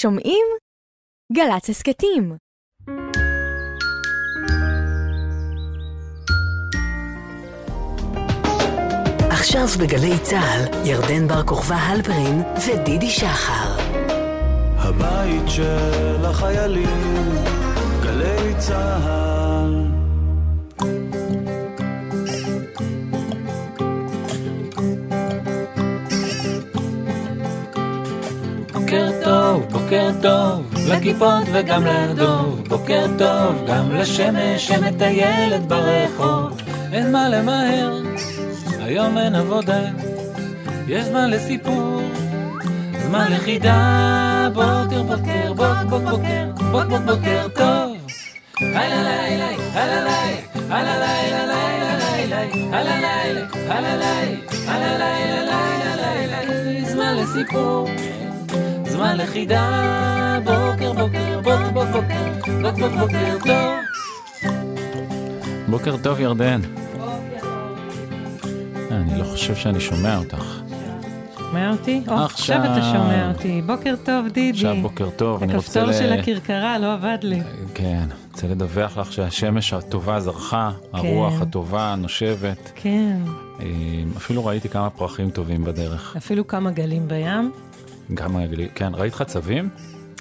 שומעים? 0.00 0.46
גל"צ 1.32 1.70
הסכתים. 1.70 2.36
עכשיו 9.30 9.66
בגלי 9.80 10.18
צה"ל, 10.22 10.86
ירדן 10.86 11.28
בר 11.28 11.42
כוכבא 11.42 11.74
הלפרין 11.74 12.42
ודידי 12.66 13.10
שחר. 13.10 13.76
הבית 14.76 15.48
של 15.48 16.24
החיילים, 16.24 17.44
גלי 18.02 18.54
צה"ל. 18.58 19.37
בוקר 28.88 29.10
טוב, 29.24 29.66
בוקר 29.70 30.10
טוב, 30.22 30.74
לכיפות 30.88 31.44
וגם 31.52 31.86
לדוב. 31.86 32.64
בוקר 32.68 33.06
טוב, 33.18 33.64
גם 33.66 33.94
לשמש 33.94 34.66
שמטיילת 34.68 35.66
ברחוב. 35.66 36.60
אין 36.92 37.12
מה 37.12 37.28
למהר, 37.28 38.02
היום 38.80 39.18
אין 39.18 39.34
עבודה. 39.34 39.80
יש 40.86 41.04
זמן 41.04 41.30
לסיפור, 41.30 42.00
זמן 42.98 43.32
לחידה. 43.32 44.48
בוקר, 44.54 45.02
בוקר, 45.02 45.52
בוק, 45.52 45.90
בוק, 45.90 46.02
בוקר, 46.02 46.46
בוק, 46.70 46.84
בוק, 46.84 47.02
בוקר 47.06 47.48
טוב. 47.54 47.96
הלא 48.60 49.02
לילה, 49.02 49.48
הלא 49.72 49.94
לילה, 49.94 50.40
הלא 50.70 51.04
לילה, 51.04 51.46
לילה, 51.46 51.98
לילה, 51.98 52.40
הלא 52.78 52.94
לילה, 52.94 53.46
הלא 53.68 53.96
לילה, 53.96 54.38
הלא 54.66 54.96
לילה, 54.98 55.44
לילה, 55.44 56.44
לילה, 56.44 56.90
זמן 56.90 57.16
לסיפור. 57.16 57.88
זמן 58.98 59.16
לחידה, 59.16 60.38
בוקר 60.44 60.92
בוקר, 60.92 61.40
בוק 61.40 61.60
בוק 61.72 61.88
בוקר, 61.92 62.32
בוק 62.62 62.78
בוק 62.78 62.92
בוקר 63.00 63.36
טוב. 63.44 64.50
בוקר 65.68 65.96
טוב 66.02 66.20
ירדן. 66.20 66.60
אני 68.90 69.18
לא 69.18 69.24
חושב 69.24 69.54
שאני 69.54 69.80
שומע 69.80 70.18
אותך. 70.18 70.60
שומע 71.38 71.70
אותי? 71.70 72.02
או, 72.08 72.14
עכשיו. 72.14 72.56
עכשיו 72.56 72.72
אתה 72.72 72.82
שומע 72.82 73.28
אותי. 73.28 73.62
בוקר 73.66 73.94
טוב, 74.04 74.26
דידי. 74.26 74.50
עכשיו 74.50 74.76
בוקר 74.82 75.10
טוב, 75.10 75.42
אני 75.42 75.56
רוצה 75.56 75.82
הכפתור. 75.82 75.98
של 75.98 76.12
הכרכרה 76.12 76.78
לא 76.78 76.92
עבד 76.92 77.18
לי. 77.22 77.40
כן, 77.74 78.08
רוצה 78.32 78.46
לדווח 78.46 78.98
לך 78.98 79.12
שהשמש 79.12 79.72
הטובה 79.72 80.20
זרחה, 80.20 80.70
הרוח 80.92 81.40
הטובה 81.40 81.94
נושבת. 81.98 82.72
כן, 82.74 83.16
אה, 83.60 83.66
אפילו 84.16 84.46
ראיתי 84.46 84.68
כמה 84.68 84.90
פרחים 84.90 85.30
טובים 85.30 85.64
בדרך. 85.64 86.16
אפילו 86.16 86.46
כמה 86.46 86.70
גלים 86.70 87.08
בים. 87.08 87.52
גם 88.14 88.36
רגלי, 88.36 88.68
כן, 88.74 88.94
ראית 88.94 89.14
חצבים? 89.14 89.70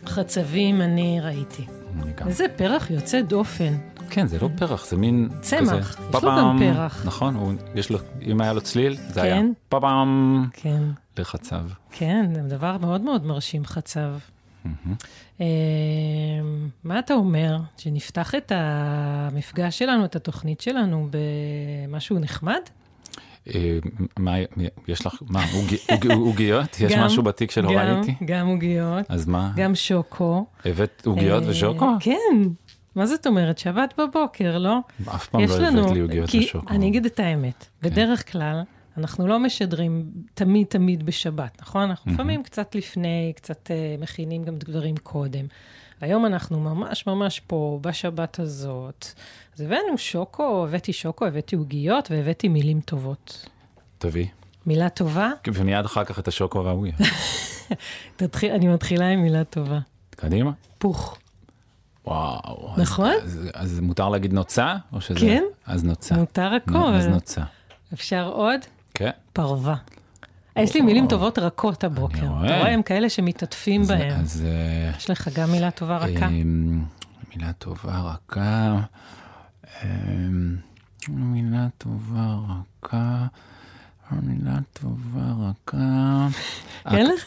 חצבים 0.06 0.82
אני 0.82 1.20
ראיתי. 1.22 1.66
אני 2.02 2.12
גם. 2.14 2.28
איזה 2.28 2.46
פרח 2.56 2.92
יוצא 2.92 3.22
דופן. 3.22 3.74
כן, 4.10 4.28
זה 4.28 4.40
לא 4.40 4.50
פרח, 4.58 4.86
זה 4.86 4.98
מין... 4.98 5.30
צמח, 5.42 5.62
כזה, 5.62 6.18
יש 6.18 6.24
לו. 6.24 6.30
גם 6.38 6.58
פרח. 6.60 7.06
נכון, 7.06 7.36
הוא, 7.36 7.54
יש 7.76 7.90
לו, 7.90 8.00
אם 8.22 8.42
היה 8.42 8.54
לו 8.54 8.62
צליל, 8.62 8.98
זה 9.10 9.22
היה 9.22 9.36
כן. 9.36 9.52
פאפאם 9.70 10.46
כן, 10.54 10.84
לחצב. 11.18 11.64
כן, 11.92 12.34
זה 12.34 12.42
דבר 12.42 12.78
מאוד 12.78 13.02
מאוד 13.02 13.26
מרשים 13.26 13.66
חצב. 13.66 14.14
אה, 15.42 15.46
מה 16.84 17.00
אתה 17.00 17.14
אומר? 17.14 17.58
שנפתח 17.78 18.36
את 18.36 18.52
המפגש 18.56 19.80
שלנו, 19.80 20.06
את 20.06 20.16
התוכנית 20.16 20.62
שלנו, 20.62 21.10
במשהו 21.88 22.20
נחמד? 22.20 22.62
אה, 23.56 23.78
מה, 24.20 24.36
יש 24.88 25.06
לך, 25.06 25.16
מה, 25.30 25.44
עוגי- 25.54 25.78
עוגי- 25.92 26.14
עוגיות? 26.14 26.80
יש 26.80 26.94
משהו 26.94 27.24
בתיק 27.24 27.58
גם- 27.58 27.68
ראיתי? 27.68 28.16
גם 28.26 28.48
עוגיות, 28.48 29.06
אז 29.10 29.26
מה? 29.28 29.52
גם 29.56 29.76
שוקו. 29.76 30.46
הבאת 30.66 31.02
עוגיות 31.06 31.44
אה, 31.44 31.50
ושוקו? 31.50 31.86
כן. 32.00 32.42
מה 32.96 33.06
זאת 33.06 33.28
אומרת? 33.28 33.58
שבת 33.58 33.94
בבוקר, 33.98 34.58
לא? 34.58 34.78
אף 35.16 35.28
פעם 35.28 35.42
לא 35.42 35.46
הבאת 35.46 35.92
לי 35.92 36.00
עוגיות 36.00 36.30
ושוקו. 36.36 36.66
כן. 36.68 36.74
אני 36.74 36.88
אגיד 36.88 37.06
את 37.06 37.20
האמת, 37.20 37.66
בדרך 37.82 38.32
כלל, 38.32 38.62
אנחנו 38.98 39.28
לא 39.28 39.40
משדרים 39.40 40.06
תמיד 40.34 40.68
תמיד 40.68 41.06
בשבת, 41.06 41.58
נכון? 41.62 41.82
אנחנו 41.82 42.12
לפעמים 42.12 42.44
קצת 42.44 42.76
לפני, 42.76 43.34
קצת 43.36 43.72
אה, 43.72 43.76
מכינים 44.00 44.44
גם 44.44 44.56
דברים 44.58 44.98
קודם. 44.98 45.46
היום 46.02 46.26
אנחנו 46.26 46.60
ממש 46.60 47.08
ממש 47.08 47.40
פה, 47.48 47.80
בשבת 47.82 48.40
הזאת. 48.40 49.06
אז 49.58 49.62
הבאנו 49.62 49.98
שוקו, 49.98 50.64
הבאתי 50.68 50.94
שוקו, 50.94 51.26
הבאתי 51.26 51.56
עוגיות 51.56 52.12
והבאתי 52.12 52.48
מילים 52.48 52.82
טובות. 52.82 53.46
תביא. 53.98 54.26
מילה 54.66 54.90
טובה? 54.90 55.30
ומיד 55.54 55.86
אחר 55.86 56.04
כך 56.04 56.20
את 56.20 56.28
השוקו 56.28 56.66
והעוגיות. 56.66 56.96
תתחיל, 58.18 58.52
אני 58.52 58.68
מתחילה 58.68 59.08
עם 59.10 59.22
מילה 59.22 59.44
טובה. 59.44 59.80
קדימה. 60.10 60.52
פוך. 60.78 61.18
וואו. 62.06 62.70
אז- 62.74 62.80
נכון? 62.82 63.14
אז- 63.24 63.40
אז 63.54 63.80
מותר 63.80 64.10
להגיד 64.10 64.34
נוצה? 64.34 64.76
או 64.94 65.02
שזה... 65.02 65.20
כן. 65.20 65.44
אז 65.66 65.84
נוצה. 65.84 66.16
מותר 66.16 66.54
הכל. 66.54 66.94
אז 66.94 67.08
נוצה. 67.08 67.42
אפשר 67.94 68.30
עוד? 68.34 68.60
כן. 68.94 69.10
פרווה. 69.34 69.76
יש 70.56 70.74
לי 70.74 70.82
מילים 70.82 71.08
טובות 71.08 71.40
רכות 71.40 71.84
הבוקר. 71.84 72.18
אני 72.20 72.26
אתה 72.28 72.34
רואה. 72.36 72.60
רואה, 72.60 72.72
הם 72.74 72.82
כאלה 72.82 73.10
שמתעטפים 73.10 73.82
אז- 73.82 73.88
בהם. 73.88 74.20
אז... 74.20 74.44
אה, 74.48 74.92
יש 74.98 75.10
לך 75.10 75.28
גם 75.40 75.52
מילה 75.52 75.72
טובה 75.72 75.98
רכה? 75.98 76.28
אמ, 76.28 76.84
מילה 77.36 77.54
טובה 77.54 78.00
רכה. 78.00 78.76
אמ, 79.84 80.56
מילה 81.10 81.68
טובה 81.78 82.36
רכה. 82.50 83.26
מילה 84.24 84.58
טובה 84.74 85.34
רכה. 85.50 86.28
אין 86.92 87.06
לך? 87.06 87.26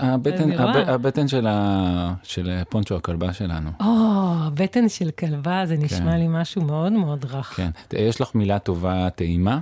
הבטן, 0.00 0.50
הבטן 0.86 1.28
של 1.28 1.46
ה- 1.46 2.14
של 2.22 2.62
פונצ'ו 2.68 2.96
הכלבה 2.96 3.32
שלנו. 3.32 3.70
או, 3.80 4.34
בטן 4.54 4.88
של 4.88 5.10
כלבה, 5.10 5.66
זה 5.66 5.76
נשמע 5.76 6.16
לי 6.16 6.26
משהו 6.28 6.62
מאוד 6.62 6.92
מאוד 6.92 7.24
רך. 7.24 7.46
כן. 7.56 7.70
יש 7.92 8.20
לך 8.20 8.34
מילה 8.34 8.58
טובה 8.58 9.10
טעימה? 9.10 9.58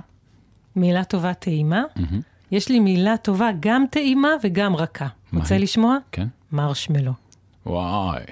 מילה 0.75 1.03
טובה 1.03 1.33
טעימה? 1.33 1.83
יש 2.51 2.69
לי 2.69 2.79
מילה 2.79 3.17
טובה 3.17 3.49
גם 3.59 3.85
טעימה 3.91 4.29
וגם 4.43 4.75
רכה. 4.75 5.07
מה 5.31 5.39
רוצה 5.39 5.55
היא? 5.55 5.63
לשמוע? 5.63 5.97
כן. 6.11 6.27
מרשמלו. 6.51 7.11
וואי. 7.65 8.23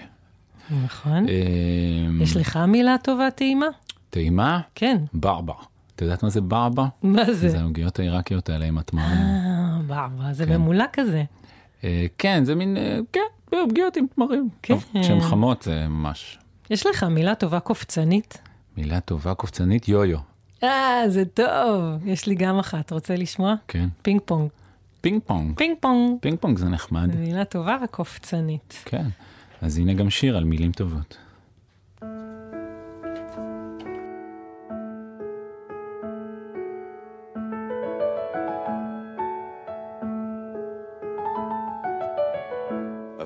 נכון. 0.85 1.25
אמ, 1.29 2.21
יש 2.21 2.37
לך 2.37 2.57
מילה 2.57 2.95
טובה 3.03 3.31
טעימה? 3.31 3.65
טעימה? 4.15 4.59
כן. 4.75 4.97
ברבר. 5.13 5.53
את 5.95 6.01
יודעת 6.01 6.23
מה 6.23 6.29
זה 6.29 6.41
ברבר? 6.41 6.85
מה 7.03 7.25
זה 7.25 7.49
זה? 7.49 7.59
העוגיות 7.59 7.99
העיראקיות 7.99 8.49
האלה 8.49 8.65
עם 8.65 8.77
התמרים. 8.77 9.17
אה, 9.17 9.79
ברבה, 9.87 10.33
זה 10.33 10.45
כן. 10.45 10.57
ממולא 10.57 10.83
כזה. 10.93 11.23
אה, 11.83 12.05
כן, 12.17 12.43
זה 12.43 12.55
מין, 12.55 12.77
אה, 12.77 12.99
כן, 13.13 13.55
עוגיות 13.57 13.97
עם 13.97 14.05
תמרים. 14.15 14.49
כן. 14.61 14.75
כשהן 15.01 15.21
חמות 15.21 15.61
זה 15.61 15.87
ממש. 15.87 16.39
יש 16.69 16.85
לך 16.85 17.03
מילה 17.03 17.35
טובה 17.35 17.59
קופצנית? 17.59 18.37
מילה 18.77 18.99
טובה 18.99 19.33
קופצנית, 19.33 19.87
יו-יו. 19.87 20.17
אה, 20.63 21.03
זה 21.07 21.25
טוב. 21.25 21.83
יש 22.05 22.27
לי 22.27 22.35
גם 22.35 22.59
אחת, 22.59 22.91
רוצה 22.91 23.15
לשמוע? 23.15 23.55
כן. 23.67 23.87
פינג 24.01 24.21
פונג. 24.25 24.49
פינג 25.01 25.21
פונג. 25.25 25.57
פינג 25.57 25.75
פונג. 25.79 26.17
פינג 26.21 26.39
פונג 26.39 26.57
זה 26.57 26.69
נחמד. 26.69 27.15
מילה 27.15 27.45
טובה 27.45 27.77
וקופצנית. 27.83 28.83
כן. 28.85 29.05
אז 29.61 29.77
הנה 29.77 29.93
גם 29.93 30.09
שיר 30.09 30.37
על 30.37 30.43
מילים 30.43 30.71
טובות. 30.71 31.17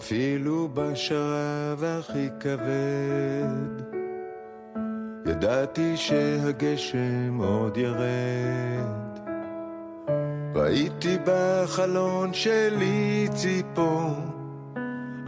אפילו 0.09 0.69
בשרב 0.73 1.83
הכי 1.83 2.29
כבד, 2.39 3.83
ידעתי 5.25 5.97
שהגשם 5.97 7.37
עוד 7.37 7.77
ירד. 7.77 9.19
ראיתי 10.55 11.17
בחלון 11.25 12.33
שלי 12.33 13.27
ציפור, 13.33 14.09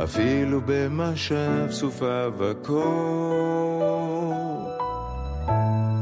אפילו 0.04 0.62
במשב 0.66 1.68
סופה 1.72 2.28
וקור. 2.38 3.54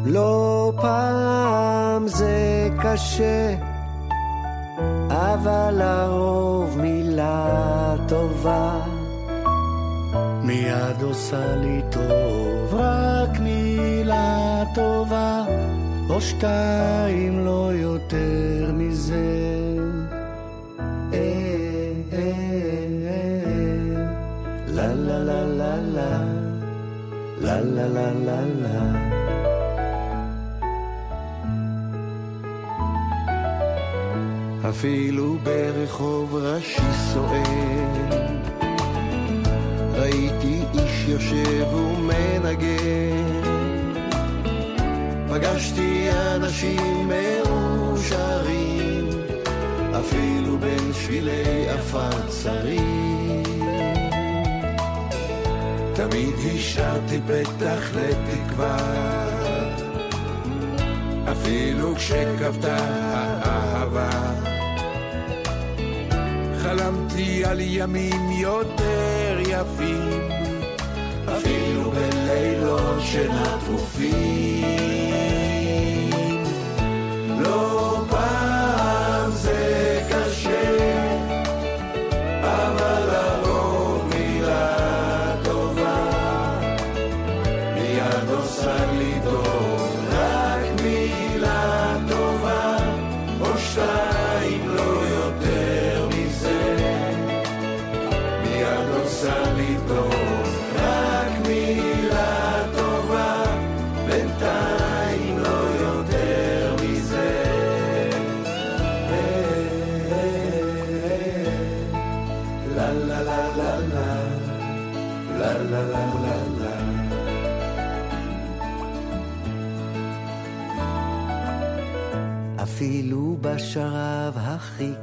לא 0.06 0.74
פעם 0.82 2.08
זה 2.08 2.70
קשה, 2.84 3.56
אבל 5.10 5.74
לרוב 5.78 6.78
מילה 6.78 7.96
טובה. 8.08 8.80
מיד 10.44 11.02
עושה 11.02 11.56
לי 11.56 11.82
טוב, 11.90 12.76
רק 12.76 13.40
מילה 13.40 14.64
טובה, 14.76 15.44
או 16.10 16.22
שתיים, 16.22 17.46
לא 17.46 17.72
יותר 17.74 18.72
מזה. 18.74 19.78
אה, 21.14 21.20
אה, 22.14 22.20
אה, 23.08 23.40
לה. 24.68 24.94
לה 27.44 27.64
לה 27.68 27.84
לה 27.84 28.12
לה, 28.14 28.42
לה 28.62 29.09
אפילו 34.70 35.38
ברחוב 35.44 36.36
ראשי 36.36 36.82
סוער, 37.14 37.44
יושב 41.08 41.74
ומנגן. 41.74 43.42
פגשתי 45.30 46.10
אנשים 46.36 47.10
מאושרים, 47.10 49.10
אפילו 50.00 50.58
בין 50.58 50.94
שבילי 50.94 51.70
עפר. 51.70 52.20
תמיד 56.00 56.36
השארתי 56.56 57.20
פתח 57.28 57.90
לתקווה, 57.96 58.78
אפילו 61.32 61.96
כשכבתה 61.96 62.78
האהבה. 63.14 64.49
חלמתי 66.70 67.46
על 67.46 67.60
ימים 67.60 68.32
יותר 68.32 69.38
יפים, 69.40 70.30
אפילו 71.38 71.92
בלילות 71.92 73.02
שנטופים. 73.02 74.64
לא 77.40 77.99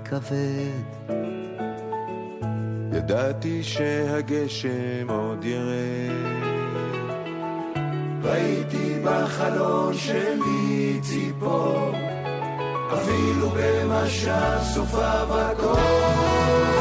כבד. 0.08 1.06
ידעתי 2.93 3.62
שהגשם 3.62 5.08
עוד 5.08 5.44
ירד. 5.44 6.47
ראיתי 8.23 8.99
בחלון 9.05 9.94
שלי 9.94 11.00
ציפור 11.03 11.93
אפילו 12.94 13.49
במשל 13.50 14.58
סופה 14.75 15.25
וקור 15.25 16.75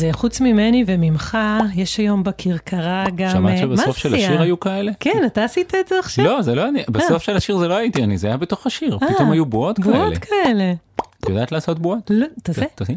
אז 0.00 0.04
אה, 0.04 0.12
חוץ 0.12 0.40
ממני 0.40 0.84
וממך, 0.86 1.38
יש 1.74 1.98
היום 1.98 2.22
בכרכרה 2.22 3.04
גם... 3.14 3.30
שמעת 3.30 3.52
אה, 3.52 3.58
שבסוף 3.58 3.96
של. 3.96 4.14
השיר 4.14 4.42
היו 4.42 4.60
כאלה? 4.60 4.92
כן, 5.00 5.22
אתה 5.26 5.44
עשית 5.44 5.74
את 5.74 5.88
זה 5.88 5.98
עכשיו? 5.98 6.24
לא, 6.24 6.42
זה 6.42 6.54
לא 6.54 6.68
אני, 6.68 6.82
בסוף 6.88 7.22
של 7.22 7.36
השיר 7.36 7.58
זה 7.58 7.68
לא 7.68 7.74
הייתי 7.74 8.04
אני, 8.04 8.18
זה 8.18 8.26
היה 8.26 8.36
בתוך 8.36 8.66
השיר, 8.66 8.98
אה, 9.02 9.14
פתאום 9.14 9.30
היו 9.32 9.46
בועות 9.46 9.78
כאלה. 9.78 9.96
בועות 9.96 10.18
כאלה. 10.18 10.72
את 11.20 11.28
יודעת 11.28 11.52
לעשות 11.52 11.78
בועות? 11.78 12.10
לא, 12.10 12.26
תעשה. 12.42 12.64
תעשי. 12.74 12.96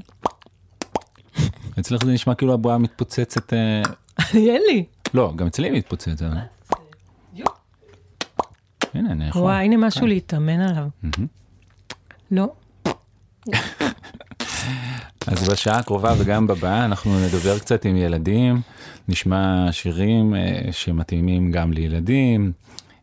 אצלך 1.80 2.06
זה 2.06 2.12
נשמע 2.12 2.36
כאילו 2.36 2.54
הבועה 2.54 2.78
מתפוצצת, 2.78 3.54
אה, 3.54 3.82
אין 4.34 4.62
לי. 4.68 4.86
לא, 5.14 5.34
גם 5.36 5.48
אצלי 5.48 5.68
היא 5.68 5.78
מתפוצצת. 5.78 6.26
הנה, 8.94 9.12
אני 9.12 9.28
יכול. 9.28 9.42
וואי, 9.42 9.66
הנה 9.66 9.78
משהו 9.78 10.08
להתאמן 10.08 10.60
עליו. 10.62 10.88
לא. 12.32 12.54
אז 15.28 15.50
בשעה 15.50 15.80
הקרובה 15.80 16.14
וגם 16.18 16.48
בבאה 16.48 16.86
אנחנו 16.86 17.20
נדבר 17.26 17.60
קצת 17.60 17.86
עם 17.86 17.96
ילדים, 17.96 18.62
נשמע 19.08 19.68
שירים 19.72 20.36
אה, 20.36 20.72
שמתאימים 20.72 21.52
גם 21.52 21.74
לילדים, 21.74 22.52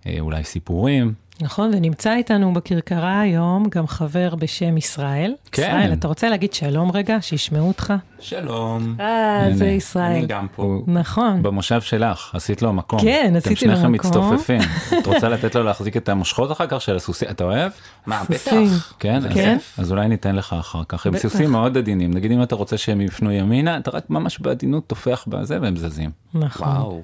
אה, 0.07 0.17
אולי 0.21 0.45
סיפורים. 0.45 1.15
נכון, 1.43 1.71
ונמצא 1.75 2.15
איתנו 2.15 2.53
בכרכרה 2.55 3.21
היום 3.21 3.65
גם 3.71 3.87
חבר 3.87 4.35
בשם 4.35 4.77
ישראל. 4.77 5.35
כן. 5.53 5.63
ישראל, 5.63 5.93
אתה 5.93 6.09
רוצה 6.09 6.29
להגיד 6.29 6.53
שלום 6.53 6.91
רגע, 6.91 7.17
שישמעו 7.21 7.69
אותך? 7.69 7.93
שלום. 8.21 8.97
אה, 9.01 9.43
הנה, 9.47 9.57
זה 9.57 9.65
אני 9.65 9.73
ישראל. 9.73 10.25
גם 10.27 10.47
פה. 10.57 10.83
נכון. 10.87 11.43
במושב 11.43 11.81
שלך, 11.81 12.31
עשית 12.35 12.63
לו 12.63 12.73
מקום. 12.73 13.01
כן, 13.01 13.33
עשיתי 13.37 13.67
לו 13.67 13.73
אתם 13.73 13.81
שניכם 13.81 13.93
מקום. 13.93 14.11
מצטופפים. 14.11 14.61
את 14.99 15.07
רוצה 15.07 15.29
לתת 15.29 15.55
לו 15.55 15.63
להחזיק 15.63 15.97
את 15.97 16.09
המושכות 16.09 16.53
אחר 16.53 16.67
כך 16.69 16.81
של 16.81 16.97
הסוסים? 16.97 17.29
אתה 17.31 17.45
אוהב? 17.45 17.73
מה. 18.07 18.23
בטח. 18.31 18.95
כן? 18.99 19.21
זה 19.21 19.57
אז- 19.79 19.93
אולי 19.93 20.09
ניתן 20.09 20.37
לך 20.37 20.53
אחר 20.61 20.83
כך. 20.89 21.07
הם. 21.07 21.17
סוסים 21.17 21.51
מאוד 21.51 21.77
עדינים. 21.77 22.15
נגיד 22.15 22.33
אם 22.33 22.43
אתה 22.43 22.55
רוצה 22.55 22.79
שהם 22.79 23.01
יפנו 23.01 23.33
ימינה, 23.33 23.77
אתה 23.77 23.91
רק 23.91 24.11
ממש 24.11 24.39
בעדינות 24.39 24.87
טופח 24.87 25.25
בזה 25.29 25.59
והם 25.63 25.77
זזים. 25.77 26.11
נכון. 26.35 26.69
וואו. 26.69 27.03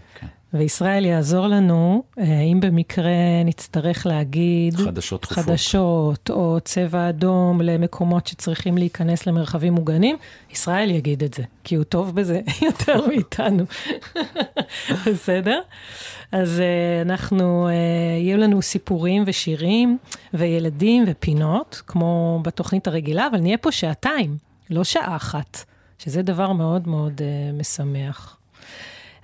וישראל 0.58 1.04
יעזור 1.04 1.46
לנו, 1.46 2.02
אה, 2.18 2.40
אם 2.40 2.60
במקרה 2.60 3.12
נצטרך 3.44 4.06
להגיד... 4.06 4.76
חדשות 4.76 5.22
דחופות. 5.22 5.44
חדשות, 5.44 6.30
או 6.30 6.58
צבע 6.64 7.08
אדום 7.08 7.60
למקומות 7.60 8.26
שצריכים 8.26 8.78
להיכנס 8.78 9.26
למרחבים 9.26 9.72
מוגנים, 9.72 10.16
ישראל 10.50 10.90
יגיד 10.90 11.22
את 11.22 11.34
זה, 11.34 11.42
כי 11.64 11.74
הוא 11.74 11.84
טוב 11.84 12.14
בזה 12.14 12.40
יותר 12.66 13.06
מאיתנו. 13.08 13.64
בסדר? 15.06 15.60
אז 16.32 16.58
uh, 16.58 17.08
אנחנו, 17.08 17.68
uh, 17.68 17.70
יהיו 18.22 18.38
לנו 18.38 18.62
סיפורים 18.62 19.22
ושירים 19.26 19.98
וילדים 20.34 21.04
ופינות, 21.06 21.82
כמו 21.86 22.40
בתוכנית 22.44 22.86
הרגילה, 22.86 23.26
אבל 23.26 23.38
נהיה 23.38 23.58
פה 23.58 23.72
שעתיים, 23.72 24.36
לא 24.70 24.84
שעה 24.84 25.16
אחת, 25.16 25.64
שזה 25.98 26.22
דבר 26.22 26.52
מאוד 26.52 26.88
מאוד 26.88 27.20
משמח. 27.58 28.36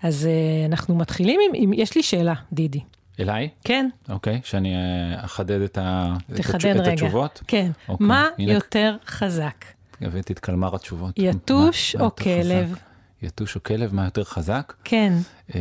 אז 0.02 0.28
uh, 0.28 0.70
אנחנו 0.70 0.94
מתחילים 0.94 1.40
עם, 1.46 1.62
עם, 1.62 1.72
יש 1.72 1.96
לי 1.96 2.02
שאלה, 2.02 2.34
דידי. 2.52 2.80
אליי? 3.20 3.48
כן, 3.64 3.88
אוקיי, 4.08 4.40
שאני 4.44 4.74
אה, 4.74 4.80
אחדד 5.24 5.60
את 5.60 5.78
ה- 5.78 6.14
את 6.32 6.36
תחדד 6.36 6.54
התשו- 6.54 6.68
את 6.70 6.80
רגע. 6.80 6.92
התשובות. 6.92 7.42
כן. 7.46 7.70
אוקיי, 7.88 8.06
מה 8.06 8.28
הנה- 8.38 8.52
יותר 8.52 8.96
חזק? 9.06 9.64
הבאתי 10.00 10.32
את 10.32 10.38
קלמר 10.38 10.74
התשובות. 10.74 11.14
יתוש 11.18 11.96
מה- 11.96 12.00
מה 12.02 12.06
או 12.06 12.12
יותר 12.16 12.42
כלב? 12.42 12.68
חזק? 12.74 12.80
יתוש 13.22 13.56
או 13.56 13.62
כלב, 13.62 13.94
מה 13.94 14.04
יותר 14.04 14.24
חזק? 14.24 14.72
כן. 14.84 15.12
אה, 15.54 15.60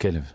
כלב. 0.00 0.32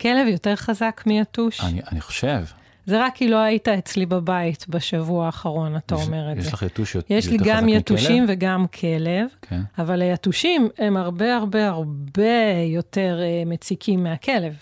כלב 0.00 0.26
יותר 0.28 0.56
חזק 0.56 1.02
מיתוש? 1.06 1.60
אני, 1.60 1.80
אני 1.92 2.00
חושב. 2.00 2.44
זה 2.88 3.04
רק 3.04 3.14
כי 3.14 3.28
לא 3.28 3.36
היית 3.36 3.68
אצלי 3.68 4.06
בבית 4.06 4.64
בשבוע 4.68 5.26
האחרון, 5.26 5.76
אתה 5.76 5.94
יש- 5.94 6.06
אומר 6.06 6.32
את 6.32 6.36
יש 6.36 6.44
זה. 6.44 6.50
לך 6.52 6.62
יתוש 6.62 6.94
יותר 6.94 7.14
יש 7.14 7.28
לי 7.28 7.38
חזק 7.38 7.46
גם 7.48 7.66
מכלב? 7.66 7.78
יתושים 7.78 8.24
וגם 8.28 8.66
כלב, 8.80 9.26
כן. 9.42 9.60
אבל 9.78 10.02
היתושים 10.02 10.68
הם 10.78 10.96
הרבה 10.96 11.36
הרבה 11.36 11.68
הרבה 11.68 12.22
יותר 12.66 13.18
אה, 13.22 13.42
מציקים 13.46 14.02
מהכלב. 14.04 14.54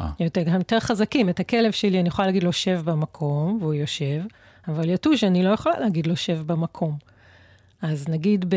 אה. 0.00 0.08
יותר, 0.20 0.42
גם 0.42 0.54
יותר 0.58 0.80
חזקים. 0.80 1.28
את 1.28 1.40
הכלב 1.40 1.72
שלי, 1.72 2.00
אני 2.00 2.08
יכולה 2.08 2.26
להגיד 2.26 2.42
לו, 2.42 2.52
שב 2.52 2.80
במקום, 2.84 3.58
והוא 3.60 3.74
יושב. 3.74 4.20
אבל 4.68 4.90
יתוש, 4.90 5.24
אני 5.24 5.42
לא 5.42 5.50
יכולה 5.50 5.80
להגיד 5.80 6.06
לו 6.06 6.16
שב 6.16 6.42
במקום. 6.46 6.96
אז 7.82 8.08
נגיד, 8.08 8.44
ב... 8.48 8.56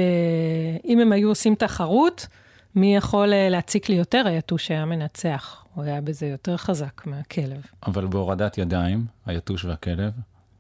אם 0.85 0.99
הם 0.99 1.11
היו 1.11 1.29
עושים 1.29 1.55
תחרות, 1.55 2.27
מי 2.75 2.95
יכול 2.95 3.33
אה, 3.33 3.49
להציק 3.49 3.89
לי 3.89 3.95
יותר? 3.95 4.23
היתוש 4.27 4.71
היה 4.71 4.85
מנצח. 4.85 5.65
הוא 5.73 5.83
היה 5.83 6.01
בזה 6.01 6.27
יותר 6.27 6.57
חזק 6.57 7.05
מהכלב. 7.05 7.61
אבל 7.87 8.07
בהורדת 8.07 8.57
ידיים, 8.57 9.05
היתוש 9.25 9.65
והכלב, 9.65 10.13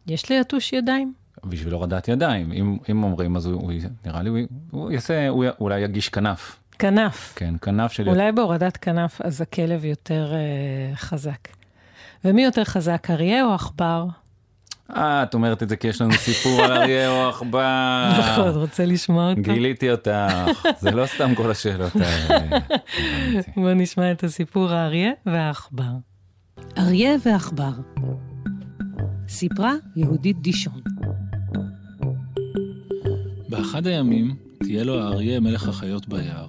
יש 0.07 0.29
ליתוש 0.29 0.73
ידיים? 0.73 1.13
בשביל 1.45 1.73
הורדת 1.73 2.07
ידיים. 2.07 2.51
אם, 2.51 2.77
אם 2.91 3.03
אומרים, 3.03 3.35
אז 3.35 3.45
הוא, 3.45 3.61
הוא 3.61 3.71
נראה 4.05 4.21
לי, 4.21 4.29
הוא, 4.29 4.39
הוא 4.71 4.91
יעשה, 4.91 5.27
הוא 5.27 5.45
אולי 5.59 5.79
יגיש 5.79 6.09
כנף. 6.09 6.59
כנף. 6.79 7.33
כן, 7.35 7.55
כנף 7.61 7.91
של... 7.91 8.09
אולי 8.09 8.31
בהורדת 8.31 8.77
כנף, 8.77 9.21
אז 9.21 9.41
הכלב 9.41 9.85
יותר 9.85 10.33
אה, 10.33 10.95
חזק. 10.95 11.47
ומי 12.25 12.43
יותר 12.43 12.63
חזק, 12.63 13.07
אריה 13.09 13.45
או 13.45 13.53
עכבר? 13.53 14.05
אה, 14.95 15.23
את 15.23 15.33
אומרת 15.33 15.63
את 15.63 15.69
זה 15.69 15.75
כי 15.75 15.87
יש 15.87 16.01
לנו 16.01 16.13
סיפור 16.13 16.61
על 16.61 16.71
אריה 16.71 17.09
או 17.09 17.29
עכבר. 17.29 18.09
נכון, 18.19 18.47
רוצה 18.47 18.85
לשמוע 18.85 19.29
אותו? 19.29 19.41
גיליתי 19.41 19.91
אותך, 19.91 20.11
זה 20.79 20.91
לא 20.91 21.05
סתם 21.05 21.35
כל 21.35 21.51
השאלות 21.51 21.91
האלה. 21.95 22.57
בוא 23.55 23.73
נשמע 23.73 24.11
את 24.11 24.23
הסיפור 24.23 24.69
האריה 24.69 25.11
והעכבר. 25.25 25.91
אריה 26.77 27.15
ועכבר. 27.25 27.71
סיפרה 29.27 29.73
יהודית 29.95 30.41
דישון. 30.41 30.81
באחד 33.49 33.87
הימים 33.87 34.35
תהיה 34.63 34.83
לו 34.83 34.99
האריה 35.01 35.39
מלך 35.39 35.67
החיות 35.67 36.07
ביער. 36.07 36.45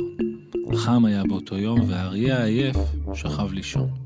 חם 0.75 1.05
היה 1.05 1.23
באותו 1.29 1.59
יום, 1.59 1.81
והאריה 1.89 2.39
העייף 2.39 2.77
שכב 3.15 3.53
לישון. 3.53 4.02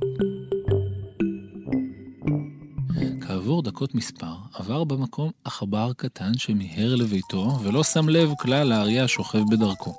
כעבור 3.47 3.63
דקות 3.63 3.95
מספר, 3.95 4.35
עבר 4.55 4.85
במקום 4.85 5.31
עכבר 5.45 5.93
קטן 5.97 6.39
שמיהר 6.39 6.95
לביתו, 6.95 7.59
ולא 7.63 7.85
שם 7.85 8.09
לב 8.09 8.31
כלל 8.39 8.69
לאריה 8.69 9.05
השוכב 9.05 9.43
בדרכו. 9.51 9.95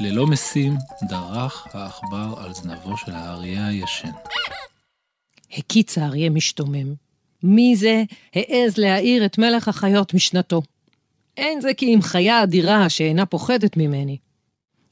ללא 0.00 0.26
משים, 0.26 0.76
דרך 1.08 1.66
העכבר 1.72 2.34
על 2.38 2.54
זנבו 2.54 2.96
של 2.96 3.12
האריה 3.12 3.66
הישן. 3.66 4.10
הקיץ 5.52 5.98
האריה 5.98 6.30
משתומם. 6.30 6.94
מי 7.42 7.76
זה 7.76 8.02
העז 8.34 8.78
להעיר 8.78 9.26
את 9.26 9.38
מלך 9.38 9.68
החיות 9.68 10.14
משנתו? 10.14 10.62
אין 11.36 11.60
זה 11.60 11.74
כי 11.74 11.94
אם 11.94 12.02
חיה 12.02 12.42
אדירה 12.42 12.88
שאינה 12.88 13.26
פוחדת 13.26 13.76
ממני. 13.76 14.18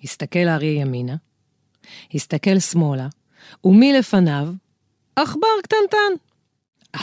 הסתכל 0.04 0.48
האריה 0.48 0.80
ימינה, 0.80 1.16
הסתכל 2.14 2.58
שמאלה, 2.58 3.08
ומלפניו, 3.64 4.48
עכבר 5.16 5.48
קטנטן. 5.62 6.23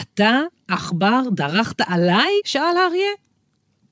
אתה, 0.02 0.40
עכבר, 0.68 1.22
דרכת 1.32 1.82
עליי? 1.88 2.32
שאל 2.46 2.62
האריה. 2.62 3.12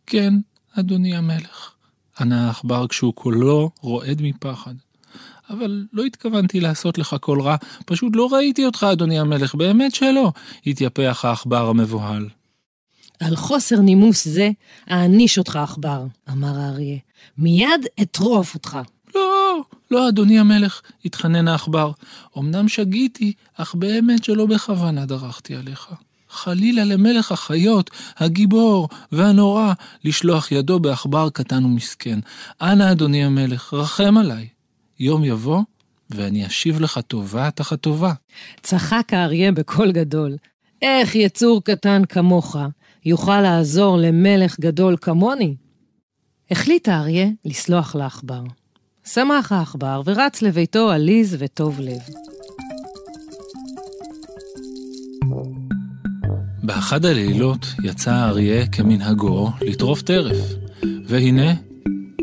כן, 0.05 0.33
אדוני 0.79 1.15
המלך. 1.15 1.73
ענה 2.19 2.47
העכבר 2.47 2.87
כשהוא 2.87 3.13
כולו 3.15 3.69
רועד 3.81 4.21
מפחד. 4.21 4.73
אבל 5.49 5.85
לא 5.93 6.03
התכוונתי 6.03 6.59
לעשות 6.59 6.97
לך 6.97 7.15
כל 7.19 7.41
רע, 7.41 7.55
פשוט 7.85 8.15
לא 8.15 8.27
ראיתי 8.31 8.65
אותך, 8.65 8.85
אדוני 8.91 9.19
המלך, 9.19 9.55
באמת 9.55 9.95
שלא, 9.95 10.31
התייפח 10.65 11.25
העכבר 11.25 11.69
המבוהל. 11.69 12.29
על 13.19 13.35
חוסר 13.35 13.79
נימוס 13.79 14.27
זה, 14.27 14.49
אעניש 14.91 15.37
אותך, 15.37 15.55
עכבר, 15.55 16.05
אמר 16.29 16.59
האריה. 16.59 16.97
מיד 17.37 17.85
אטרוף 18.01 18.53
אותך. 18.53 18.79
לא, 19.91 20.09
אדוני 20.09 20.39
המלך, 20.39 20.81
התחנן 21.05 21.47
העכבר. 21.47 21.91
אמנם 22.37 22.67
שגיתי, 22.67 23.33
אך 23.55 23.75
באמת 23.75 24.23
שלא 24.23 24.45
בכוונה 24.45 25.05
דרכתי 25.05 25.55
עליך. 25.55 25.89
חלילה 26.29 26.83
למלך 26.83 27.31
החיות, 27.31 27.89
הגיבור 28.17 28.89
והנורא, 29.11 29.73
לשלוח 30.03 30.51
ידו 30.51 30.79
בעכבר 30.79 31.29
קטן 31.29 31.65
ומסכן. 31.65 32.19
אנא, 32.61 32.91
אדוני 32.91 33.25
המלך, 33.25 33.73
רחם 33.73 34.17
עליי. 34.17 34.47
יום 34.99 35.23
יבוא, 35.23 35.61
ואני 36.09 36.45
אשיב 36.45 36.81
לך 36.81 36.99
טובה 37.07 37.51
תחת 37.51 37.81
טובה. 37.81 38.13
צחק 38.61 39.13
האריה 39.13 39.51
בקול 39.51 39.91
גדול. 39.91 40.37
איך 40.81 41.15
יצור 41.15 41.63
קטן 41.63 42.01
כמוך 42.09 42.55
יוכל 43.05 43.41
לעזור 43.41 43.97
למלך 43.97 44.59
גדול 44.59 44.97
כמוני? 45.01 45.55
החליט 46.51 46.87
האריה 46.87 47.27
לסלוח 47.45 47.95
לעכבר. 47.95 48.43
שמח 49.13 49.51
העכבר 49.51 50.01
ורץ 50.05 50.41
לביתו 50.41 50.91
עליז 50.91 51.35
וטוב 51.39 51.79
לב. 51.79 51.99
באחד 56.63 57.05
הלילות 57.05 57.73
יצא 57.83 58.11
האריה 58.11 58.67
כמנהגו 58.67 59.51
לטרוף 59.61 60.01
טרף, 60.01 60.37
והנה, 61.05 61.53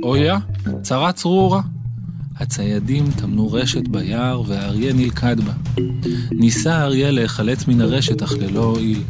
אויה, 0.02 0.38
צרה 0.82 1.12
צרורה. 1.12 1.60
הציידים 2.36 3.04
טמנו 3.20 3.52
רשת 3.52 3.88
ביער 3.88 4.42
והאריה 4.46 4.92
נלכד 4.92 5.40
בה. 5.40 5.52
ניסה 6.30 6.74
האריה 6.74 7.10
להיחלץ 7.10 7.68
מן 7.68 7.80
הרשת, 7.80 8.22
אך 8.22 8.32
ללא 8.32 8.64
הועיל. 8.64 9.02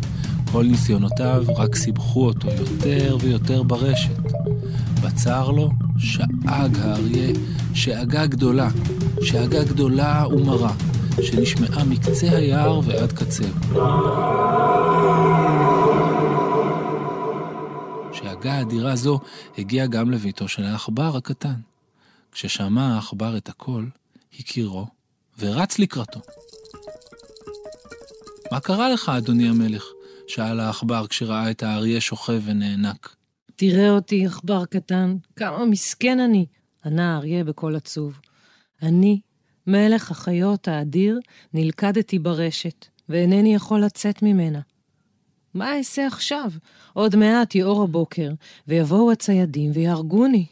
כל 0.53 0.65
ניסיונותיו 0.65 1.45
רק 1.57 1.75
סיבכו 1.75 2.27
אותו 2.27 2.49
יותר 2.49 3.17
ויותר 3.21 3.63
ברשת. 3.63 4.21
בצר 5.03 5.51
לו, 5.51 5.71
שאג 5.99 6.79
האריה 6.79 7.33
שאגה 7.75 8.27
גדולה, 8.27 8.69
שאגה 9.23 9.65
גדולה 9.65 10.27
ומרה, 10.31 10.73
שנשמעה 11.23 11.85
מקצה 11.85 12.37
היער 12.37 12.81
ועד 12.85 13.13
קצהו. 13.13 13.55
שאגה 18.13 18.61
אדירה 18.61 18.97
זו 18.97 19.21
הגיעה 19.59 19.87
גם 19.87 20.11
לביתו 20.11 20.49
של 20.49 20.65
העכבר 20.65 21.17
הקטן. 21.17 21.55
כששמע 22.33 22.95
העכבר 22.95 23.37
את 23.37 23.49
הכל, 23.49 23.85
הכירו 24.39 24.87
ורץ 25.39 25.79
לקראתו. 25.79 26.21
מה 28.53 28.61
קרה 28.61 28.89
לך, 28.89 29.09
אדוני 29.09 29.49
המלך? 29.49 29.85
שאל 30.29 30.61
העכבר 30.61 31.07
כשראה 31.07 31.51
את 31.51 31.63
האריה 31.63 32.01
שוכב 32.01 32.41
ונאנק. 32.45 33.16
תראה 33.57 33.91
אותי, 33.91 34.27
עכבר 34.27 34.65
קטן, 34.65 35.17
כמה 35.37 35.65
מסכן 35.65 36.21
אני, 36.21 36.47
ענה 36.85 37.15
האריה 37.15 37.45
בקול 37.45 37.77
עצוב. 37.77 38.21
אני, 38.83 39.21
מלך 39.67 40.11
החיות 40.11 40.69
האדיר, 40.69 41.21
נלכדתי 41.55 42.19
ברשת, 42.19 42.87
ואינני 43.09 43.55
יכול 43.55 43.85
לצאת 43.85 44.23
ממנה. 44.23 44.61
מה 45.55 45.77
אעשה 45.77 46.07
עכשיו? 46.07 46.51
עוד 46.93 47.17
מעט 47.17 47.55
יאור 47.55 47.83
הבוקר, 47.83 48.31
ויבואו 48.69 49.13
הציידים 49.13 49.71
ויהרגוני. 49.75 50.47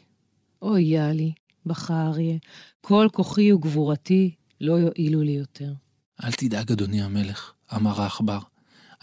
אוי 0.61 0.83
יאלי, 0.83 1.33
בכה 1.65 1.93
האריה, 1.93 2.37
כל 2.81 3.07
כוחי 3.13 3.53
וגבורתי 3.53 4.35
לא 4.61 4.73
יועילו 4.73 5.21
לי 5.21 5.31
יותר. 5.31 5.73
אל 6.23 6.31
תדאג, 6.31 6.71
אדוני 6.71 7.01
המלך, 7.01 7.53
אמר 7.75 8.01
העכבר. 8.01 8.39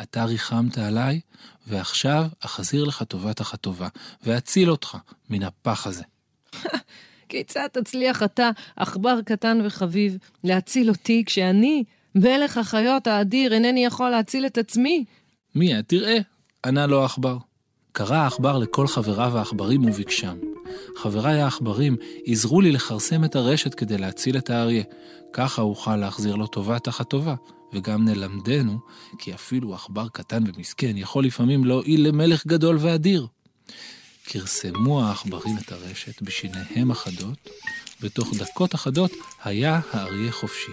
אתה 0.03 0.25
ריחמת 0.25 0.79
עליי, 0.79 1.21
ועכשיו 1.67 2.25
אחזיר 2.41 2.85
לך 2.85 3.03
טובה 3.03 3.33
תחת 3.33 3.61
טובה, 3.61 3.89
ואציל 4.23 4.71
אותך 4.71 4.97
מן 5.31 5.43
הפח 5.43 5.87
הזה. 5.87 6.05
כיצד 7.29 7.69
תצליח 7.73 8.23
אתה, 8.23 8.51
עכבר 8.77 9.19
קטן 9.25 9.59
וחביב, 9.65 10.19
להציל 10.45 10.89
אותי 10.89 11.23
כשאני, 11.27 11.85
מלך 12.15 12.59
החיות 12.59 13.07
האדיר, 13.07 13.53
אינני 13.53 13.85
יכול 13.85 14.11
להציל 14.11 14.47
את 14.47 14.59
עצמי? 14.59 15.05
מי, 15.55 15.83
תראה, 15.83 16.19
ענה 16.67 16.87
לו 16.87 17.03
העכבר. 17.03 17.37
קרא 17.93 18.17
העכבר 18.17 18.59
לכל 18.59 18.87
חבריו 18.87 19.39
העכברים 19.39 19.85
וביקשם. 19.85 20.37
חבריי 20.97 21.41
העכברים 21.41 21.97
עזרו 22.27 22.61
לי 22.61 22.73
לכרסם 22.73 23.25
את 23.25 23.37
הרשת 23.37 23.75
כדי 23.75 23.99
להציל 23.99 24.37
את 24.37 24.51
האריה. 24.51 24.85
ככה 25.33 25.63
אוכל 25.63 25.97
להחזיר 25.97 26.35
לו 26.35 26.47
טובה 26.47 26.79
תחת 26.79 27.11
טובה, 27.11 27.35
וגם 27.73 28.05
נלמדנו 28.05 28.79
כי 29.19 29.35
אפילו 29.35 29.75
עכבר 29.75 30.09
קטן 30.09 30.43
ומסכן 30.47 30.97
יכול 30.97 31.25
לפעמים 31.25 31.64
להועיל 31.64 32.09
למלך 32.09 32.47
גדול 32.47 32.76
ואדיר. 32.81 33.26
כרסמו 34.25 35.05
העכברים 35.05 35.59
את 35.59 35.73
הרשת 35.73 36.23
בשיניהם 36.23 36.91
החדות, 36.91 37.50
ותוך 38.00 38.35
דקות 38.38 38.75
אחדות 38.75 39.11
היה 39.45 39.81
האריה 39.93 40.33
חופשי. 40.33 40.73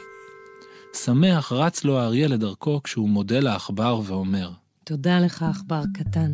שמח 0.94 1.51
רץ 1.51 1.84
לו 1.84 2.00
האריה 2.00 2.27
לדרכו 2.27 2.84
כשהוא 2.84 3.10
מודה 3.10 3.39
לעכבר 3.39 4.01
ואומר, 4.06 4.51
תודה 4.84 5.20
לך, 5.20 5.44
עכבר 5.44 5.84
קטן. 5.94 6.34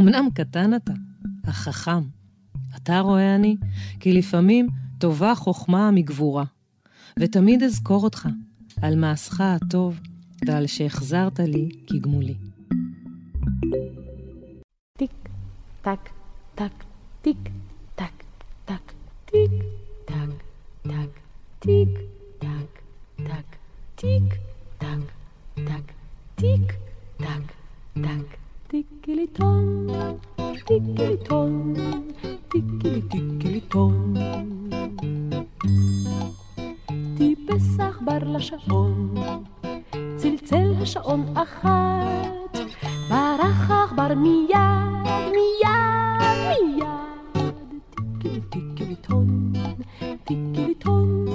אמנם 0.00 0.28
קטן 0.34 0.74
אתה, 0.74 0.92
אך 1.48 1.56
חכם. 1.56 2.02
אתה 2.76 3.00
רואה 3.00 3.34
אני, 3.34 3.56
כי 4.00 4.12
לפעמים 4.12 4.68
טובה 4.98 5.34
חוכמה 5.34 5.90
מגבורה. 5.90 6.44
ותמיד 7.18 7.62
אזכור 7.62 8.04
אותך, 8.04 8.28
על 8.82 8.96
מעשך 8.96 9.40
הטוב 9.40 10.00
ועל 10.46 10.66
שהחזרת 10.66 11.40
לי 11.40 11.68
כגמולי. 11.86 12.34
טיק, 14.98 15.10
טק, 15.82 16.10
טק, 16.54 16.84
טיק, 17.22 17.38
טק, 17.94 18.24
טק, 18.64 18.92
טיק, 19.24 19.50
טק, 20.04 20.14
טק, 20.82 21.10
טיק, 21.58 21.88
טק, 22.38 22.80
טק, 23.16 23.56
טיק, 23.96 24.34
טק, 24.78 25.12
טק, 25.54 25.92
טיק, 26.34 26.72
טק, 27.16 27.52
טק, 27.94 28.36
טיקליטון, 28.68 29.86
טיקליטון, 30.66 31.74
טיקלי. 32.48 33.56
טיפס 37.16 37.80
עכבר 37.80 38.18
לשעון, 38.24 39.14
צלצל 40.16 40.72
השעון 40.82 41.36
אחת, 41.36 42.58
ברח 43.10 43.70
עכבר 43.70 44.14
מיד, 44.14 44.56
מיד, 45.32 45.72
מיד. 46.48 46.86
טיקלי 47.90 48.40
טיקליטון, 48.40 49.52
טיקליטון, 50.24 51.26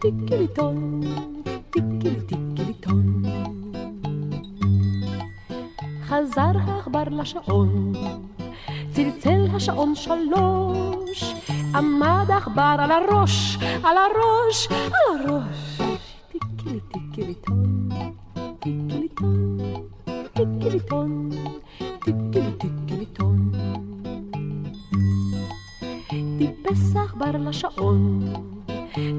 טיקליטון, 0.00 1.00
טיקלי 1.70 2.20
טיקליטון. 2.26 3.22
חזר 6.02 6.52
העכבר 6.54 7.02
לשעון, 7.10 7.92
צלצל 8.96 9.46
השעון 9.54 9.94
שלוש, 9.94 11.34
עמד 11.74 12.30
עכבר 12.30 12.76
על 12.78 12.90
הראש, 12.90 13.58
על 13.84 13.96
הראש, 13.96 14.68
על 14.70 15.28
הראש. 15.28 15.80
טיקלי 16.32 16.80
טיקלי 16.80 17.34
טון, 17.34 17.88
טיקלי 18.60 19.08
טון, 19.16 19.58
טיקלי 20.34 20.80
טון, 20.80 21.30
טיקלי 22.04 22.52
טיקלי 22.58 23.06
טון. 23.06 23.52
טיפס 26.38 26.96
עכבר 26.96 27.30
לשעון, 27.48 28.22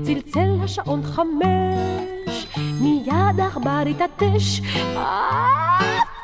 צלצל 0.03 0.50
השעון 0.63 1.03
חמש, 1.03 2.48
מיד 2.81 3.39
עכבר 3.39 3.84
התעטש, 3.89 4.62
אצ'י, 4.62 6.17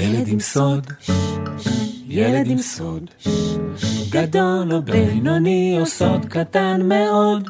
ילד 0.00 0.28
עם 0.28 0.40
סוד, 0.40 0.86
ילד 2.08 2.46
עם 2.50 2.58
סוד, 2.58 3.10
גדול 4.10 4.72
או 4.72 4.82
בינוני 4.82 5.76
או 5.80 5.86
סוד 5.86 6.24
קטן 6.24 6.80
מאוד, 6.84 7.48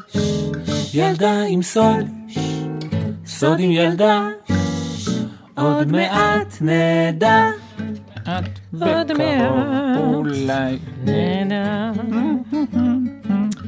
ילדה 0.93 1.43
עם 1.49 1.61
סוד, 1.61 2.05
סוד 3.25 3.59
עם 3.59 3.71
ילדה, 3.71 4.27
עוד 5.57 5.91
מעט 5.91 6.57
נדע. 6.61 7.49
את 8.23 8.59
בקרוב. 8.73 9.67
אולי. 9.97 10.77
נהדר. 11.05 12.01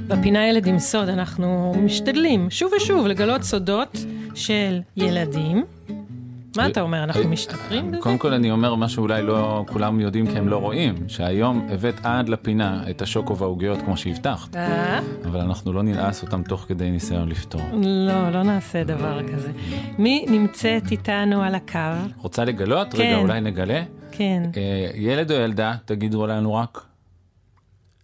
בפינה 0.07 0.47
ילד 0.47 0.67
עם 0.67 0.79
סוד 0.79 1.09
אנחנו 1.09 1.75
משתדלים 1.77 2.49
שוב 2.49 2.71
ושוב 2.77 3.07
לגלות 3.07 3.43
סודות 3.43 3.97
של 4.35 4.79
ילדים. 4.97 5.63
מה 6.57 6.67
אתה 6.67 6.81
אומר, 6.81 7.03
אנחנו 7.03 7.27
משתפרים 7.27 7.91
בזה? 7.91 8.01
קודם 8.01 8.17
כל 8.17 8.33
אני 8.33 8.51
אומר 8.51 8.75
מה 8.75 8.89
שאולי 8.89 9.21
לא 9.21 9.65
כולם 9.67 9.99
יודעים 9.99 10.27
כי 10.27 10.37
הם 10.37 10.47
לא 10.47 10.57
רואים, 10.57 10.95
שהיום 11.09 11.67
הבאת 11.71 12.05
עד 12.05 12.29
לפינה 12.29 12.83
את 12.89 13.01
השוקו 13.01 13.37
והעוגיות 13.37 13.79
כמו 13.81 13.97
שהבטחת, 13.97 14.55
אה? 14.55 14.99
אבל 15.25 15.39
אנחנו 15.39 15.73
לא 15.73 15.83
נלעס 15.83 16.21
אותם 16.21 16.43
תוך 16.43 16.65
כדי 16.67 16.91
ניסיון 16.91 17.29
לפתור. 17.29 17.61
לא, 17.83 18.29
לא 18.29 18.43
נעשה 18.43 18.83
דבר 18.83 19.27
כזה. 19.33 19.51
מי 19.97 20.25
נמצאת 20.29 20.91
איתנו 20.91 21.43
על 21.43 21.55
הקו? 21.55 21.79
רוצה 22.17 22.45
לגלות? 22.45 22.93
כן. 22.93 22.99
רגע, 22.99 23.17
אולי 23.17 23.41
נגלה. 23.41 23.83
כן. 24.11 24.43
אה, 24.57 24.89
ילד 24.95 25.31
או 25.31 25.35
ילדה? 25.35 25.73
תגידו 25.85 26.27
לנו 26.27 26.53
רק. 26.53 26.85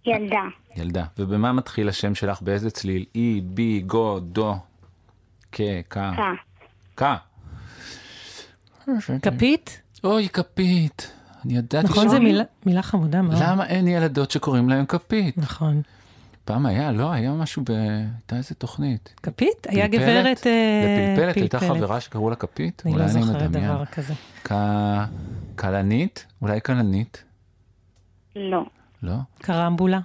ילדה. 0.05 0.43
ילדה. 0.75 1.03
ובמה 1.17 1.53
מתחיל 1.53 1.89
השם 1.89 2.15
שלך? 2.15 2.41
באיזה 2.41 2.69
צליל? 2.71 3.05
אי, 3.15 3.41
בי, 3.43 3.83
גו, 3.87 4.19
דו, 4.19 4.55
כ, 5.51 5.61
כ. 5.89 5.97
כ. 6.97 7.03
כפית? 9.21 9.81
אוי, 10.03 10.29
כפית. 10.29 11.11
אני 11.45 11.57
ידעתי 11.57 11.87
נכון, 11.87 12.07
ש- 12.07 12.11
זו 12.11 12.19
מילה- 12.21 12.43
מילה 12.65 12.81
חמודה 12.81 13.21
מאוד. 13.21 13.37
למה 13.41 13.65
אין 13.65 13.87
ילדות 13.87 14.31
שקוראים 14.31 14.69
להם 14.69 14.85
כפית? 14.85 15.37
נכון. 15.37 15.81
פעם 16.45 16.65
היה, 16.65 16.91
לא, 16.91 17.11
היה 17.11 17.31
משהו 17.33 17.63
ב... 17.65 17.71
הייתה 17.71 18.35
איזה 18.35 18.55
תוכנית. 18.55 19.13
כפית? 19.23 19.67
היה? 19.69 19.87
גברת 19.87 20.47
אה, 20.47 21.11
לפלפלת 21.15 21.35
הייתה 21.35 21.59
פלפלת. 21.59 21.77
חברה 21.77 22.01
שקראו 22.01 22.29
לה 22.29 22.35
כפית? 22.35 22.81
אני 22.85 22.93
אולי 22.93 23.03
לא 23.03 23.09
זוכרת 23.09 23.41
מדמיין. 23.41 23.73
דבר 23.73 23.85
כזה. 23.85 24.13
כלנית? 25.55 26.25
אולי 26.41 26.61
כלנית? 26.61 27.23
לא. 28.35 28.65
לא? 29.03 29.13
קרמבולה? 29.41 29.99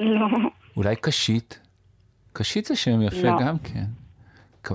לא. 0.00 0.26
אולי 0.76 0.96
קשית? 0.96 1.58
קשית 2.32 2.64
זה 2.66 2.76
שם 2.76 3.02
יפה 3.02 3.22
לא. 3.22 3.40
גם 3.40 3.58
כן. 3.58 3.84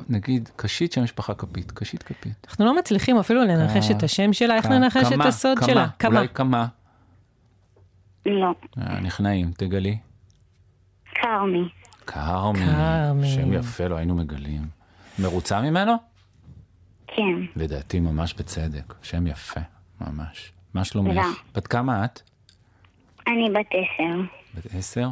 נגיד, 0.09 0.49
קשית 0.55 0.91
שם 0.91 1.03
משפחה 1.03 1.33
כפית, 1.33 1.71
קשית 1.71 2.03
כפית. 2.03 2.47
אנחנו 2.49 2.65
לא 2.65 2.77
מצליחים 2.79 3.17
אפילו 3.19 3.43
לנחש 3.43 3.91
את 3.91 4.03
השם 4.03 4.33
שלה, 4.33 4.55
איך 4.55 4.65
ננחש 4.65 5.11
את 5.13 5.25
הסוד 5.25 5.57
שלה? 5.65 5.87
כמה? 5.99 6.17
אולי 6.19 6.27
כמה. 6.33 6.67
לא. 8.25 8.53
אה, 8.77 8.99
נכנעים, 8.99 9.51
תגלי. 9.57 9.97
כרמי. 11.15 11.69
כרמי. 12.07 12.59
כרמי. 12.65 13.27
שם 13.27 13.53
יפה, 13.53 13.87
לא 13.87 13.95
היינו 13.95 14.15
מגלים. 14.15 14.67
מרוצה 15.19 15.61
ממנו? 15.61 15.93
כן. 17.07 17.23
לדעתי 17.55 17.99
ממש 17.99 18.33
בצדק. 18.33 18.93
שם 19.01 19.27
יפה, 19.27 19.59
ממש. 20.01 20.51
מה 20.73 20.83
שלומך? 20.83 21.09
תודה. 21.09 21.27
בת 21.55 21.67
כמה 21.67 22.05
את? 22.05 22.21
אני 23.27 23.49
בת 23.49 23.65
עשר. 23.69 24.21
בת 24.55 24.75
עשר? 24.75 25.09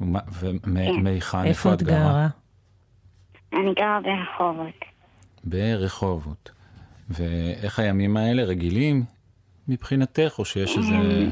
ומה- 0.00 0.20
כן. 0.20 0.56
ומהיכן? 0.64 1.44
איפה 1.44 1.72
את 1.74 1.82
גרה? 1.82 2.28
אני 3.56 3.74
גרה 3.74 3.98
ברחובות. 4.02 4.84
ברחובות. 5.44 6.50
ואיך 7.10 7.78
הימים 7.78 8.16
האלה? 8.16 8.44
רגילים 8.44 9.04
מבחינתך, 9.68 10.34
או 10.38 10.44
שיש 10.44 10.76
איזה... 10.78 11.26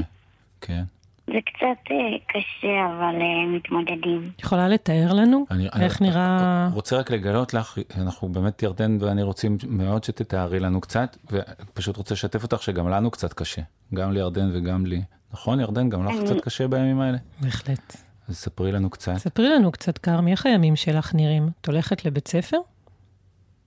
כן. 0.61 0.83
זה 1.27 1.33
קצת 1.47 1.91
אה, 1.91 1.97
קשה, 2.29 2.87
אבל 2.87 3.15
אה, 3.21 3.57
מתמודדים. 3.57 4.31
יכולה 4.39 4.69
לתאר 4.69 5.13
לנו? 5.13 5.45
אני, 5.51 5.69
איך 5.81 6.01
אני 6.03 6.09
נראה... 6.11 6.69
רוצה 6.73 6.99
רק 6.99 7.11
לגלות 7.11 7.55
לך, 7.55 7.79
אנחנו 7.99 8.29
באמת, 8.29 8.63
ירדן 8.63 8.97
ואני 9.01 9.23
רוצים 9.23 9.57
מאוד 9.69 10.05
שתתארי 10.05 10.61
לנו 10.61 10.81
קצת, 10.81 11.17
ופשוט 11.31 11.97
רוצה 11.97 12.15
לשתף 12.15 12.43
אותך 12.43 12.63
שגם 12.63 12.89
לנו 12.89 13.11
קצת 13.11 13.33
קשה. 13.33 13.63
גם 13.95 14.13
לירדן 14.13 14.51
וגם 14.53 14.87
לי. 14.87 15.03
נכון, 15.33 15.61
ירדן? 15.61 15.89
גם 15.89 16.05
לך 16.05 16.11
אני- 16.11 16.25
קצת 16.25 16.41
קשה 16.41 16.69
בימים 16.69 17.01
האלה? 17.01 17.19
בהחלט. 17.41 17.97
אז 18.29 18.37
ספרי 18.37 18.73
לנו 18.73 18.91
קצת. 18.91 19.17
ספרי 19.17 19.49
לנו 19.49 19.73
קצת, 19.73 19.99
כרמי, 19.99 20.33
איך 20.33 20.47
הימים 20.47 20.77
שלך 20.77 21.15
נראים? 21.15 21.49
את 21.61 21.67
הולכת 21.67 22.05
לבית 22.05 22.29
ספר? 22.29 22.57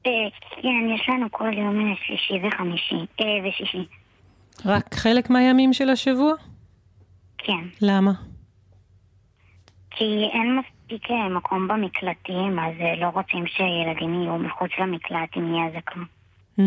אה, 0.06 0.12
כן, 0.62 0.90
יש 0.96 1.10
לנו 1.10 1.28
כל 1.32 1.54
יום 1.54 1.96
שלישי 2.06 2.48
וחמישי. 2.48 3.06
אה, 3.22 3.50
ושישי. 3.50 3.86
רק 4.66 4.96
חלק 4.96 5.30
מהימים 5.30 5.74
של 5.74 5.90
השבוע? 5.90 6.34
כן. 7.38 7.68
למה? 7.82 8.12
כי 9.90 10.30
אין 10.34 10.60
מספיק 10.60 11.12
אה, 11.12 11.30
מקום 11.30 11.68
במקלטים, 11.68 12.60
אז 12.60 12.74
לא 12.98 13.08
רוצים 13.08 13.48
שילדים 13.48 14.22
יהיו 14.22 14.38
מחוץ 14.38 14.72
למקלט 14.80 15.38
אם 15.38 15.54
יהיה 15.54 15.68
אזעקה. 15.68 16.00
Mm, 16.60 16.62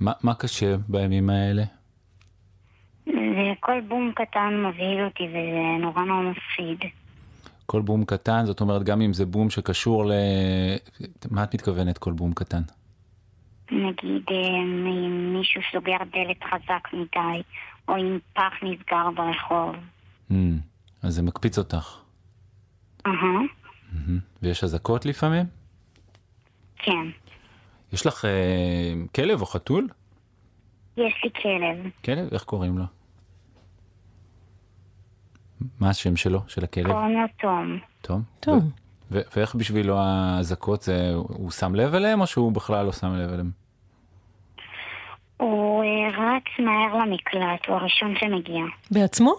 מה, 0.00 0.12
מה 0.22 0.34
קשה 0.34 0.76
בימים 0.88 1.30
האלה? 1.30 1.62
וכל 3.06 3.80
בום 3.88 4.12
קטן 4.14 4.64
מבהיל 4.66 5.04
אותי 5.04 5.28
וזה 5.28 5.82
נורא 5.82 6.02
נורא 6.02 6.22
מפחיד. 6.22 6.78
כל 7.66 7.82
בום 7.82 8.04
קטן, 8.04 8.46
זאת 8.46 8.60
אומרת, 8.60 8.82
גם 8.82 9.00
אם 9.00 9.12
זה 9.12 9.26
בום 9.26 9.50
שקשור 9.50 10.06
ל... 10.06 10.12
מה 11.30 11.44
את 11.44 11.54
מתכוונת 11.54 11.98
כל 11.98 12.12
בום 12.12 12.32
קטן? 12.34 12.62
נגיד 13.70 14.22
אה, 14.30 14.36
אם 14.36 15.32
מישהו 15.38 15.60
סוגר 15.72 15.96
דלת 16.12 16.44
חזק 16.44 16.88
מדי, 16.92 17.42
או 17.88 17.96
אם 17.96 18.18
פח 18.32 18.52
נסגר 18.62 19.10
ברחוב. 19.16 19.74
Mm, 20.30 20.34
אז 21.02 21.14
זה 21.14 21.22
מקפיץ 21.22 21.58
אותך. 21.58 21.98
אהה, 23.06 23.14
מהמם. 23.92 24.18
ויש 24.42 24.64
אזעקות 24.64 25.06
לפעמים? 25.06 25.46
כן. 26.76 27.06
יש 27.92 28.06
לך 28.06 28.24
אה, 28.24 28.92
כלב 29.14 29.40
או 29.40 29.46
חתול? 29.46 29.88
יש 30.96 31.14
לי 31.24 31.30
כלב, 31.42 31.90
כלב? 32.04 32.28
איך 32.32 32.44
קוראים 32.44 32.78
לו? 32.78 32.84
מה 35.80 35.90
השם 35.90 36.16
שלו, 36.16 36.40
של 36.48 36.64
הכלב? 36.64 36.92
קוראים 36.92 37.20
לו 37.20 37.26
תום. 37.40 37.78
תום? 38.02 38.22
טוב. 38.40 38.64
ו- 39.10 39.20
ואיך 39.36 39.54
בשבילו 39.54 39.98
האזעקות 39.98 40.82
זה, 40.82 41.12
הוא 41.14 41.50
שם 41.50 41.74
לב 41.74 41.94
אליהם 41.94 42.20
או 42.20 42.26
שהוא 42.26 42.52
בכלל 42.52 42.86
לא 42.86 42.92
שם 42.92 43.14
לב 43.14 43.32
אליהם? 43.32 43.50
הוא 45.36 45.84
אה, 45.84 46.08
רץ 46.08 46.44
מהר 46.58 47.02
למקלט, 47.02 47.68
הוא 47.68 47.76
הראשון 47.76 48.14
שמגיע. 48.20 48.64
בעצמו? 48.90 49.34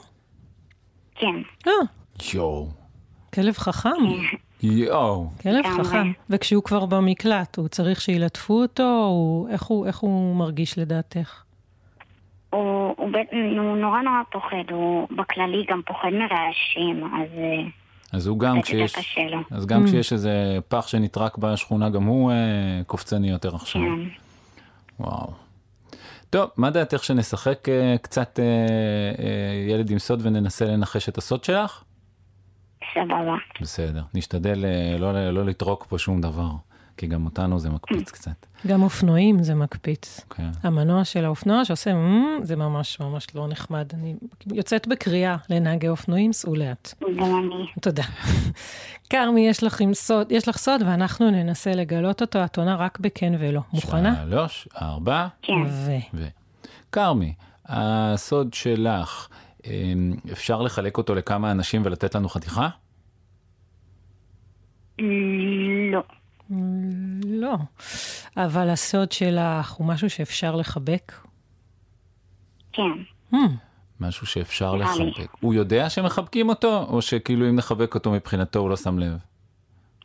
כן. 1.15 1.35
אה, 1.67 1.71
יואו. 2.33 2.67
כלב 3.33 3.53
חכם, 3.57 3.89
יואו. 4.63 5.29
כלב. 5.41 5.65
חכם. 5.77 6.11
וכשהוא 6.29 6.63
כבר 6.63 6.85
במקלט, 6.85 7.57
הוא 7.57 7.67
צריך 7.67 8.01
שילטפו 8.01 8.61
אותו, 8.61 8.83
הוא, 8.83 9.49
איך, 9.49 9.63
הוא, 9.63 9.87
איך 9.87 9.97
הוא 9.97 10.35
מרגיש 10.35 10.77
לדעתך? 10.77 11.43
הוא, 12.49 12.93
הוא, 12.97 13.09
בט- 13.11 13.33
הוא 13.57 13.77
נורא 13.77 14.01
נורא 14.01 14.21
פוחד, 14.31 14.71
הוא 14.71 15.07
בכללי 15.17 15.65
גם 15.69 15.81
פוחד 15.85 16.09
מרעשים, 16.11 17.03
אז 17.03 17.29
אה, 17.37 17.69
אז 18.13 18.27
הוא 18.27 18.39
גם 18.39 18.61
כשיש. 18.61 18.95
אז 19.51 19.65
גם 19.65 19.85
כשיש 19.85 20.13
איזה 20.13 20.31
פח 20.67 20.87
שנטרק 20.87 21.37
בשכונה, 21.37 21.89
גם 21.89 22.03
הוא 22.03 22.31
אה, 22.31 22.35
קופצני 22.87 23.29
יותר 23.29 23.55
עכשיו. 23.55 23.81
כן. 23.81 24.09
וואו. 24.99 25.31
טוב, 26.29 26.49
מה 26.57 26.69
דעתך 26.69 27.03
שנשחק 27.03 27.69
אה, 27.69 27.95
קצת 28.01 28.39
אה, 28.39 28.45
אה, 29.25 29.71
ילד 29.73 29.89
עם 29.89 29.99
סוד 29.99 30.19
וננסה 30.23 30.65
לנחש 30.65 31.09
את 31.09 31.17
הסוד 31.17 31.43
שלך? 31.43 31.83
סבבה. 32.93 33.35
בסדר, 33.61 34.01
נשתדל 34.13 34.65
אה, 34.65 34.97
לא, 34.99 35.29
לא 35.31 35.45
לטרוק 35.45 35.85
פה 35.89 35.97
שום 35.97 36.21
דבר, 36.21 36.49
כי 36.97 37.07
גם 37.07 37.25
אותנו 37.25 37.59
זה 37.59 37.69
מקפיץ 37.69 38.11
קצת. 38.11 38.45
גם 38.67 38.83
אופנועים 38.83 39.43
זה 39.43 39.55
מקפיץ. 39.55 40.21
כן. 40.29 40.49
המנוע 40.63 41.05
של 41.05 41.25
האופנוע 41.25 41.65
שעושה 41.65 41.93
"מ", 41.93 42.39
זה 42.43 42.55
ממש 42.55 42.99
ממש 42.99 43.27
לא 43.35 43.47
נחמד. 43.47 43.87
אני 43.93 44.15
יוצאת 44.53 44.87
בקריאה 44.87 45.37
לנהגי 45.49 45.87
אופנועים, 45.87 46.33
סעו 46.33 46.55
לאט. 46.55 46.93
תודה. 47.81 48.03
כרמי, 49.09 49.47
יש 49.47 49.63
לך 49.63 49.81
עם 49.81 49.93
סוד, 49.93 50.31
יש 50.31 50.47
לך 50.47 50.57
סוד, 50.57 50.81
ואנחנו 50.85 51.31
ננסה 51.31 51.71
לגלות 51.71 52.21
אותו. 52.21 52.45
את 52.45 52.57
עונה 52.57 52.75
רק 52.75 52.99
בכן 52.99 53.33
ולא. 53.39 53.61
מוכנה? 53.73 54.15
שלוש, 54.29 54.67
ארבע, 54.81 55.27
כן. 55.41 55.53
ו... 55.53 55.91
ו... 56.13 56.27
כרמי, 56.91 57.33
הסוד 57.65 58.53
שלך, 58.53 59.27
אה, 59.65 59.71
אפשר 60.31 60.61
לחלק 60.61 60.97
אותו 60.97 61.15
לכמה 61.15 61.51
אנשים 61.51 61.81
ולתת 61.85 62.15
לנו 62.15 62.29
חתיכה? 62.29 62.69
לא. 65.91 66.03
לא. 67.25 67.55
אבל 68.37 68.69
הסוד 68.69 69.11
שלך 69.11 69.71
הוא 69.71 69.87
משהו 69.87 70.09
שאפשר 70.09 70.55
לחבק? 70.55 71.13
כן. 72.73 72.81
Hmm, 73.33 73.37
משהו 73.99 74.27
שאפשר. 74.27 74.75
לחבק. 74.75 75.31
הוא 75.39 75.53
יודע 75.53 75.89
שמחבקים 75.89 76.49
אותו, 76.49 76.83
או 76.83 77.01
שכאילו 77.01 77.49
אם 77.49 77.55
נחבק 77.55 77.95
אותו 77.95 78.11
מבחינתו 78.11 78.59
הוא 78.59 78.69
לא 78.69 78.75
שם 78.77 78.99
לב? 78.99 79.17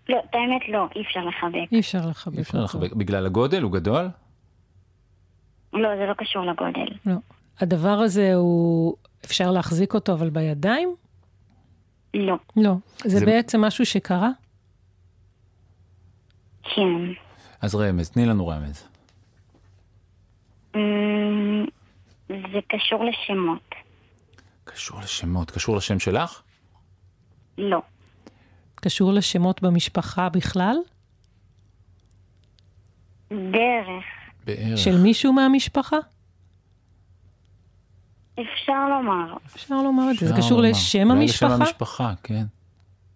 לא, 0.08 0.16
את 0.30 0.34
האמת 0.34 0.62
לא, 0.68 0.86
אי 0.96 1.02
אפשר 1.02 1.20
לחבק. 1.20 1.72
אי 1.72 1.80
אפשר 1.80 2.06
לחבק 2.06 2.36
אי 2.36 2.40
אפשר 2.42 2.58
אותו. 2.58 2.64
לחבק. 2.78 2.92
בגלל 2.92 3.26
הגודל? 3.26 3.62
הוא 3.62 3.72
גדול? 3.72 4.08
לא, 5.72 5.88
זה 5.96 6.06
לא 6.08 6.14
קשור 6.14 6.44
לגודל. 6.44 6.94
לא. 7.06 7.14
הדבר 7.60 7.88
הזה 7.98 8.34
הוא, 8.34 8.96
אפשר 9.24 9.50
להחזיק 9.50 9.94
אותו, 9.94 10.12
אבל 10.12 10.30
בידיים? 10.30 10.94
לא. 12.14 12.36
לא. 12.56 12.74
זה, 13.04 13.18
זה- 13.18 13.26
בעצם 13.26 13.60
משהו 13.60 13.86
שקרה? 13.86 14.30
כן. 16.62 17.12
אז 17.60 17.74
רמז, 17.74 18.10
תני 18.10 18.26
לנו 18.26 18.48
רמז. 18.48 18.88
אמ, 20.74 21.64
זה 22.28 22.58
קשור 22.68 23.04
לשמות. 23.04 23.74
קשור 24.64 25.00
לשמות, 25.00 25.50
קשור 25.50 25.76
לשם 25.76 25.98
שלך? 25.98 26.42
לא. 27.58 27.82
קשור 28.74 29.12
לשמות 29.12 29.62
במשפחה 29.62 30.28
בכלל? 30.28 30.76
דרך. 33.30 34.04
בערך. 34.44 34.78
של 34.78 34.98
מישהו 35.02 35.32
מהמשפחה? 35.32 35.96
אפשר 38.34 38.88
לומר. 38.88 39.36
אפשר 39.46 39.74
לומר 39.82 40.10
את 40.10 40.16
זה. 40.16 40.26
זה 40.26 40.34
קשור 40.36 40.56
לומר. 40.58 40.70
לשם 40.70 41.10
אולי 41.10 41.24
לשם 41.24 41.46
המשפחה? 41.46 41.54
המשפחה, 41.54 42.12
כן. 42.22 42.44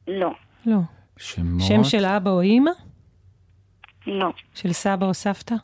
לא. 0.09 0.30
לא. 0.66 0.78
שמות. 1.16 1.68
שם 1.68 1.85
של 1.85 2.04
אבא 2.04 2.30
או 2.30 2.40
אימא? 2.40 2.70
לא. 4.07 4.33
של 4.55 4.73
סבא 4.73 5.07
או 5.07 5.14
סבתא? 5.14 5.55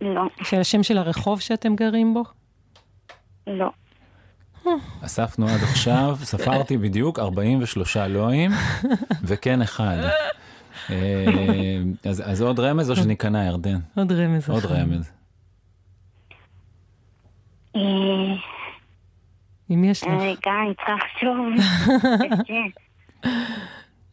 לא. 0.00 0.22
של 0.42 0.60
השם 0.60 0.82
של 0.82 0.98
הרחוב 0.98 1.40
שאתם 1.40 1.76
גרים 1.76 2.14
בו? 2.14 2.24
לא. 3.46 3.70
אספנו 5.04 5.48
עד 5.48 5.62
עכשיו, 5.62 6.16
ספרתי 6.22 6.78
בדיוק 6.78 7.18
43 7.18 7.96
לואים, 7.96 8.50
וכן 9.28 9.62
אחד. 9.62 9.96
אה, 10.90 11.24
אז, 12.04 12.22
אז 12.30 12.42
עוד 12.42 12.60
רמז 12.60 12.90
או 12.90 12.96
שניכנע, 12.96 13.44
ירדן? 13.44 13.78
עוד 13.96 14.12
רמז 14.12 14.50
עוד. 14.50 14.64
רמז. 14.64 15.12
אה, 17.76 17.80
אם 19.70 19.84
יש 19.84 20.02
לך. 20.02 20.08
רגע, 20.08 20.50
אני 20.66 20.74
צריכה 20.74 20.92
לחשוב. 20.94 21.36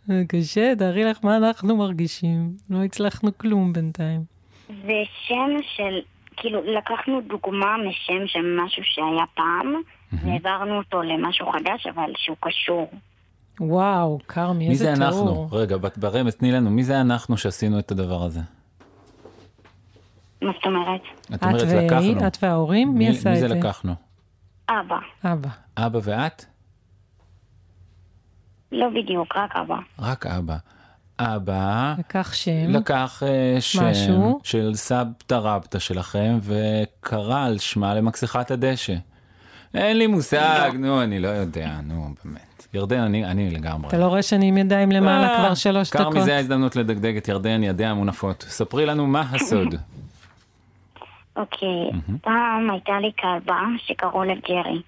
זה 0.07 0.23
קשה, 0.27 0.75
תארי 0.75 1.03
לך 1.03 1.17
מה 1.23 1.37
אנחנו 1.37 1.77
מרגישים. 1.77 2.53
לא 2.69 2.83
הצלחנו 2.83 3.37
כלום 3.37 3.73
בינתיים. 3.73 4.23
זה 4.67 4.93
שם 5.27 5.49
של, 5.75 5.99
כאילו, 6.37 6.61
לקחנו 6.77 7.21
דוגמה 7.21 7.75
משם 7.77 8.27
של 8.27 8.59
משהו 8.65 8.83
שהיה 8.85 9.25
פעם, 9.35 9.73
והעברנו 10.13 10.77
אותו 10.77 11.01
למשהו 11.01 11.51
חדש, 11.51 11.87
אבל 11.87 12.11
שהוא 12.17 12.37
קשור. 12.39 12.89
וואו, 13.59 14.19
כרמי, 14.27 14.65
מי 14.65 14.71
איזה 14.71 14.85
זה 14.85 14.93
תיאור. 14.95 15.07
אנחנו? 15.07 15.47
רגע, 15.51 15.77
ברמז, 15.97 16.35
תני 16.35 16.51
לנו, 16.51 16.69
מי 16.69 16.83
זה 16.83 17.01
אנחנו 17.01 17.37
שעשינו 17.37 17.79
את 17.79 17.91
הדבר 17.91 18.23
הזה? 18.23 18.39
מה 20.41 20.51
זאת 20.55 20.65
אומרת? 20.65 21.01
את 21.33 21.43
אומרת, 21.43 21.61
לקחנו. 21.61 22.27
את 22.27 22.37
וההורים? 22.43 22.93
מי 22.93 23.09
עשה 23.09 23.29
מי 23.29 23.35
את 23.35 23.41
זה 23.41 23.47
זה? 23.47 23.55
לקחנו? 23.55 23.93
אבא. 24.69 24.97
אבא. 25.23 25.49
אבא 25.77 25.99
ואת? 26.03 26.45
לא 28.73 28.89
בדיוק, 28.89 29.37
רק 29.37 29.55
אבא. 29.55 29.77
רק 29.99 30.25
אבא. 30.25 30.55
אבא 31.19 31.93
לקח 31.99 32.33
שם. 32.33 32.69
לקח 32.69 33.23
אה, 33.25 33.61
שם 33.61 33.83
משהו. 33.85 34.39
של 34.43 34.71
סבתא 34.75 35.35
רבתא 35.35 35.79
שלכם 35.79 36.39
וקרא 36.41 37.45
על 37.45 37.57
שמה 37.57 37.95
למכסחת 37.95 38.51
הדשא. 38.51 38.93
אין 39.73 39.97
לי 39.97 40.07
מושג, 40.07 40.71
נו, 40.79 41.03
אני 41.03 41.19
לא 41.19 41.27
יודע, 41.27 41.69
נו, 41.83 42.07
באמת. 42.25 42.67
ירדן, 42.73 42.99
אני, 42.99 43.25
אני 43.25 43.49
לגמרי. 43.49 43.87
אתה 43.87 43.97
לא 43.97 44.05
רואה 44.05 44.21
שאני 44.21 44.47
עם 44.47 44.57
ידיים 44.57 44.91
למעלה 44.91 45.33
אה, 45.33 45.37
כבר 45.37 45.53
שלוש 45.53 45.91
דקות? 45.91 46.23
זה 46.23 46.35
ההזדמנות 46.35 46.75
לדגדג 46.75 47.17
את 47.17 47.27
ירדן, 47.27 47.63
ידיה 47.63 47.91
המונפות. 47.91 48.45
ספרי 48.47 48.85
לנו 48.85 49.07
מה 49.07 49.23
הסוד. 49.31 49.75
אוקיי, 51.35 51.89
פעם 52.21 52.69
הייתה 52.69 52.99
לי 52.99 53.11
כלבה 53.19 53.59
שקראו 53.85 54.23
לה 54.23 54.33
ג'רי, 54.49 54.81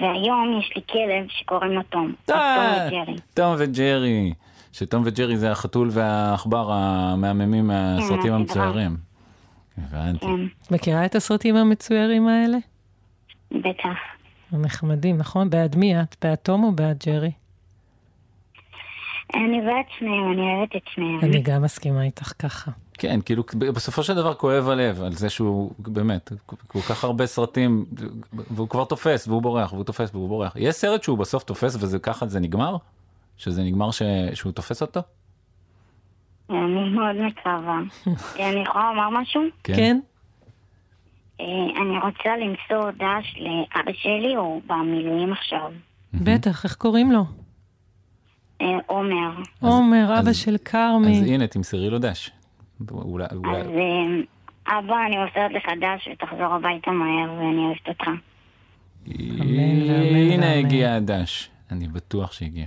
והיום 0.00 0.60
יש 0.60 0.72
לי 0.76 0.82
כלב 0.90 1.26
שקוראים 1.28 1.72
לו 1.72 1.82
תום. 1.82 2.14
אה, 2.30 2.88
תום 2.88 2.98
וג'רי. 3.00 3.16
תום 3.34 3.54
וג'רי. 3.58 4.32
שתום 4.72 5.02
וג'רי 5.06 5.36
זה 5.36 5.52
החתול 5.52 5.88
והעכבר 5.92 6.72
המהממים 6.72 7.66
מהסרטים. 7.66 8.32
המצוירים. 8.32 8.96
הבנתי. 9.78 10.26
כן, 10.26 10.74
מכירה 10.74 11.04
את 11.04 11.14
הסרטים 11.14 11.56
המצוירים 11.56 12.28
האלה? 12.28 12.58
בטח. 13.50 13.98
נחמדים, 14.52 15.18
נכון? 15.18 15.50
בעד 15.50 15.76
מי 15.76 16.00
את? 16.00 16.16
בעד 16.22 16.34
תום 16.34 16.64
או 16.64 16.72
בעד 16.72 17.02
ג'רי? 17.06 17.30
אני 19.34 19.60
בעד 19.60 19.84
שניהם, 19.98 20.32
אני 20.32 20.40
אוהבת 20.40 20.76
את 20.76 20.82
שניהם. 20.94 21.20
אני 21.22 21.42
גם 21.42 21.62
מסכימה 21.62 22.02
איתך 22.02 22.32
ככה. 22.38 22.70
כן, 22.98 23.20
כאילו 23.24 23.42
בסופו 23.74 24.02
של 24.02 24.14
דבר 24.14 24.34
כואב 24.34 24.68
הלב 24.68 25.02
על 25.02 25.12
זה 25.12 25.30
שהוא 25.30 25.72
באמת, 25.78 26.32
כל 26.66 26.80
כך 26.80 27.04
הרבה 27.04 27.26
סרטים, 27.26 27.84
והוא 28.50 28.68
כבר 28.68 28.84
תופס 28.84 29.28
והוא 29.28 29.42
בורח 29.42 29.72
והוא 29.72 29.84
תופס 29.84 30.10
והוא 30.14 30.28
בורח. 30.28 30.52
יש 30.56 30.74
סרט 30.74 31.02
שהוא 31.02 31.18
בסוף 31.18 31.42
תופס 31.44 31.76
וזה 31.80 31.98
ככה 31.98 32.26
זה 32.26 32.40
נגמר? 32.40 32.76
שזה 33.36 33.62
נגמר 33.62 33.90
ש... 33.90 34.02
שהוא 34.34 34.52
תופס 34.52 34.82
אותו? 34.82 35.00
אני 36.50 36.88
מאוד 36.90 37.16
מקווה. 37.16 37.80
אני 38.50 38.62
יכולה 38.62 38.92
לומר 38.94 39.20
משהו? 39.20 39.42
כן? 39.64 40.00
אה, 41.40 41.46
אני 41.82 41.98
רוצה 41.98 42.30
למסור 42.40 42.90
דש 42.90 43.36
לאבא 43.38 43.92
שלי, 43.92 44.34
הוא 44.34 44.62
במילואים 44.66 45.32
עכשיו. 45.32 45.70
בטח, 46.14 46.64
איך 46.64 46.74
קוראים 46.74 47.12
לו? 47.12 47.24
אה, 48.60 48.66
עומר. 48.86 49.30
עומר, 49.60 50.04
אבא 50.20 50.30
אז- 50.30 50.36
של 50.36 50.54
אז 50.54 50.60
כרמי. 50.64 51.34
הנה, 51.34 51.46
תמסרי 51.46 51.90
לו 51.90 51.98
דש. 51.98 52.30
אולי, 52.90 53.26
אולי... 53.34 53.60
אז 53.60 53.66
אה, 53.66 54.78
אבא, 54.78 54.96
אני 55.06 55.16
מוסרת 55.16 55.52
לך 55.52 55.64
דש 55.80 56.08
ותחזור 56.12 56.54
הביתה 56.54 56.90
מהר 56.90 57.32
ואני 57.32 57.58
אוהבת 57.58 57.88
אותך. 57.88 58.08
הנה. 59.06 60.54
הגיע 60.54 60.94
הדש, 60.94 61.50
אני 61.70 61.88
בטוח 61.88 62.32
שהגיע. 62.32 62.66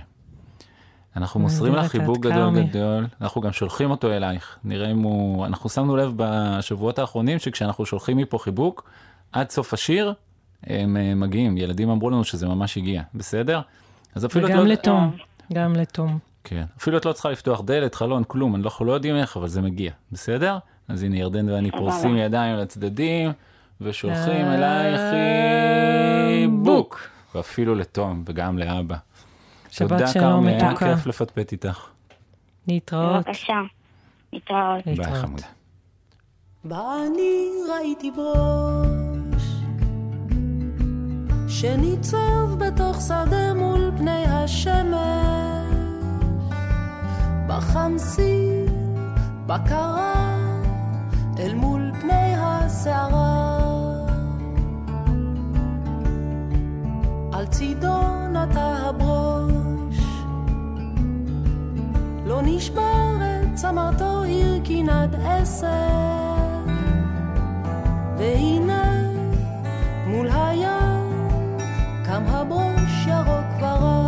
אנחנו 1.16 1.40
אני 1.40 1.44
מוסרים 1.44 1.74
לך 1.74 1.86
חיבוק 1.86 2.18
גדול. 2.18 2.62
גדול, 2.62 3.06
אנחנו 3.20 3.40
גם 3.40 3.52
שולחים 3.52 3.90
אותו 3.90 4.12
אלייך, 4.12 4.58
נראה 4.64 4.90
אם 4.90 4.98
הוא, 4.98 5.46
אנחנו 5.46 5.70
שמנו 5.70 5.96
לב 5.96 6.12
בשבועות 6.16 6.98
האחרונים 6.98 7.38
שכשאנחנו 7.38 7.86
שולחים 7.86 8.16
מפה 8.16 8.38
חיבוק, 8.38 8.90
עד 9.32 9.50
סוף 9.50 9.74
השיר 9.74 10.14
הם 10.64 10.96
אה, 10.96 11.14
מגיעים, 11.14 11.56
ילדים 11.56 11.90
אמרו 11.90 12.10
לנו 12.10 12.24
שזה 12.24 12.48
ממש 12.48 12.76
הגיע, 12.76 13.02
בסדר? 13.14 13.60
אז 14.14 14.26
אפילו 14.26 14.48
וגם 14.48 14.58
לא... 14.58 14.64
לתום. 14.64 15.16
גם 15.52 15.72
לתום. 15.76 16.18
כן, 16.44 16.64
אפילו 16.78 16.98
את 16.98 17.04
לא 17.04 17.12
צריכה 17.12 17.30
לפתוח 17.30 17.60
דלת, 17.60 17.94
חלון, 17.94 18.24
כלום, 18.26 18.56
אנחנו 18.56 18.84
לא 18.84 18.92
יודעים 18.92 19.16
איך, 19.16 19.36
אבל 19.36 19.48
זה 19.48 19.60
מגיע, 19.60 19.92
בסדר? 20.12 20.58
אז 20.88 21.02
הנה 21.02 21.16
ירדן 21.16 21.48
ואני 21.48 21.70
פורסים 21.70 22.16
ידיים 22.16 22.56
לצדדים, 22.56 23.32
ושולחים 23.80 24.46
אלייך 24.46 25.00
חיבוק. 26.44 27.00
ואפילו 27.34 27.74
לתום 27.74 28.24
וגם 28.26 28.58
לאבא. 28.58 28.96
שבת 29.70 30.08
שלום 30.08 30.24
כרמל, 30.24 30.48
היה 30.48 30.70
מתוקה. 30.70 30.94
כיף 30.96 31.06
לפטפט 31.06 31.52
איתך. 31.52 31.86
להתראות. 32.68 33.26
בבקשה. 33.26 33.60
להתראות. 34.32 34.84
ביי. 34.86 35.14
חמודה. 35.14 35.46
ואני 36.64 37.50
ראיתי 37.72 38.10
ברוש 38.10 39.42
שניצב 41.48 42.58
בתוך 42.58 43.00
שדה 43.00 43.54
מול 43.54 43.90
פני 43.98 44.24
השמש 44.24 45.57
בחמסין, 47.48 48.66
בקרה, 49.46 50.36
אל 51.38 51.54
מול 51.54 51.92
פני 52.00 52.34
הסערה. 52.36 53.58
על 57.32 57.46
צידו 57.46 58.28
נטע 58.32 58.60
הברוש 58.60 59.98
לא 62.26 62.40
נשבר 62.44 63.16
את 63.20 63.54
צמרתו 63.54 64.24
הרכין 64.24 64.88
עשר. 65.24 66.28
והנה 68.18 69.02
מול 70.06 70.28
הים 70.30 71.58
קם 72.04 72.22
הברוש 72.26 73.06
ירוק 73.06 73.62
ורם 73.62 74.07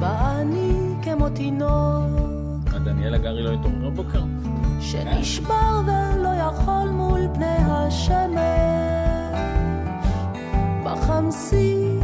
ואני 0.00 0.94
כמו 1.02 1.28
תינוק 1.28 2.70
דניאל 2.84 3.14
הגרי 3.14 3.42
לא 3.42 3.50
התעורר 3.52 3.90
בבוקר? 3.90 4.22
שנשבר 4.80 5.80
ולא 5.84 6.28
יכול 6.28 6.88
מול 6.88 7.20
פני 7.34 7.56
השמש 7.68 8.40
בחמסין, 10.84 12.00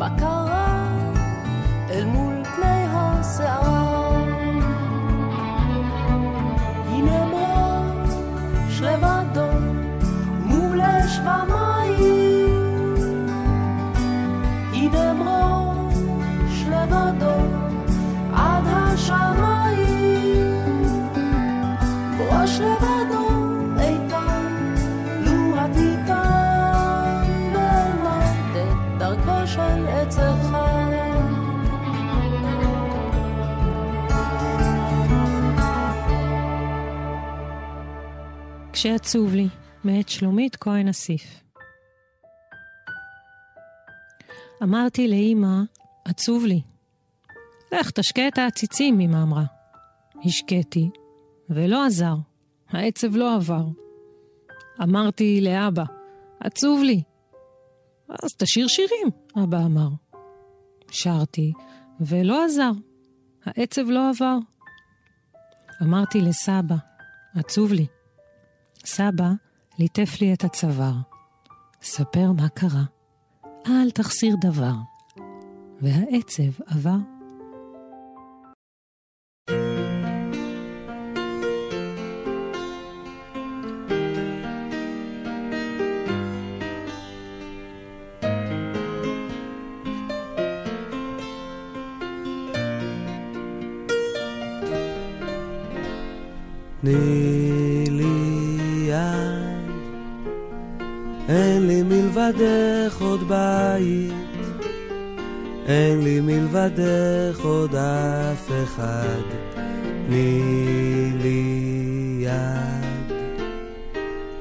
בקרה, 0.00 0.67
כשעצוב 38.80 39.34
לי, 39.34 39.48
מאת 39.84 40.08
שלומית 40.08 40.56
כהן 40.56 40.88
אסיף. 40.88 41.42
אמרתי 44.62 45.08
לאמא, 45.08 45.62
עצוב 46.04 46.44
לי. 46.44 46.60
לך, 47.72 47.90
תשקה 47.90 48.28
את 48.28 48.38
העציצים, 48.38 49.00
אמא 49.00 49.22
אמרה. 49.22 49.44
השקיתי, 50.24 50.90
ולא 51.50 51.86
עזר. 51.86 52.14
העצב 52.68 53.16
לא 53.16 53.34
עבר. 53.34 53.64
אמרתי 54.82 55.40
לאבא, 55.40 55.84
עצוב 56.40 56.82
לי. 56.82 57.02
אז 58.08 58.30
תשיר 58.38 58.68
שירים, 58.68 59.08
אבא 59.44 59.58
אמר. 59.58 59.88
שרתי, 60.90 61.52
ולא 62.00 62.44
עזר. 62.44 62.72
העצב 63.44 63.90
לא 63.90 64.10
עבר. 64.10 64.36
אמרתי 65.82 66.20
לסבא, 66.20 66.76
עצוב 67.34 67.72
לי. 67.72 67.86
סבא 68.84 69.30
ליטף 69.78 70.20
לי 70.20 70.32
את 70.32 70.44
הצוואר. 70.44 70.94
ספר 71.82 72.32
מה 72.32 72.48
קרה, 72.48 72.84
אל 73.66 73.90
תחסיר 73.90 74.36
דבר. 74.40 74.74
והעצב 75.80 76.62
עבר. 76.66 76.96
תני 96.80 97.57
מלבדך 102.28 103.00
עוד 103.00 103.28
בית, 103.28 104.12
אין 105.66 106.04
לי 106.04 106.20
מלבדך 106.20 107.40
עוד 107.44 107.74
אף 107.74 108.50
אחד, 108.64 109.22
תני 110.06 111.12
לי 111.22 111.64
יד. 112.20 113.12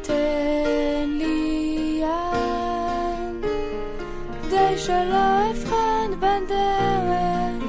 תן 0.02 1.10
לי 1.18 2.02
יד, 2.02 3.46
כדי 4.42 4.78
שלא 4.78 5.52
אבחן 5.52 6.12
בין 6.20 6.44
דרך, 6.48 7.64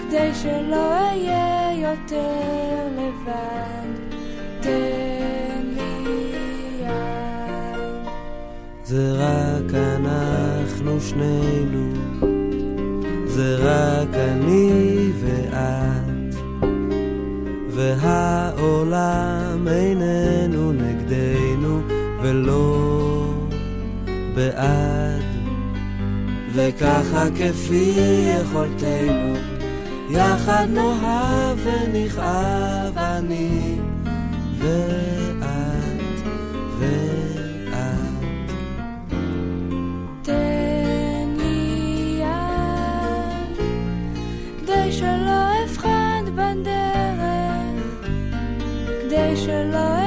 כדי 0.00 0.30
שלא 0.34 0.92
אהיה 0.94 1.72
יותר 1.90 2.88
לבד. 2.96 3.81
זה 8.92 9.12
רק 9.12 9.74
אנחנו 9.74 11.00
שנינו, 11.00 11.92
זה 13.26 13.56
רק 13.60 14.14
אני 14.14 15.10
ואת, 15.20 16.34
והעולם 17.68 19.68
איננו 19.68 20.72
נגדנו 20.72 21.80
ולא 22.22 23.34
בעד, 24.34 25.22
וככה 26.54 27.24
כפי 27.30 27.94
יכולתנו, 28.40 29.34
יחד 30.10 30.66
נאהב 30.70 31.58
ונכאב 31.64 32.98
אני 32.98 33.76
ואת 34.58 35.21
כדי 49.42 49.52
שלא 49.52 50.01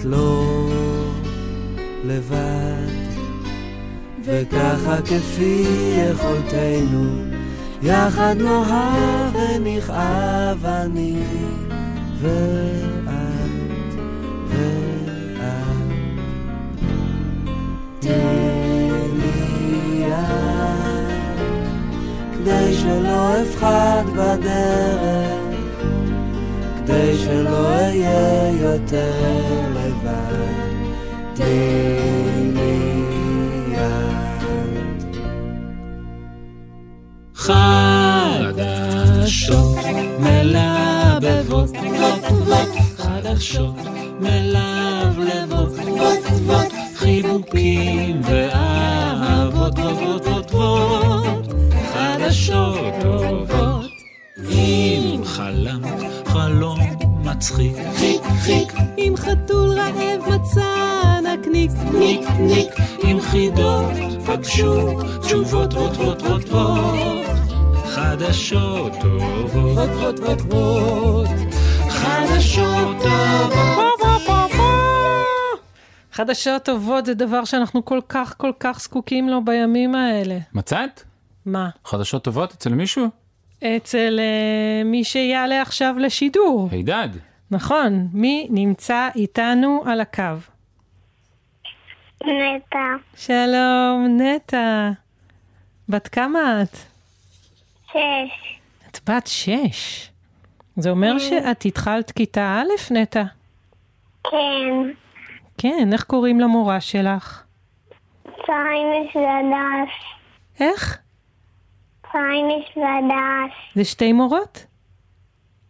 את 0.00 0.04
לא 0.04 0.68
לבד. 2.04 2.90
וככה 4.24 4.96
כפי 5.02 5.64
יכולתנו, 5.96 7.04
יחד 7.82 8.34
נאהב 8.38 9.34
ונכאב 9.34 10.66
אני 10.66 11.22
ואת 12.20 13.94
ואת. 14.48 15.40
תן 18.00 19.06
לי 19.18 20.04
יד, 20.06 21.38
כדי 22.34 22.74
שלא 22.74 23.42
אפחד 23.42 24.04
בדרך, 24.12 25.40
כדי 26.76 27.18
שלא 27.18 27.74
אהיה 27.74 28.50
יותר. 28.60 29.79
חלום 56.26 56.78
מצחיק, 57.24 57.76
חיק 57.96 58.22
חיק, 58.40 58.72
אם 58.98 59.14
חתול 59.16 59.70
רעב 59.70 60.34
מצא 60.34 60.99
נקניק, 61.52 61.70
ניק 61.92 62.28
ניק, 62.38 62.72
אם 63.04 63.20
חידות 63.20 63.92
פגשו 64.26 65.00
תשובות 65.20 65.72
רות 65.72 65.96
רות 65.96 66.22
רות 66.22 66.48
רות, 66.48 67.26
חדשות 67.84 68.92
טובות 69.00 69.90
רות 69.90 70.18
רות 70.18 70.40
רות, 70.52 71.28
חדשות 71.88 72.96
טובות. 73.02 74.00
חדשות 76.12 76.62
טובות 76.62 77.06
זה 77.06 77.14
דבר 77.14 77.44
שאנחנו 77.44 77.84
כל 77.84 78.00
כך 78.08 78.34
כל 78.36 78.52
כך 78.60 78.80
זקוקים 78.80 79.28
לו 79.28 79.44
בימים 79.44 79.94
האלה. 79.94 80.38
מצאת? 80.54 81.02
מה? 81.46 81.68
חדשות 81.84 82.24
טובות 82.24 82.52
אצל 82.52 82.72
מישהו? 82.74 83.06
אצל 83.64 84.20
אה, 84.20 84.84
מי 84.84 85.04
שיעלה 85.04 85.62
עכשיו 85.62 85.94
לשידור. 85.98 86.68
הידד. 86.72 87.08
נכון, 87.50 88.08
מי 88.12 88.46
נמצא 88.50 89.08
איתנו 89.16 89.82
על 89.86 90.00
הקו? 90.00 90.22
נטע, 92.24 92.78
שלום, 93.16 94.06
נטע. 94.20 94.90
בת 95.88 96.08
כמה 96.08 96.62
את? 96.62 96.76
שש, 97.90 98.58
את 98.90 99.00
בת 99.10 99.26
שש. 99.26 100.10
זה 100.76 100.90
אומר 100.90 101.18
שאת 101.18 101.64
התחלת 101.64 102.10
כיתה 102.10 102.62
א', 102.62 102.94
נטע? 102.94 103.22
כן, 104.24 104.92
כן, 105.58 105.88
איך 105.92 106.04
קוראים 106.04 106.40
למורה 106.40 106.80
שלך? 106.80 107.42
ציימש 108.24 109.16
והדס, 109.16 109.94
איך? 110.60 110.98
ציימש 112.12 112.76
והדס, 112.76 113.54
זה 113.74 113.84
שתי 113.84 114.12
מורות? 114.12 114.66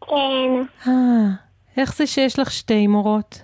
כן, 0.01 0.89
אה, 0.89 0.93
איך 1.77 1.95
זה 1.97 2.07
שיש 2.07 2.39
לך 2.39 2.51
שתי 2.51 2.87
מורות? 2.87 3.43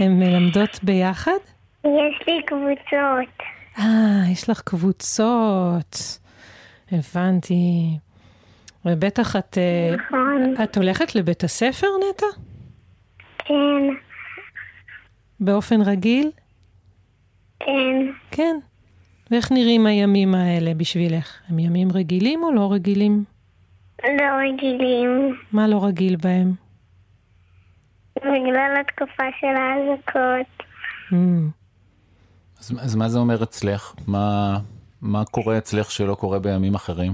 הן 0.00 0.18
מלמדות 0.18 0.80
ביחד? 0.82 1.38
יש 1.84 2.26
לי 2.26 2.42
קבוצות, 2.46 3.46
אה, 3.78 4.30
יש 4.32 4.50
לך 4.50 4.60
קבוצות. 4.60 6.18
הבנתי. 6.92 7.98
ובטח 8.84 9.36
את... 9.36 9.58
אה, 9.58 9.96
נכון, 9.96 10.54
את 10.64 10.76
הולכת 10.76 11.14
לבית 11.14 11.44
הספר, 11.44 11.86
נטע? 12.10 12.26
כן, 13.38 13.82
באופן 15.40 15.80
רגיל? 15.80 16.30
כן, 17.60 18.10
כן. 18.30 18.56
ואיך 19.30 19.52
נראים 19.52 19.86
הימים 19.86 20.34
האלה 20.34 20.74
בשבילך? 20.74 21.40
הם 21.48 21.58
ימים 21.58 21.88
רגילים 21.92 22.42
או 22.42 22.52
לא 22.52 22.72
רגילים? 22.72 23.24
לא 24.04 24.24
רגילים, 24.42 25.36
מה 25.52 25.68
לא 25.68 25.84
רגיל 25.84 26.16
בהם? 26.16 26.69
בגלל 28.20 28.74
התקופה 28.80 29.22
של 29.40 29.46
האזעקות. 29.46 30.66
Mm. 31.10 31.14
אז, 32.60 32.72
אז 32.82 32.94
מה 32.96 33.08
זה 33.08 33.18
אומר 33.18 33.42
אצלך? 33.42 33.94
מה, 34.06 34.58
מה 35.02 35.24
קורה 35.24 35.58
אצלך 35.58 35.90
שלא 35.90 36.14
קורה 36.14 36.38
בימים 36.38 36.74
אחרים? 36.74 37.12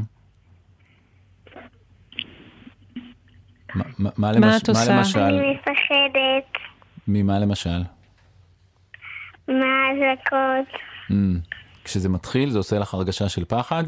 מה, 3.75 3.85
מה, 3.99 4.11
מה, 4.16 4.33
למש, 4.33 4.62
את 4.62 4.69
עושה? 4.69 4.92
מה 4.92 4.99
למשל? 4.99 5.19
אני 5.21 5.55
מפחדת 5.55 6.59
ממה 7.09 7.38
למשל? 7.38 7.83
מהאזעקות. 9.49 10.81
Mm. 11.11 11.14
כשזה 11.85 12.09
מתחיל 12.09 12.51
זה 12.51 12.59
עושה 12.59 12.79
לך 12.79 12.95
הרגשה 12.95 13.29
של 13.29 13.45
פחד? 13.45 13.85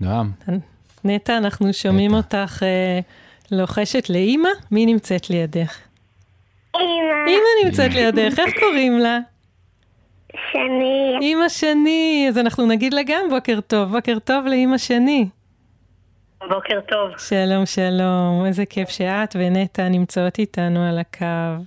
נועם, 0.00 0.30
נטע, 1.04 1.36
אנחנו 1.36 1.72
שומעים 1.72 2.14
נטע. 2.14 2.42
אותך 2.42 2.62
אה, 2.62 3.00
לוחשת 3.50 4.10
לאימא? 4.10 4.48
מי 4.70 4.86
נמצאת 4.86 5.30
לידך? 5.30 5.78
אמא, 6.76 6.82
אימא 7.26 7.64
נמצאת 7.64 7.94
לידך, 7.94 8.38
איך 8.38 8.54
קוראים 8.60 8.98
לה? 8.98 9.18
שני, 10.52 11.16
אימא 11.20 11.48
שני, 11.48 12.26
אז 12.28 12.38
אנחנו 12.38 12.66
נגיד 12.66 12.94
לה 12.94 13.02
גם 13.06 13.30
בוקר 13.30 13.60
טוב, 13.60 13.92
בוקר 13.92 14.18
טוב 14.18 14.46
לאימא 14.46 14.78
שני. 14.78 15.28
בוקר 16.48 16.80
טוב. 16.88 17.18
שלום, 17.18 17.66
שלום, 17.66 18.44
איזה 18.46 18.66
כיף 18.66 18.88
שאת 18.88 19.36
ונטע 19.38 19.88
נמצאות 19.88 20.38
איתנו 20.38 20.88
על 20.88 20.98
הקו. 20.98 21.64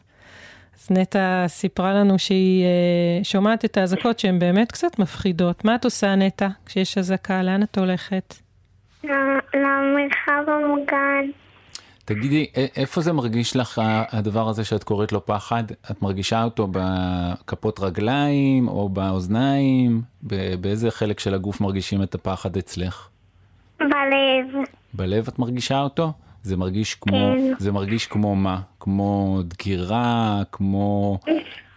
אז 0.84 0.92
נטע 0.92 1.48
סיפרה 1.48 1.94
לנו 1.94 2.20
שהיא 2.20 2.66
אה, 2.66 3.24
שומעת 3.24 3.66
את 3.66 3.78
האזעקות 3.78 4.20
שהן 4.20 4.40
באמת 4.40 4.72
קצת 4.72 5.00
מפחידות. 5.00 5.66
מה 5.66 5.76
את 5.76 5.86
עושה, 5.86 6.16
נטע, 6.16 6.48
כשיש 6.66 6.98
אזעקה? 6.98 7.44
לאן 7.44 7.64
את 7.64 7.78
הולכת? 7.78 8.36
למרחב 9.54 10.44
המוגן. 10.48 11.26
תגידי, 12.06 12.46
איפה 12.78 13.02
זה 13.02 13.14
מרגיש 13.14 13.56
לך 13.56 13.82
הדבר 14.12 14.50
הזה 14.50 14.64
שאת 14.64 14.84
קוראת 14.84 15.12
לו 15.12 15.26
פחד? 15.26 15.64
את 15.92 16.02
מרגישה 16.02 16.44
אותו 16.44 16.68
בכפות 16.72 17.80
רגליים 17.80 18.68
או 18.68 18.90
באוזניים? 18.90 20.02
באיזה 20.62 20.92
חלק 20.92 21.20
של 21.20 21.34
הגוף 21.34 21.62
מרגישים 21.62 22.04
את 22.04 22.16
הפחד 22.16 22.58
אצלך? 22.58 23.08
בלב, 23.80 24.64
בלב 24.94 25.28
את 25.28 25.40
מרגישה 25.40 25.82
אותו? 25.82 26.14
זה 26.44 26.58
מרגיש 26.58 26.96
כמו, 26.96 27.12
כן. 27.36 27.54
זה 27.60 27.72
מרגיש 27.72 28.08
כמו 28.08 28.36
מה? 28.36 28.62
כמו 28.80 29.40
דקירה, 29.46 30.42
כמו 30.52 31.20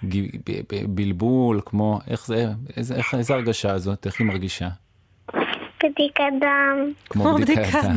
ג- 0.05 0.37
ב- 0.37 0.61
ב- 0.75 0.85
בלבול, 0.89 1.61
כמו, 1.67 2.01
איך 2.09 2.27
זה, 2.27 2.47
איזה, 2.77 2.95
איך, 2.95 3.15
איזה 3.15 3.35
הרגשה 3.35 3.73
הזאת? 3.73 4.07
איך 4.07 4.21
היא 4.21 4.27
מרגישה? 4.27 4.69
בדיקת 5.85 6.25
דם. 6.41 6.93
כמו 7.11 7.35
בדיקת 7.35 7.63
דם. 7.85 7.97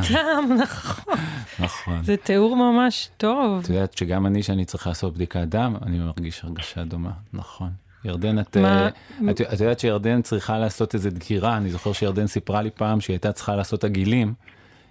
נכון. 0.61 1.13
נכון. 1.59 2.03
זה 2.03 2.17
תיאור 2.17 2.55
ממש 2.55 3.09
טוב. 3.17 3.59
את 3.63 3.69
יודעת 3.69 3.97
שגם 3.97 4.25
אני, 4.25 4.43
שאני 4.43 4.65
צריך 4.65 4.87
לעשות 4.87 5.13
בדיקת 5.13 5.41
דם, 5.47 5.75
אני 5.85 5.99
מרגיש 5.99 6.43
הרגשה 6.43 6.83
דומה, 6.83 7.11
נכון. 7.33 7.69
ירדן, 8.05 8.39
את, 8.39 8.57
מה- 8.57 8.81
אה, 8.81 8.89
את, 9.31 9.41
את 9.41 9.59
יודעת 9.59 9.79
שירדן 9.79 10.21
צריכה 10.21 10.57
לעשות 10.57 10.93
איזה 10.95 11.09
דקירה, 11.09 11.57
אני 11.57 11.69
זוכר 11.69 11.93
שירדן 11.93 12.27
סיפרה 12.27 12.61
לי 12.61 12.69
פעם 12.69 13.01
שהיא 13.01 13.13
הייתה 13.13 13.31
צריכה 13.31 13.55
לעשות 13.55 13.83
עגילים, 13.83 14.33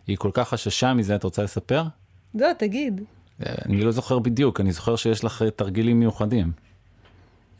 היא 0.09 0.17
כל 0.17 0.31
כך 0.35 0.49
חששה 0.49 0.93
מזה, 0.95 1.15
את 1.15 1.23
רוצה 1.25 1.43
לספר? 1.43 1.83
לא, 2.35 2.49
תגיד. 2.59 3.01
אה, 3.47 3.55
אני 3.67 3.81
לא 3.81 3.91
זוכר 3.91 4.19
בדיוק, 4.19 4.61
אני 4.61 4.73
זוכר 4.73 4.97
שיש 4.97 5.25
לך 5.25 5.43
אה, 5.43 5.51
תרגילים 5.51 6.01
מיוחדים. 6.01 6.53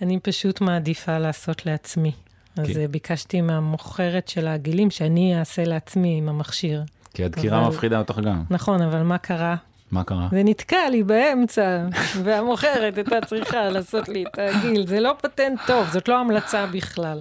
אני 0.03 0.21
פשוט 0.21 0.61
מעדיפה 0.61 1.19
לעשות 1.19 1.67
לעצמי. 1.67 2.13
אז 2.59 2.67
כן. 2.67 2.81
אה, 2.81 2.89
ביקשתי 2.89 3.41
מהמוכרת 3.41 4.29
של 4.29 4.47
העגילים 4.47 4.91
שאני 4.91 5.39
אעשה 5.39 5.65
לעצמי 5.65 6.19
עם 6.19 6.29
המכשיר. 6.29 6.83
כי 7.15 7.25
הדקירה 7.25 7.59
אבל- 7.61 7.69
מפחידה 7.69 7.99
אותך 7.99 8.19
גם. 8.25 8.45
נכון, 8.51 8.83
אבל 8.83 9.03
מה 9.03 9.19
קרה? 9.19 9.57
מה 9.91 10.05
קרה? 10.05 10.29
זה 10.31 10.43
נתקע 10.45 10.89
לי 10.91 11.03
באמצע, 11.03 11.87
והמוכרת 12.25 12.97
הייתה 12.97 13.17
צריכה 13.27 13.69
לעשות 13.69 14.09
לי 14.09 14.25
את 14.33 14.39
העגיל. 14.39 14.87
זה 14.87 15.01
לא 15.01 15.15
פטנט 15.23 15.61
טוב, 15.67 15.87
זאת 15.93 16.09
לא 16.09 16.19
המלצה 16.19 16.67
בכלל. 16.67 17.21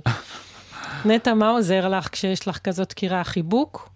נטע, 1.05 1.33
מה 1.33 1.49
עוזר 1.49 1.87
לך 1.89 2.09
כשיש 2.11 2.47
לך 2.47 2.57
כזאת 2.57 2.89
דקירה? 2.89 3.23
חיבוק? 3.23 3.89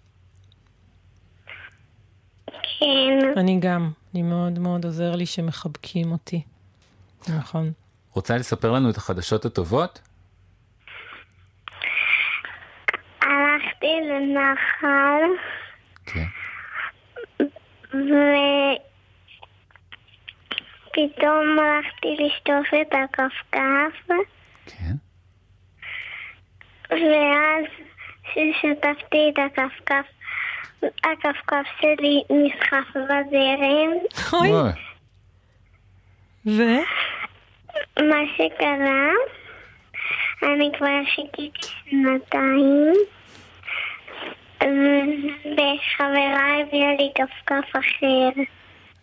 כן, 2.82 3.38
אני 3.38 3.60
גם. 3.60 3.90
אני 4.14 4.22
מאוד 4.22 4.58
מאוד 4.58 4.84
עוזר 4.84 5.16
לי 5.16 5.26
שמחבקים 5.26 6.12
אותי. 6.12 6.42
נכון. 7.28 7.72
רוצה 8.12 8.36
לספר 8.36 8.70
לנו 8.72 8.90
את 8.90 8.96
החדשות 8.96 9.44
הטובות? 9.44 10.00
הלכתי 13.20 13.86
לנחל, 14.08 15.22
כן. 16.06 16.24
ופתאום 20.90 21.58
הלכתי 21.58 22.16
לשטוף 22.18 22.66
את 22.82 22.92
הכפכף, 23.04 24.08
כן. 24.66 24.94
ואז 26.90 27.64
כששטפתי 28.22 29.32
את 29.32 29.38
הכפכף, 29.38 30.06
הכפכף 30.84 31.66
שלי 31.80 32.22
נסחף 32.30 32.96
בזרם. 32.96 33.92
אוי. 34.32 34.72
ו? 36.46 36.62
מה 37.98 38.20
שקרה, 38.36 39.10
אני 40.42 40.70
כבר 40.78 41.00
חיכיתי 41.14 41.68
שנתיים, 41.90 42.92
וחברה 45.44 46.60
הביאה 46.60 46.94
לי 46.98 47.12
כפכף 47.14 47.70
אחר. 47.70 48.42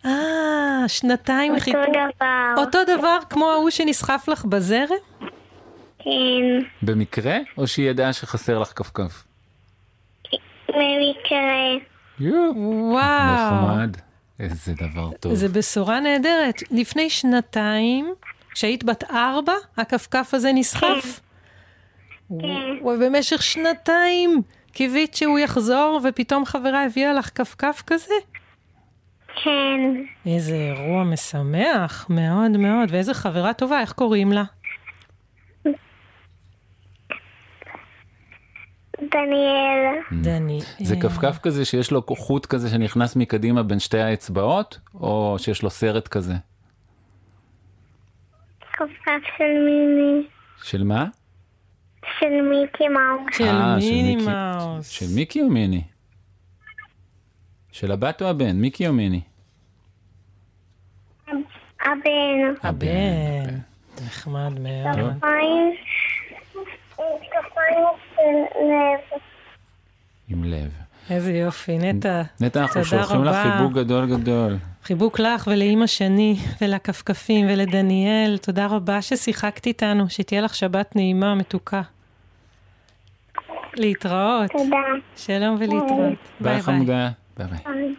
אה, 0.06 0.88
שנתיים 0.88 1.52
אותו 1.52 1.64
חיכו. 1.64 1.78
דבר. 1.92 2.54
אותו 2.58 2.80
דבר 2.84 3.18
כמו 3.30 3.52
ההוא 3.52 3.70
שנסחף 3.70 4.26
לך 4.28 4.46
בזרם? 4.46 4.98
כן, 6.00 6.60
במקרה, 6.82 7.38
או 7.58 7.68
שהיא 7.68 7.90
ידעה 7.90 8.14
שחסר 8.14 8.60
לך 8.60 8.74
כפכף? 8.76 9.29
במקרה. 10.70 11.90
וואו. 12.56 13.74
נחמד. 13.74 13.98
איזה 14.40 14.74
דבר 14.74 15.12
טוב. 15.20 15.34
זו 15.34 15.48
בשורה 15.54 16.00
נהדרת. 16.00 16.56
לפני 16.72 17.10
שנתיים, 17.10 18.14
כשהיית 18.54 18.84
בת 18.84 19.04
ארבע, 19.12 19.54
הכפכף 19.78 20.34
הזה 20.34 20.52
נסחף? 20.54 21.20
כן. 22.30 22.86
ובמשך 22.88 23.44
שנתיים 23.44 24.42
קיווית 24.72 25.16
שהוא 25.16 25.40
יחזור, 25.40 26.00
ופתאום 26.04 26.46
חברה 26.46 26.86
הביאה 26.86 27.14
לך 27.14 27.30
כפכף 27.36 27.84
כזה? 27.88 28.14
כן, 29.44 29.80
איזה 30.26 30.56
אירוע 30.56 31.04
משמח, 31.04 32.06
מאוד 32.10 32.58
מאוד. 32.58 32.90
ואיזה 32.92 33.14
חברה 33.14 33.54
טובה, 33.54 33.82
איך 33.82 33.92
קוראים 33.92 34.32
לה? 34.32 34.44
דניאל. 39.02 40.22
דני. 40.22 40.60
זה 40.80 40.95
אה, 40.95 41.02
כפכף 41.02 41.39
כזה 41.43 41.66
שיש 41.66 41.91
לו 41.91 42.04
חוט 42.18 42.45
כזה 42.45 42.70
שנכנס 42.70 43.16
מקדימה 43.16 43.64
בין 43.64 43.80
שתי 43.80 44.00
האצבעות, 44.00 44.80
או 44.93 45.36
שיש 45.39 45.64
לו 45.64 45.70
סרט 45.70 46.08
כזה? 46.08 46.34
כפכף 48.74 49.22
של 49.38 49.43
מיני. 49.66 50.28
של 50.64 50.84
מה? 50.84 51.06
של 52.20 52.41
מיקי 52.41 52.88
מאוס. 52.88 53.38
של 53.38 53.43
אה, 53.43 53.76
מיני 53.78 54.16
מאוס. 54.16 54.89
של 54.89 55.06
מיקי 55.16 55.41
או 55.41 55.50
מיני? 55.50 55.84
של 57.72 57.91
הבת 57.91 58.22
או 58.22 58.28
הבן? 58.28 58.56
מיקי 58.56 58.88
או 58.88 58.93
מיני? 58.93 59.22
הבן. 61.82 62.54
הבן. 62.64 63.56
נחמד 64.06 64.60
מאוד. 64.60 65.24
של 67.00 68.24
לב. 68.62 69.20
עם 70.30 70.43
לב. 70.43 70.72
איזה 71.10 71.34
יופי, 71.34 71.78
נטע. 71.78 72.22
נטע, 72.41 72.62
אנחנו 72.62 72.86
שולחים 72.86 73.24
לך. 73.24 73.36
חיבוק 73.36 73.74
גדול 73.74 74.06
גדול. 74.06 74.58
חיבוק 74.84 75.20
לך 75.20 75.47
ולאימא 75.47 75.88
שני, 75.88 76.36
ולכפכפים, 76.62 77.45
ולדניאל. 77.50 78.38
תודה 78.38 78.68
רבה 78.68 79.02
ששיחקת 79.02 79.68
איתנו, 79.68 80.10
שתהיה 80.10 80.41
לך 80.41 80.56
שבת 80.56 80.95
נעימה, 80.95 81.36
מתוקה. 81.36 81.82
להתראות. 83.76 84.52
תודה. 84.52 84.78
שלום 85.16 85.56
ולהתראות. 85.60 86.14
ביי 86.39 86.62
חמודה. 86.62 87.10
ביי 87.38 87.47
ביי. 87.47 87.95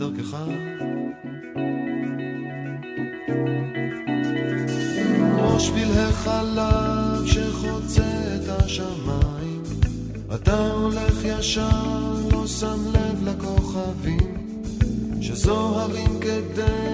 בדרכך. 0.00 0.36
כמו 5.36 5.60
שביל 5.60 5.98
החלב 5.98 7.26
שחוצה 7.26 8.02
את 8.36 8.48
השמיים 8.48 9.62
אתה 10.34 10.70
הולך 10.70 11.24
ישר, 11.24 12.14
לא 12.32 12.46
שם 12.46 12.78
לב 12.92 13.28
לכוכבים 13.28 14.36
שזוהרים 15.20 16.20
כדי 16.20 16.89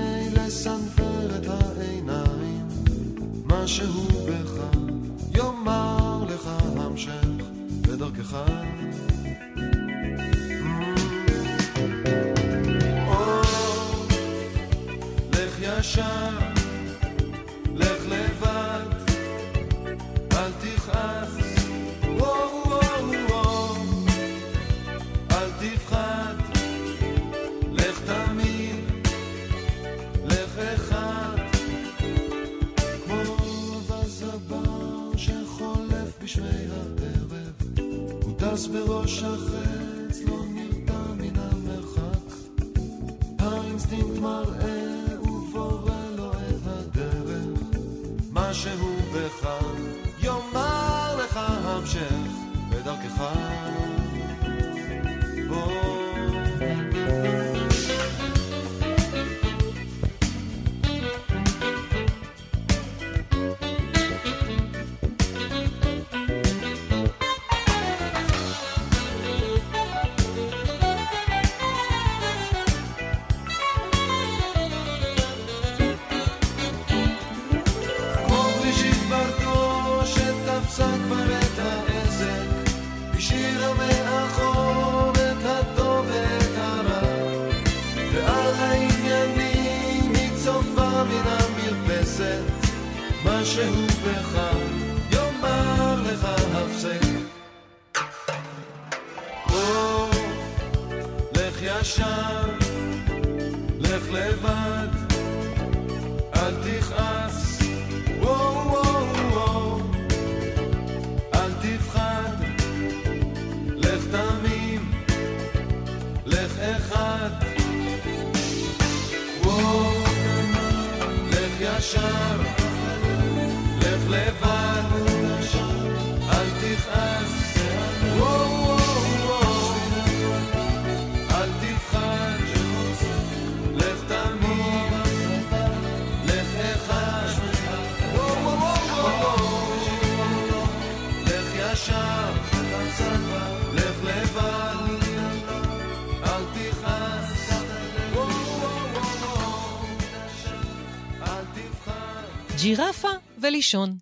ג'ירפה 152.66 153.08
ולישון, 153.42 153.98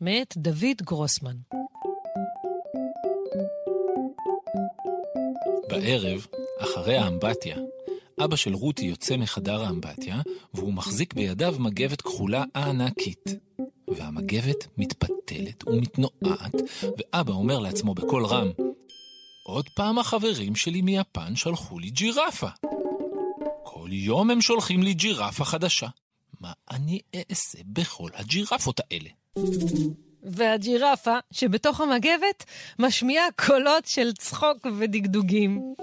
מאת 0.00 0.34
דוד 0.36 0.82
גרוסמן. 0.82 1.36
בערב, 5.68 6.26
אחרי 6.60 6.96
האמבטיה, 6.96 7.56
אבא 8.24 8.36
של 8.36 8.54
רותי 8.54 8.84
יוצא 8.84 9.16
מחדר 9.16 9.64
האמבטיה, 9.64 10.20
והוא 10.54 10.72
מחזיק 10.72 11.14
בידיו 11.14 11.54
מגבת 11.58 12.02
כחולה 12.02 12.44
ענקית. 12.56 13.24
והמגבת 13.88 14.66
מתפתלת 14.78 15.68
ומתנועעת, 15.68 16.54
ואבא 16.98 17.32
אומר 17.32 17.58
לעצמו 17.58 17.94
בקול 17.94 18.26
רם, 18.26 18.50
עוד 19.46 19.68
פעם 19.76 19.98
החברים 19.98 20.56
שלי 20.56 20.82
מיפן 20.82 21.36
שלחו 21.36 21.78
לי 21.78 21.90
ג'ירפה. 21.90 22.48
כל 23.64 23.88
יום 23.92 24.30
הם 24.30 24.40
שולחים 24.40 24.82
לי 24.82 24.94
ג'ירפה 24.94 25.44
חדשה. 25.44 25.88
אני 26.78 27.00
אעשה 27.14 27.58
בכל 27.66 28.10
הג'ירפות 28.14 28.80
האלה? 28.80 29.10
והג'ירפה 30.22 31.16
שבתוך 31.30 31.80
המגבת 31.80 32.44
משמיעה 32.78 33.24
קולות 33.46 33.86
של 33.86 34.12
צחוק 34.12 34.66
ודגדוגים. 34.78 35.74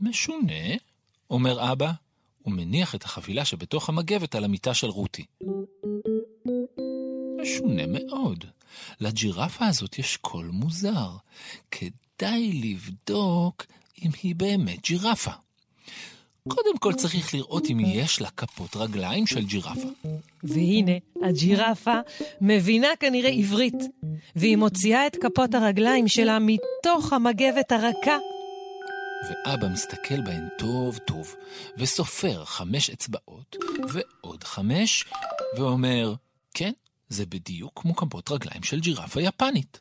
משונה, 0.00 0.74
אומר 1.30 1.72
אבא, 1.72 1.90
ומניח 2.46 2.94
את 2.94 3.04
החבילה 3.04 3.44
שבתוך 3.44 3.88
המגבת 3.88 4.34
על 4.34 4.44
המיטה 4.44 4.74
של 4.74 4.86
רותי. 4.86 5.24
משונה 7.42 7.82
מאוד. 7.86 8.44
לג'ירפה 9.00 9.66
הזאת 9.66 9.98
יש 9.98 10.16
קול 10.16 10.50
מוזר. 10.52 11.10
כדאי 11.70 12.52
לבדוק 12.52 13.66
אם 14.02 14.10
היא 14.22 14.34
באמת 14.34 14.82
ג'ירפה. 14.82 15.47
קודם 16.48 16.78
כל 16.78 16.92
צריך 16.92 17.34
לראות 17.34 17.70
אם 17.70 17.80
יש 17.80 18.20
לה 18.20 18.30
כפות 18.30 18.76
רגליים 18.76 19.26
של 19.26 19.44
ג'ירפה. 19.44 19.88
והנה, 20.42 20.92
הג'ירפה 21.22 21.98
מבינה 22.40 22.88
כנראה 23.00 23.30
עברית, 23.30 23.74
והיא 24.36 24.56
מוציאה 24.56 25.06
את 25.06 25.16
כפות 25.16 25.54
הרגליים 25.54 26.08
שלה 26.08 26.38
מתוך 26.40 27.12
המגבת 27.12 27.72
הרכה. 27.72 28.18
ואבא 29.28 29.68
מסתכל 29.68 30.20
בהן 30.20 30.48
טוב 30.58 30.98
טוב, 30.98 31.34
וסופר 31.78 32.44
חמש 32.44 32.90
אצבעות, 32.90 33.56
ועוד 33.92 34.44
חמש, 34.44 35.04
ואומר, 35.56 36.14
כן, 36.54 36.72
זה 37.08 37.26
בדיוק 37.26 37.72
כמו 37.82 37.96
כפות 37.96 38.30
רגליים 38.30 38.62
של 38.62 38.80
ג'ירפה 38.80 39.20
יפנית. 39.20 39.80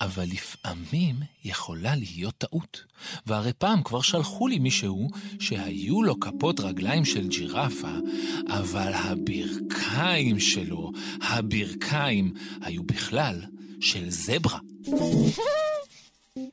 אבל 0.00 0.24
לפעמים 0.24 1.16
יכולה 1.44 1.94
להיות 1.94 2.34
טעות. 2.38 2.84
והרי 3.26 3.52
פעם 3.52 3.82
כבר 3.82 4.00
שלחו 4.00 4.48
לי 4.48 4.58
מישהו 4.58 5.08
שהיו 5.40 6.02
לו 6.02 6.20
כפות 6.20 6.60
רגליים 6.60 7.04
של 7.04 7.28
ג'ירפה, 7.28 7.92
אבל 8.48 8.92
הברכיים 8.94 10.40
שלו, 10.40 10.92
הברכיים, 11.20 12.34
היו 12.62 12.82
בכלל 12.82 13.42
של 13.80 14.10
זברה. 14.10 14.58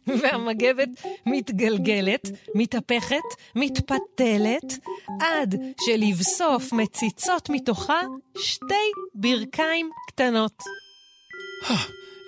והמגבת 0.08 0.90
מתגלגלת, 1.26 2.30
מתהפכת, 2.56 3.24
מתפתלת, 3.56 4.78
עד 5.22 5.56
שלבסוף 5.86 6.74
מציצות 6.74 7.50
מתוכה 7.50 8.02
שתי 8.38 8.92
ברכיים 9.16 9.90
קטנות. 10.08 10.64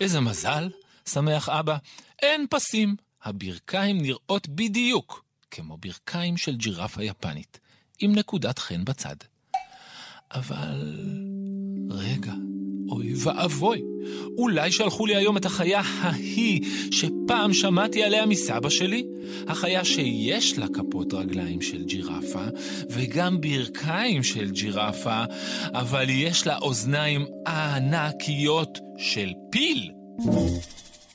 איזה 0.01 0.19
מזל, 0.19 0.69
שמח 1.09 1.49
אבא. 1.49 1.77
אין 2.21 2.45
פסים. 2.49 2.95
הברכיים 3.23 4.01
נראות 4.01 4.47
בדיוק 4.49 5.25
כמו 5.51 5.77
ברכיים 5.77 6.37
של 6.37 6.55
ג'ירפה 6.55 7.03
יפנית, 7.03 7.59
עם 7.99 8.15
נקודת 8.15 8.59
חן 8.59 8.85
בצד. 8.85 9.15
אבל... 10.31 11.05
רגע, 11.89 12.33
אוי 12.89 13.13
ואבוי, 13.17 13.81
אולי 14.37 14.71
שלחו 14.71 15.05
לי 15.05 15.15
היום 15.15 15.37
את 15.37 15.45
החיה 15.45 15.81
ההיא 16.01 16.61
שפעם 16.91 17.53
שמעתי 17.53 18.03
עליה 18.03 18.25
מסבא 18.25 18.69
שלי? 18.69 19.03
החיה 19.47 19.85
שיש 19.85 20.57
לה 20.57 20.67
כפות 20.73 21.13
רגליים 21.13 21.61
של 21.61 21.83
ג'ירפה, 21.83 22.45
וגם 22.89 23.41
ברכיים 23.41 24.23
של 24.23 24.51
ג'ירפה, 24.51 25.23
אבל 25.73 26.09
יש 26.09 26.47
לה 26.47 26.57
אוזניים 26.57 27.25
ענקיות 27.47 28.79
של 28.97 29.31
פיל. 29.51 29.91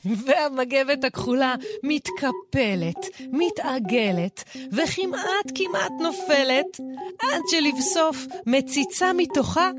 והמגבת 0.04 1.04
הכחולה 1.04 1.54
מתקפלת, 1.82 2.96
מתעגלת, 3.32 4.44
וכמעט 4.72 5.52
כמעט 5.54 5.92
נופלת, 6.00 6.80
עד 7.22 7.42
שלבסוף 7.50 8.26
מציצה 8.46 9.12
מתוכה 9.16 9.70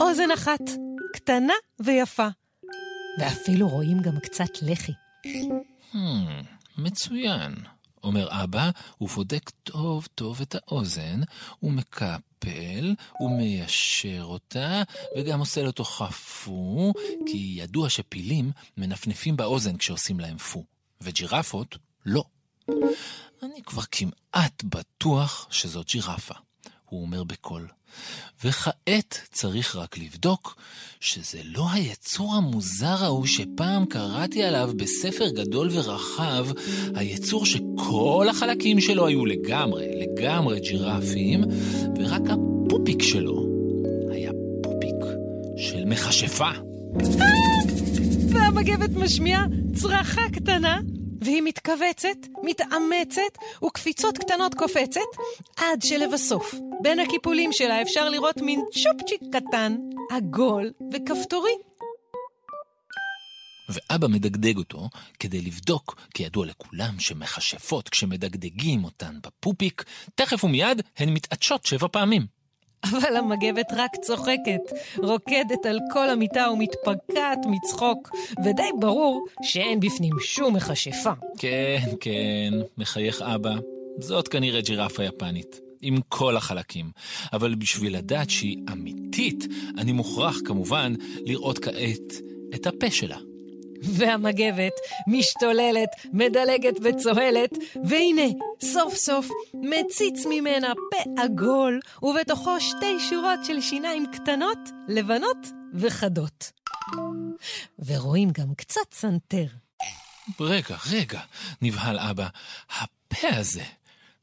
אוזן 0.00 0.30
אחת, 0.30 0.70
קטנה 1.12 1.54
ויפה. 1.80 2.28
ואפילו 3.18 3.68
רואים 3.68 4.00
גם 4.02 4.18
קצת 4.22 4.62
לחי. 4.62 4.92
Hmm, 5.92 5.96
מצוין, 6.78 7.54
אומר 8.04 8.28
אבא, 8.42 8.70
ובודק 9.00 9.50
טוב 9.50 10.08
טוב 10.14 10.40
את 10.40 10.54
האוזן, 10.54 11.20
ומקפל, 11.62 12.94
ומיישר 13.20 14.22
אותה, 14.22 14.82
וגם 15.16 15.40
עושה 15.40 15.62
לו 15.62 15.72
תוכה 15.72 16.10
פו, 16.10 16.92
כי 17.26 17.54
ידוע 17.56 17.88
שפילים 17.88 18.52
מנפנפים 18.76 19.36
באוזן 19.36 19.76
כשעושים 19.76 20.20
להם 20.20 20.38
פו, 20.38 20.64
וג'ירפות 21.00 21.78
לא. 22.06 22.24
אני 23.42 23.62
כבר 23.66 23.82
כמעט 23.90 24.64
בטוח 24.64 25.48
שזאת 25.50 25.86
ג'ירפה, 25.86 26.34
הוא 26.84 27.02
אומר 27.02 27.24
בקול. 27.24 27.68
וכעת 28.44 29.20
צריך 29.32 29.76
רק 29.76 29.98
לבדוק 29.98 30.56
שזה 31.00 31.38
לא 31.44 31.66
היצור 31.72 32.34
המוזר 32.34 33.04
ההוא 33.04 33.26
שפעם 33.26 33.86
קראתי 33.86 34.42
עליו 34.42 34.70
בספר 34.76 35.28
גדול 35.28 35.68
ורחב, 35.72 36.46
היצור 36.94 37.46
שכל 37.46 38.26
החלקים 38.30 38.80
שלו 38.80 39.06
היו 39.06 39.26
לגמרי, 39.26 39.86
לגמרי 39.94 40.60
ג'ירפים, 40.60 41.44
ורק 41.98 42.22
הפופיק 42.30 43.02
שלו 43.02 43.46
היה 44.10 44.30
פופיק 44.62 44.96
של 45.56 45.84
מכשפה. 45.84 46.50
והמגבת 48.28 48.90
משמיעה 48.90 49.44
צרחה 49.74 50.22
קטנה, 50.32 50.80
והיא 51.24 51.42
מתכווצת, 51.42 52.16
מתאמצת, 52.42 53.62
וקפיצות 53.64 54.18
קטנות 54.18 54.54
קופצת, 54.54 55.00
עד 55.56 55.82
שלבסוף, 55.82 56.54
בין 56.82 57.00
הקיפולים 57.00 57.52
שלה 57.52 57.82
אפשר 57.82 58.08
לראות 58.08 58.36
מין 58.36 58.60
צ'ופצ'יק 58.72 59.20
קטן, 59.32 59.76
עגול 60.10 60.72
וכפתורי. 60.92 61.52
ואבא 63.68 64.08
מדגדג 64.08 64.56
אותו 64.56 64.88
כדי 65.18 65.40
לבדוק, 65.40 66.00
כי 66.14 66.22
ידוע 66.22 66.46
לכולם 66.46 67.00
שמכשפות, 67.00 67.88
כשמדגדגים 67.88 68.84
אותן 68.84 69.18
בפופיק, 69.22 69.84
תכף 70.14 70.44
ומיד 70.44 70.82
הן 70.96 71.08
מתעטשות 71.08 71.66
שבע 71.66 71.88
פעמים. 71.88 72.41
אבל 72.84 73.16
המגבת 73.16 73.72
רק 73.76 73.90
צוחקת, 74.02 74.72
רוקדת 74.98 75.66
על 75.66 75.78
כל 75.92 76.10
המיטה 76.10 76.46
ומתפקעת 76.52 77.38
מצחוק, 77.46 78.10
ודי 78.44 78.70
ברור 78.80 79.26
שאין 79.42 79.80
בפנים 79.80 80.12
שום 80.20 80.56
מכשפה. 80.56 81.12
כן, 81.38 81.78
כן, 82.00 82.50
מחייך 82.78 83.22
אבא. 83.22 83.54
זאת 83.98 84.28
כנראה 84.28 84.60
ג'ירפה 84.60 85.04
יפנית. 85.04 85.60
עם 85.82 85.96
כל 86.08 86.36
החלקים. 86.36 86.90
אבל 87.32 87.54
בשביל 87.54 87.96
לדעת 87.96 88.30
שהיא 88.30 88.58
אמיתית, 88.72 89.46
אני 89.78 89.92
מוכרח 89.92 90.40
כמובן 90.44 90.94
לראות 91.26 91.58
כעת 91.58 92.12
את 92.54 92.66
הפה 92.66 92.90
שלה. 92.90 93.18
והמגבת 93.82 94.72
משתוללת, 95.06 95.88
מדלגת 96.12 96.74
וצוהלת, 96.82 97.50
והנה, 97.88 98.28
סוף 98.62 98.94
סוף 98.94 99.28
מציץ 99.54 100.26
ממנה 100.30 100.72
פה 100.90 101.22
עגול, 101.22 101.80
ובתוכו 102.02 102.60
שתי 102.60 103.00
שורות 103.10 103.44
של 103.44 103.60
שיניים 103.60 104.06
קטנות, 104.12 104.58
לבנות 104.88 105.48
וחדות. 105.74 106.52
ורואים 107.78 108.30
גם 108.30 108.54
קצת 108.54 108.92
סנטר. 108.92 109.46
רגע, 110.40 110.76
רגע, 110.90 111.20
נבהל 111.62 111.98
אבא. 111.98 112.28
הפה 112.80 113.28
הזה 113.28 113.64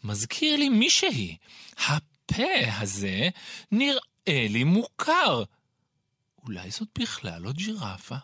מזכיר 0.03 0.55
לי 0.55 0.69
מישהי. 0.69 1.37
הפה 1.87 2.43
הזה 2.79 3.29
נראה 3.71 3.99
לי 4.27 4.63
מוכר. 4.63 5.43
אולי 6.43 6.71
זאת 6.71 6.87
בכלל 6.99 7.41
לא 7.41 7.51
ג'ירפה? 7.51 8.15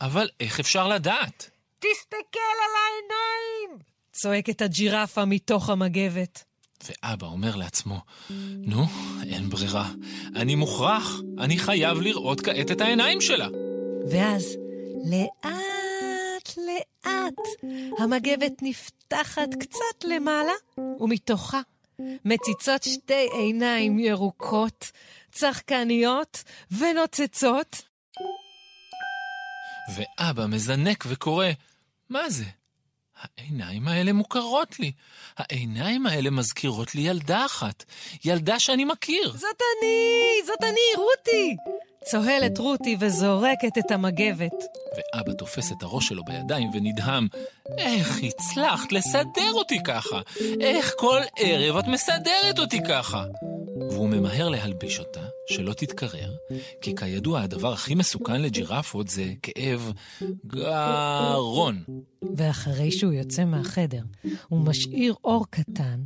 אבל 0.00 0.28
איך 0.40 0.60
אפשר 0.60 0.88
לדעת? 0.88 1.50
תסתכל 1.78 2.38
על 2.38 2.74
העיניים! 2.80 3.78
צועקת 4.12 4.62
הג'ירפה 4.62 5.24
מתוך 5.24 5.70
המגבת. 5.70 6.44
ואבא 6.84 7.26
אומר 7.26 7.56
לעצמו, 7.56 8.00
נו, 8.56 8.84
אין 9.30 9.50
ברירה. 9.50 9.90
אני 10.36 10.54
מוכרח, 10.54 11.20
אני 11.38 11.58
חייב 11.58 12.00
לראות 12.00 12.40
כעת 12.40 12.70
את 12.70 12.80
העיניים 12.80 13.20
שלה. 13.20 13.48
ואז, 14.10 14.56
לאט 15.10 16.56
לאט, 16.56 17.70
המגבת 17.98 18.62
נפתחת 18.62 19.48
קצת 19.60 20.04
למעלה, 20.04 20.52
ומתוכה 21.00 21.60
מציצות 22.24 22.82
שתי 22.82 23.28
עיניים 23.32 23.98
ירוקות, 23.98 24.90
צחקניות 25.32 26.44
ונוצצות. 26.78 27.89
ואבא 29.96 30.46
מזנק 30.46 31.04
וקורא, 31.08 31.46
מה 32.08 32.30
זה? 32.30 32.44
העיניים 33.20 33.88
האלה 33.88 34.12
מוכרות 34.12 34.80
לי. 34.80 34.92
העיניים 35.36 36.06
האלה 36.06 36.30
מזכירות 36.30 36.94
לי 36.94 37.00
ילדה 37.00 37.46
אחת. 37.46 37.84
ילדה 38.24 38.60
שאני 38.60 38.84
מכיר. 38.84 39.32
זאת 39.36 39.60
אני! 39.80 40.46
זאת 40.46 40.62
אני, 40.62 40.96
רותי! 40.96 41.56
צוהלת 42.04 42.58
רותי 42.58 42.96
וזורקת 43.00 43.78
את 43.78 43.90
המגבת. 43.90 44.54
ואבא 44.96 45.32
תופס 45.32 45.72
את 45.72 45.82
הראש 45.82 46.08
שלו 46.08 46.24
בידיים 46.24 46.70
ונדהם. 46.74 47.28
איך 47.78 48.18
הצלחת 48.22 48.92
לסדר 48.92 49.52
אותי 49.52 49.78
ככה? 49.84 50.20
איך 50.60 50.92
כל 50.98 51.20
ערב 51.38 51.76
את 51.76 51.86
מסדרת 51.86 52.58
אותי 52.58 52.80
ככה? 52.88 53.24
והוא 53.80 54.08
ממהר 54.08 54.48
להלביש 54.48 54.98
אותה, 54.98 55.20
שלא 55.46 55.72
תתקרר, 55.72 56.36
כי 56.82 56.96
כידוע 56.96 57.40
הדבר 57.40 57.72
הכי 57.72 57.94
מסוכן 57.94 58.42
לג'ירפות 58.42 59.08
זה 59.08 59.32
כאב 59.42 59.92
גרון. 60.46 61.82
ואחרי 62.36 62.90
שהוא 62.90 63.12
יוצא 63.12 63.44
מהחדר 63.44 64.02
ומשאיר 64.50 65.14
אור 65.24 65.46
קטן, 65.50 66.00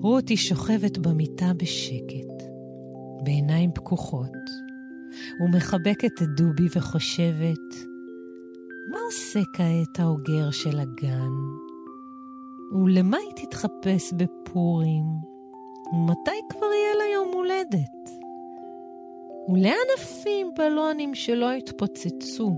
רותי 0.00 0.36
שוכבת 0.36 0.98
במיטה 0.98 1.52
בשקט, 1.56 2.42
בעיניים 3.22 3.70
פקוחות, 3.74 4.36
ומחבקת 5.40 6.22
את 6.22 6.28
דובי 6.36 6.66
וחושבת, 6.74 7.74
מה 8.90 8.98
עושה 9.06 9.40
כעת 9.52 10.00
האוגר 10.00 10.50
של 10.50 10.80
הגן? 10.80 11.32
ולמה 12.84 13.16
היא 13.16 13.46
תתחפש 13.46 14.12
בפורים? 14.16 15.37
ומתי 15.92 16.40
כבר 16.48 16.66
יהיה 16.66 16.94
לה 16.98 17.04
יום 17.14 17.28
הולדת? 17.32 18.10
ולאן 19.48 19.86
עפים 19.96 20.50
בלונים 20.56 21.14
שלא 21.14 21.52
התפוצצו? 21.52 22.56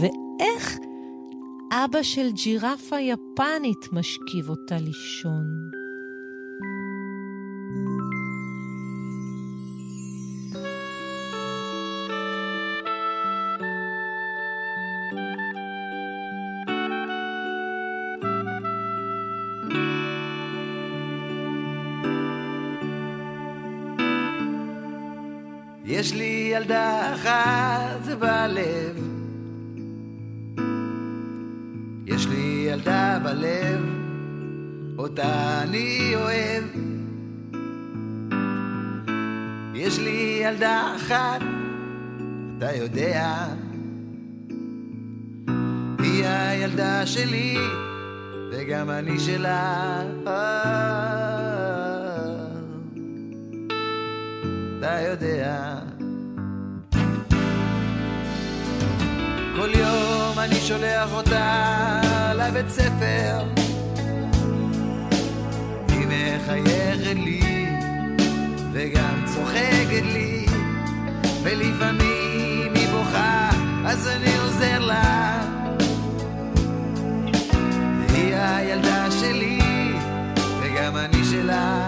ואיך 0.00 0.78
אבא 1.72 2.02
של 2.02 2.32
ג'ירפה 2.32 3.00
יפנית 3.00 3.92
משכיב 3.92 4.48
אותה 4.48 4.76
לישון? 4.76 5.44
יש 25.98 26.14
לי 26.14 26.52
ילדה 26.54 27.14
אחת 27.14 28.06
בלב. 28.18 28.96
יש 32.06 32.26
לי 32.26 32.66
ילדה 32.72 33.18
בלב 33.22 33.84
אותה 34.98 35.62
אני 35.62 36.12
אוהב. 36.14 36.64
יש 39.74 39.98
לי 39.98 40.40
ילדה 40.42 40.92
אחת 40.96 41.40
אתה 42.58 42.72
יודע. 42.74 43.46
היא 45.98 46.26
הילדה 46.26 47.06
שלי 47.06 47.56
וגם 48.52 48.90
אני 48.90 49.18
שלה. 49.18 50.02
אתה 54.78 55.00
יודע 55.00 55.77
שולח 60.68 61.12
אותה 61.12 62.00
לבית 62.34 62.68
ספר. 62.68 63.44
היא 65.88 66.06
מחייכת 66.06 67.14
לי 67.14 67.66
וגם 68.72 69.24
צוחקת 69.26 70.02
לי 70.02 70.46
ולפעמים 71.42 72.74
היא 72.74 72.88
בוכה 72.88 73.50
אז 73.86 74.08
אני 74.08 74.38
עוזר 74.38 74.78
לה. 74.78 75.42
היא 78.14 78.34
הילדה 78.36 79.10
שלי 79.10 79.58
וגם 80.60 80.96
אני 80.96 81.24
שלה 81.24 81.87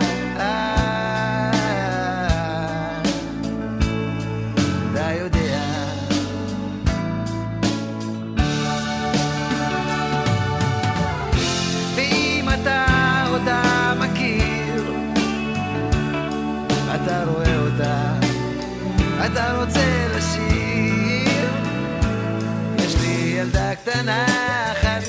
קטנה 23.83 24.27
אחת. 24.73 25.03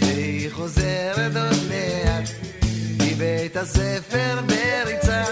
והיא 0.00 0.50
חוזרת 0.52 1.36
עוד 1.36 1.58
מעט 1.68 2.28
מבית 2.98 3.56
הספר 3.56 4.40
בריצה. 4.46 5.22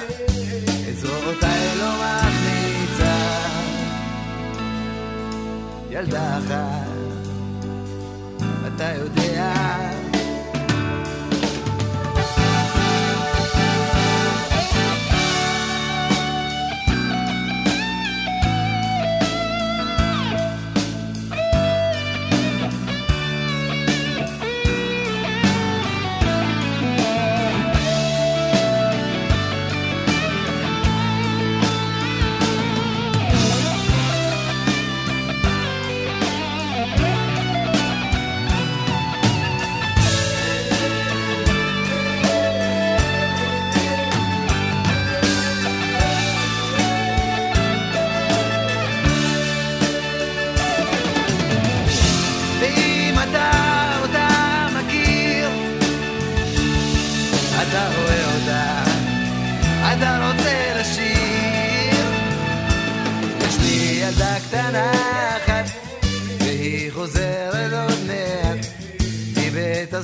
את 0.88 0.98
זרועותיי 0.98 1.76
לא 1.78 1.90
מחמיצה 2.00 3.16
ילדה 5.90 6.38
אחת 6.38 6.84
אתה 8.66 8.92
יודע 8.98 9.23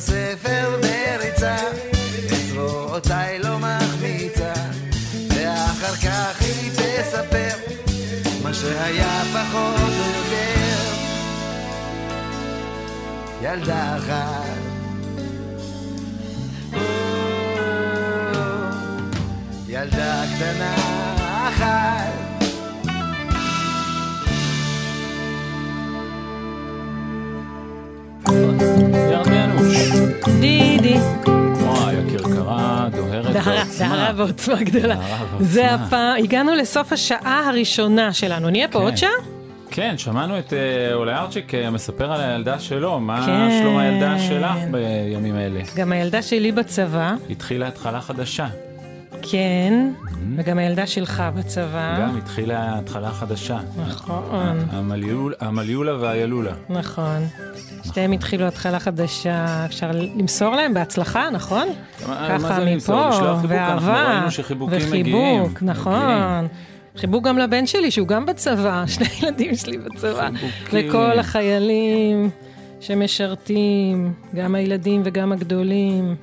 הספר 0.01 0.81
בריצה, 0.81 1.57
את 2.27 2.49
זרועותיי 2.49 3.39
לא 3.39 3.59
מחמיצה, 3.59 4.53
ואחר 5.29 5.97
כך 5.97 6.41
היא 6.41 6.71
תספר 6.71 7.57
מה 8.43 8.55
שהיה 8.55 9.23
פחות 9.33 9.81
או 9.81 10.07
יותר. 10.17 10.81
ילדה 13.43 13.97
אחת. 13.97 14.61
ילדה 19.69 20.25
קטנה 20.37 20.75
אחת. 21.49 22.00
בעוצמה. 33.45 33.89
דהרה 33.97 34.13
בעוצמה 34.13 34.63
גדולה. 34.63 34.97
זה 35.41 35.75
הפעם, 35.75 36.17
הגענו 36.19 36.55
לסוף 36.55 36.93
השעה 36.93 37.49
הראשונה 37.49 38.13
שלנו. 38.13 38.51
נהיה 38.51 38.69
פה 38.69 38.79
כן. 38.79 38.85
עוד 38.85 38.97
שעה? 38.97 39.11
כן, 39.71 39.99
שמענו 39.99 40.39
את 40.39 40.53
אה, 40.53 40.95
אולי 40.95 41.15
ארצ'יק 41.15 41.55
אה, 41.55 41.71
מספר 41.71 42.13
על 42.13 42.21
הילדה 42.21 42.59
שלו, 42.59 43.01
מה 43.01 43.27
כן. 43.27 43.61
שלום 43.61 43.79
הילדה 43.79 44.19
שלך 44.19 44.57
בימים 44.71 45.37
האלה? 45.37 45.61
גם 45.77 45.93
הילדה 45.93 46.23
שלי 46.23 46.53
בצבא, 46.53 47.15
התחילה 47.31 47.69
התחלה 47.69 48.01
חדשה. 48.01 48.47
כן, 49.23 49.91
וגם 50.37 50.59
הילדה 50.59 50.87
שלך 50.87 51.23
בצבא. 51.37 51.97
גם 52.01 52.17
התחילה 52.19 52.79
התחלה 52.79 53.11
חדשה. 53.11 53.59
נכון. 53.89 54.59
המליול- 54.71 55.35
המליולה 55.41 55.97
והילולה. 56.01 56.53
נכון. 56.69 57.27
שתיהם 57.85 58.13
התחילו 58.13 58.47
התחלה 58.47 58.79
חדשה, 58.81 59.65
אפשר 59.65 59.91
למסור 59.93 60.55
להם 60.55 60.75
בהצלחה, 60.75 61.31
נכון? 61.33 61.69
ככה 62.29 62.59
מפה, 62.77 63.11
ואהבה, 63.49 64.29
וחיבוק. 64.71 65.63
נכון. 65.63 66.47
חיבוק 66.97 67.25
גם 67.25 67.39
לבן 67.39 67.67
שלי, 67.67 67.91
שהוא 67.91 68.09
גם 68.09 68.27
בצבא, 68.27 68.85
שני 68.93 69.07
ילדים 69.23 69.55
שלי 69.55 69.79
בצבא. 69.79 70.29
לכל 70.73 71.19
החיילים 71.19 72.31
שמשרתים, 72.81 74.13
גם 74.35 74.55
הילדים 74.55 75.03
וגם 75.05 75.33
הגדולים. 75.33 76.15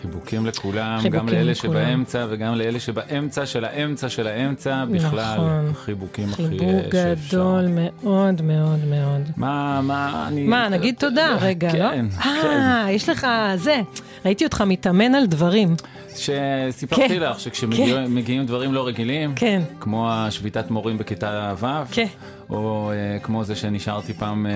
חיבוקים 0.00 0.46
לכולם, 0.46 0.98
חיבוקים 1.00 1.20
גם 1.20 1.28
לאלה 1.28 1.52
לכולם. 1.52 1.72
שבאמצע 1.72 2.26
וגם 2.30 2.54
לאלה 2.54 2.80
שבאמצע 2.80 3.46
של 3.46 3.64
האמצע 3.64 4.08
של 4.08 4.26
האמצע, 4.26 4.84
בכלל, 4.84 5.36
נכון. 5.36 5.72
חיבוקים 5.84 6.28
הכי 6.32 6.48
חיבוק 6.48 6.94
אה, 6.94 7.02
שאפשר. 7.02 7.36
גדול 7.36 7.66
מאוד 7.68 8.42
מאוד 8.42 8.84
מאוד. 8.84 9.22
מה, 9.36 9.80
מה, 9.82 10.24
אני... 10.28 10.42
מה, 10.42 10.68
נגיד 10.68 10.94
תודה 10.98 11.36
רגע, 11.40 11.72
לא? 11.72 11.90
כן, 11.90 12.06
אה, 12.24 12.86
יש 12.90 13.08
לך 13.08 13.26
זה. 13.56 13.80
ראיתי 14.24 14.44
אותך 14.44 14.60
מתאמן 14.66 15.14
על 15.14 15.26
דברים. 15.26 15.76
שסיפרתי 16.18 17.08
כן. 17.08 17.20
לך 17.20 17.40
שכשמגיעים 17.40 18.46
דברים 18.46 18.72
לא 18.74 18.86
רגילים, 18.86 19.32
כן. 19.34 19.62
כמו 19.80 20.10
השביתת 20.10 20.70
מורים 20.70 20.98
בכיתה 20.98 21.54
ו', 21.58 21.66
כן. 21.92 22.06
או 22.50 22.90
אה, 22.92 23.18
כמו 23.18 23.44
זה 23.44 23.56
שנשארתי 23.56 24.12
פעם 24.12 24.46
אה, 24.46 24.52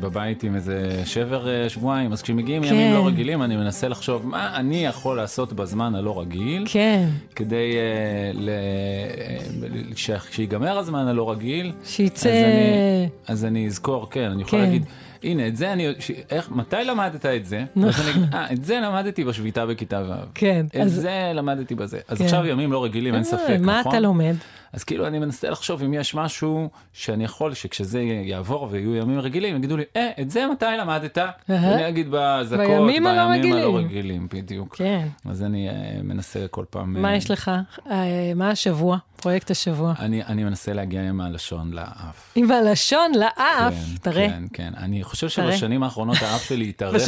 בבית 0.00 0.42
עם 0.42 0.54
איזה 0.54 1.02
שבר 1.04 1.48
אה, 1.48 1.68
שבועיים, 1.68 2.12
אז 2.12 2.22
כשמגיעים 2.22 2.62
כן. 2.62 2.68
ימים 2.74 2.94
לא 2.94 3.06
רגילים, 3.06 3.42
אני 3.42 3.56
מנסה 3.56 3.88
לחשוב 3.88 4.26
מה 4.26 4.56
אני 4.56 4.84
יכול 4.86 5.16
לעשות 5.16 5.52
בזמן 5.52 5.94
הלא 5.94 6.20
רגיל, 6.20 6.64
כן. 6.68 7.08
כדי 7.36 7.72
אה, 7.76 8.40
ל- 8.40 8.50
ש- 9.96 10.10
כשיגמר 10.10 10.78
הזמן 10.78 11.06
הלא 11.06 11.30
רגיל, 11.30 11.72
שיצא... 11.84 12.28
אז 12.28 12.34
אני, 12.44 13.08
אז 13.28 13.44
אני 13.44 13.66
אזכור, 13.66 14.10
כן, 14.10 14.30
אני 14.30 14.42
יכול 14.42 14.58
כן. 14.58 14.64
להגיד, 14.64 14.84
הנה, 15.24 15.46
את 15.46 15.56
זה 15.56 15.72
אני, 15.72 15.88
ש- 15.98 16.10
איך, 16.30 16.50
מתי 16.50 16.76
למדת 16.84 17.26
את 17.26 17.46
זה? 17.46 17.64
נכון. 17.76 18.04
אה, 18.34 18.52
את 18.52 18.64
זה 18.64 18.80
למדתי 18.80 19.24
בשביתה 19.24 19.66
בכיתה 19.66 20.02
ו'. 20.08 20.12
כן, 20.34 20.66
את 20.70 20.76
אז- 20.76 20.94
זה 20.94 21.30
למדתי 21.34 21.74
בזה. 21.74 21.98
אז 22.08 22.18
כן. 22.18 22.24
עכשיו 22.24 22.46
ימים 22.46 22.72
לא 22.72 22.84
רגילים, 22.84 23.14
אין 23.14 23.22
אה, 23.22 23.28
ספק, 23.28 23.40
נכון? 23.50 23.64
מה 23.66 23.80
אתה 23.80 24.00
לומד? 24.00 24.34
אז 24.72 24.84
כאילו 24.84 25.06
אני 25.06 25.18
מנסה 25.18 25.50
לחשוב 25.50 25.82
אם 25.82 25.94
יש 25.94 26.14
משהו 26.14 26.68
שאני 26.92 27.24
יכול 27.24 27.54
שכשזה 27.54 28.00
יעבור 28.02 28.68
ויהיו 28.70 28.94
ימים 28.94 29.20
רגילים, 29.20 29.56
יגידו 29.56 29.76
לי, 29.76 29.84
אה, 29.96 30.10
את 30.20 30.30
זה 30.30 30.46
מתי 30.52 30.66
למדת? 30.78 31.18
אני 31.48 31.88
אגיד 31.88 32.06
בזכות, 32.10 32.58
בימים 32.58 33.06
הלא 33.06 33.20
רגילים. 33.20 33.76
רגילים, 33.76 34.28
בדיוק. 34.32 34.76
כן. 34.76 35.08
אז 35.24 35.42
אני 35.42 35.68
אה, 35.68 35.74
מנסה 36.02 36.46
כל 36.50 36.64
פעם... 36.70 37.02
מה 37.02 37.10
אה, 37.10 37.16
יש 37.16 37.30
לך? 37.30 37.50
אה, 37.90 38.32
מה 38.36 38.50
השבוע? 38.50 38.98
פרויקט 39.16 39.50
השבוע. 39.50 39.94
אני, 39.98 40.24
אני 40.24 40.44
מנסה 40.44 40.72
להגיע 40.72 41.08
עם 41.08 41.20
הלשון 41.20 41.72
לאף. 41.72 42.32
עם 42.34 42.50
הלשון 42.50 43.12
לאף, 43.14 43.74
כן, 43.74 43.96
תראה. 44.02 44.28
כן, 44.28 44.42
כן. 44.52 44.72
אני 44.76 45.04
חושב. 45.04 45.28
שבשנים 45.28 45.82
האחרונות 45.82 46.16
האף 46.22 46.48
שלי 46.48 46.68
התארך. 46.68 47.02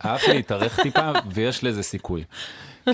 האף 0.00 0.22
שלי 0.22 0.38
התארך 0.38 0.80
טיפה, 0.82 1.10
ויש 1.32 1.64
לזה 1.64 1.82
סיכוי. 1.82 2.24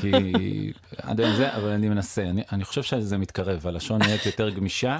כי 0.00 0.72
עד 1.02 1.20
היום 1.20 1.36
זה, 1.36 1.56
אבל 1.56 1.68
אני 1.68 1.88
מנסה, 1.88 2.22
אני, 2.22 2.42
אני 2.52 2.64
חושב 2.64 2.82
שזה 2.82 3.18
מתקרב, 3.18 3.66
הלשון 3.66 4.02
נהיית 4.02 4.26
יותר 4.26 4.50
גמישה, 4.50 4.98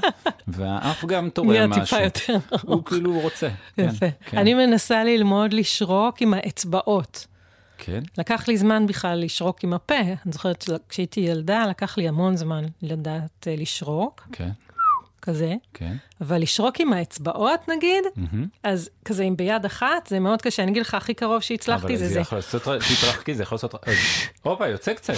והאף 0.49 1.05
גם 1.05 1.22
נהיה 1.22 1.30
תורם 1.30 1.72
טיפה 1.74 1.82
משהו. 1.82 2.01
יותר 2.01 2.38
הוא 2.62 2.84
כאילו 2.84 3.20
רוצה. 3.20 3.49
כן, 3.76 3.88
יפה. 3.88 4.07
כן. 4.24 4.38
אני 4.38 4.55
מנסה 4.55 5.05
ללמוד 5.05 5.53
לשרוק 5.53 6.22
עם 6.22 6.34
האצבעות. 6.34 7.26
כן? 7.78 8.03
לקח 8.18 8.49
לי 8.49 8.57
זמן 8.57 8.86
בכלל 8.86 9.24
לשרוק 9.24 9.64
עם 9.64 9.72
הפה. 9.72 9.95
אני 10.01 10.32
זוכרת 10.32 10.62
שכשהייתי 10.62 11.20
ילדה, 11.20 11.66
לקח 11.66 11.99
לי 11.99 12.09
המון 12.09 12.36
זמן 12.36 12.64
לדעת 12.82 13.47
אה, 13.47 13.55
לשרוק, 13.57 14.28
כן, 14.32 14.51
כזה. 15.23 15.55
כן. 15.75 15.97
אבל 16.21 16.43
לשרוק 16.43 16.81
עם 16.81 16.93
האצבעות, 16.93 17.68
נגיד, 17.68 18.05
מהמם. 18.16 18.47
אז 18.62 18.91
כזה 19.05 19.23
עם 19.23 19.37
ביד 19.37 19.64
אחת, 19.64 20.07
זה 20.07 20.21
מאוד 20.21 20.43
קשה. 20.43 20.62
אני 20.62 20.71
אגיד 20.71 20.83
לך, 20.83 20.95
הכי 20.95 21.14
קרוב 21.14 21.41
שהצלחתי 21.41 21.97
זה 21.97 22.05
אבל 22.05 22.09
זה. 22.09 22.14
זה 22.14 22.21
יכול 22.21 22.39
לעשות, 22.39 22.62
תתרחקי, 22.62 23.35
זה 23.35 23.43
יכול 23.43 23.57
לעשות, 23.57 23.75
הופה, 24.43 24.68
יוצא 24.68 24.95
קצת. 24.95 25.14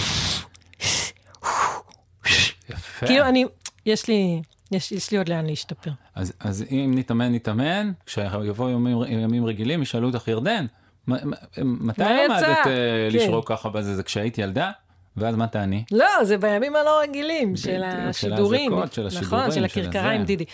יפה. 2.70 3.06
כאילו, 3.06 3.24
אני, 3.24 3.44
יש 3.86 4.08
לי, 4.08 4.42
יש, 4.72 4.92
יש 4.92 5.10
לי 5.10 5.18
עוד 5.18 5.28
לאן 5.28 5.46
להשתפר. 5.46 5.90
אז, 6.14 6.32
אז 6.40 6.64
אם 6.70 6.92
נתאמן, 6.96 7.34
נתאמן, 7.34 7.92
כשיבואו 8.06 8.70
ימים, 8.70 9.02
ימים 9.08 9.44
רגילים, 9.44 9.82
ישאלו 9.82 10.08
אותך, 10.08 10.28
ירדן, 10.28 10.66
מתי? 11.08 12.02
למדת 12.02 12.42
אה, 12.42 12.64
כן. 12.64 12.70
לשרוק 13.10 13.48
ככה 13.48 13.68
בזה? 13.68 13.96
זה 13.96 14.02
כשהייתי 14.02 14.42
ילדה? 14.42 14.70
ואז 15.16 15.36
מה 15.36 15.46
תעני? 15.46 15.84
לא, 15.92 16.06
זה 16.24 16.38
בימים 16.38 16.76
הלא 16.76 17.00
רגילים 17.02 17.56
של 17.56 17.70
בדיוק, 17.70 18.12
של 18.12 18.32
השידורים. 18.32 18.72
האזעקות, 18.72 18.92
של 18.92 19.06
נכון, 19.06 19.18
השידורים, 19.18 19.50
של 19.50 19.68
של 19.68 19.80
הכרכריים, 19.80 20.20
הזה. 20.20 20.26
דידי. 20.26 20.44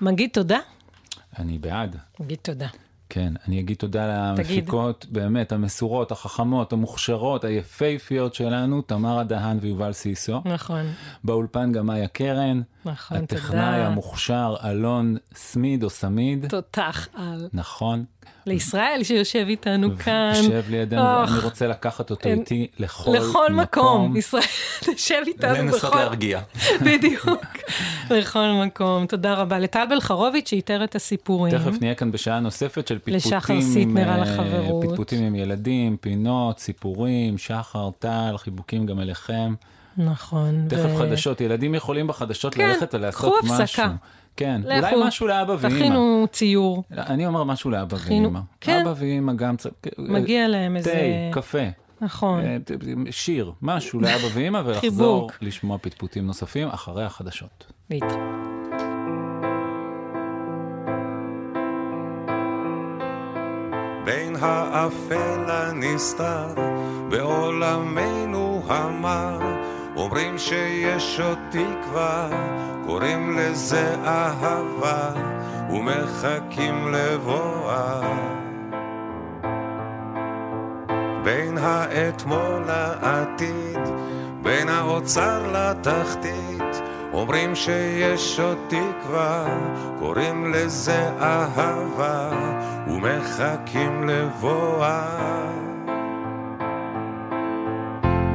מגיד 0.00 0.30
תודה? 0.32 0.58
אני 1.38 1.58
בעד. 1.58 1.96
מגיד 2.20 2.38
תודה. 2.42 2.66
כן, 3.08 3.32
אני 3.48 3.60
אגיד 3.60 3.76
תודה. 3.76 4.32
למפיקות, 4.36 5.06
באמת, 5.10 5.52
המסורות, 5.52 6.12
החכמות, 6.12 6.72
המוכשרות, 6.72 7.44
היפהפיות 7.44 8.34
שלנו, 8.34 8.82
תמרה 8.82 9.24
דהן 9.24 9.58
ויובל 9.60 9.92
סיסו. 9.92 10.42
נכון. 10.44 10.86
באולפן 11.24 11.72
גם 11.72 11.86
מאיה 11.86 12.08
קרן. 12.08 12.60
נכון, 12.84 13.16
הטכנאי 13.18 13.50
תודה. 13.50 13.86
המוכשר 13.86 14.54
אלון 14.64 15.16
סמיד 15.34 15.84
או 15.84 15.90
סמיד. 15.90 16.46
תותח 16.48 17.08
על. 17.14 17.48
נכון. 17.52 18.04
לישראל 18.46 19.00
שיושב 19.02 19.44
איתנו 19.48 19.88
כאן. 19.98 20.32
יושב 20.36 20.64
לידינו, 20.70 21.02
אוח, 21.02 21.30
ואני 21.30 21.42
רוצה 21.44 21.66
לקחת 21.66 22.10
אותו 22.10 22.28
אין- 22.28 22.38
איתי 22.40 22.66
לכל 22.78 23.10
לכל 23.16 23.52
מקום. 23.52 24.02
מקום. 24.04 24.16
ישראל, 24.16 24.42
תשב 24.94 25.22
איתנו 25.26 25.50
בכל... 25.54 25.60
לנסות 25.62 25.94
להרגיע. 25.94 26.40
בדיוק. 26.86 27.46
לכל 28.10 28.46
מקום. 28.66 29.06
תודה 29.06 29.34
רבה. 29.34 29.58
לטל 29.58 29.84
בלחרוביץ' 29.90 30.48
שאיתר 30.50 30.84
את 30.84 30.94
הסיפורים. 30.94 31.58
תכף 31.58 31.80
נהיה 31.80 31.94
כאן 31.94 32.12
בשעה 32.12 32.40
נוספת 32.40 32.88
של 32.88 32.94
פטפוטים. 32.98 33.14
לשחר 33.14 33.54
עם, 33.54 33.60
סיטנר 33.62 34.10
על 34.10 34.22
אה, 34.22 34.32
החברות. 34.34 34.84
פטפוטים 34.90 35.24
עם 35.24 35.34
ילדים, 35.34 35.96
פינות, 35.96 36.58
סיפורים, 36.58 37.38
שחר, 37.38 37.90
טל, 37.98 38.34
חיבוקים 38.38 38.86
גם 38.86 39.00
אליכם. 39.00 39.54
נכון. 39.96 40.66
תכף 40.68 40.90
ו- 40.94 40.98
חדשות, 40.98 41.40
ילדים 41.40 41.74
יכולים 41.74 42.06
בחדשות 42.06 42.54
כן, 42.54 42.68
ללכת 42.68 42.94
ולעשות 42.94 43.34
קחו 43.38 43.46
משהו. 43.46 43.62
הפסקה. 43.62 43.92
כן, 44.36 44.60
לכו, 44.64 44.86
אולי 44.94 45.08
משהו 45.08 45.26
לאבא 45.26 45.56
ואימא. 45.60 45.78
תכינו 45.78 46.26
ציור. 46.32 46.84
אני 46.96 47.26
אומר 47.26 47.44
משהו 47.44 47.70
לאבא 47.70 47.96
תכינו- 47.96 48.22
ואימא. 48.24 48.40
כן. 48.60 48.80
אבא 48.86 48.94
ואימא 48.98 49.32
גם 49.32 49.56
צריך... 49.56 49.74
מגיע 49.98 50.48
להם 50.48 50.76
איזה... 50.76 50.92
תה, 51.32 51.40
קפה. 51.40 51.58
נכון. 52.00 52.40
אה, 52.40 52.56
שיר, 53.10 53.52
משהו 53.62 54.00
לאבא 54.00 54.26
ואימא, 54.34 54.60
ולחזור. 54.66 55.30
לשמוע 55.40 55.78
פטפוטים 55.78 56.26
נוספים 56.26 56.68
אחרי 56.68 57.04
החדשות. 57.04 57.72
להתראות. 57.90 58.12
בין 64.04 64.36
האפל 64.40 65.44
הנסתר 65.50 66.46
בעולמנו 67.10 68.62
המר 68.68 69.38
אומרים 69.96 70.38
שיש 70.38 71.20
עוד 71.20 71.38
תקווה 71.50 72.28
קוראים 72.86 73.38
לזה 73.38 73.94
אהבה 74.04 75.10
ומחכים 75.70 76.92
לבואה. 76.92 78.00
בין 81.24 81.58
האתמול 81.58 82.64
לעתיד 82.66 83.80
בין 84.42 84.68
האוצר 84.68 85.52
לתחתית 85.52 86.82
אומרים 87.12 87.54
שיש 87.54 88.40
עוד 88.40 88.58
תקווה 88.68 89.46
קוראים 89.98 90.52
לזה 90.52 91.10
אהבה 91.20 92.30
ומחכים 92.86 94.08
לבואה. 94.08 95.04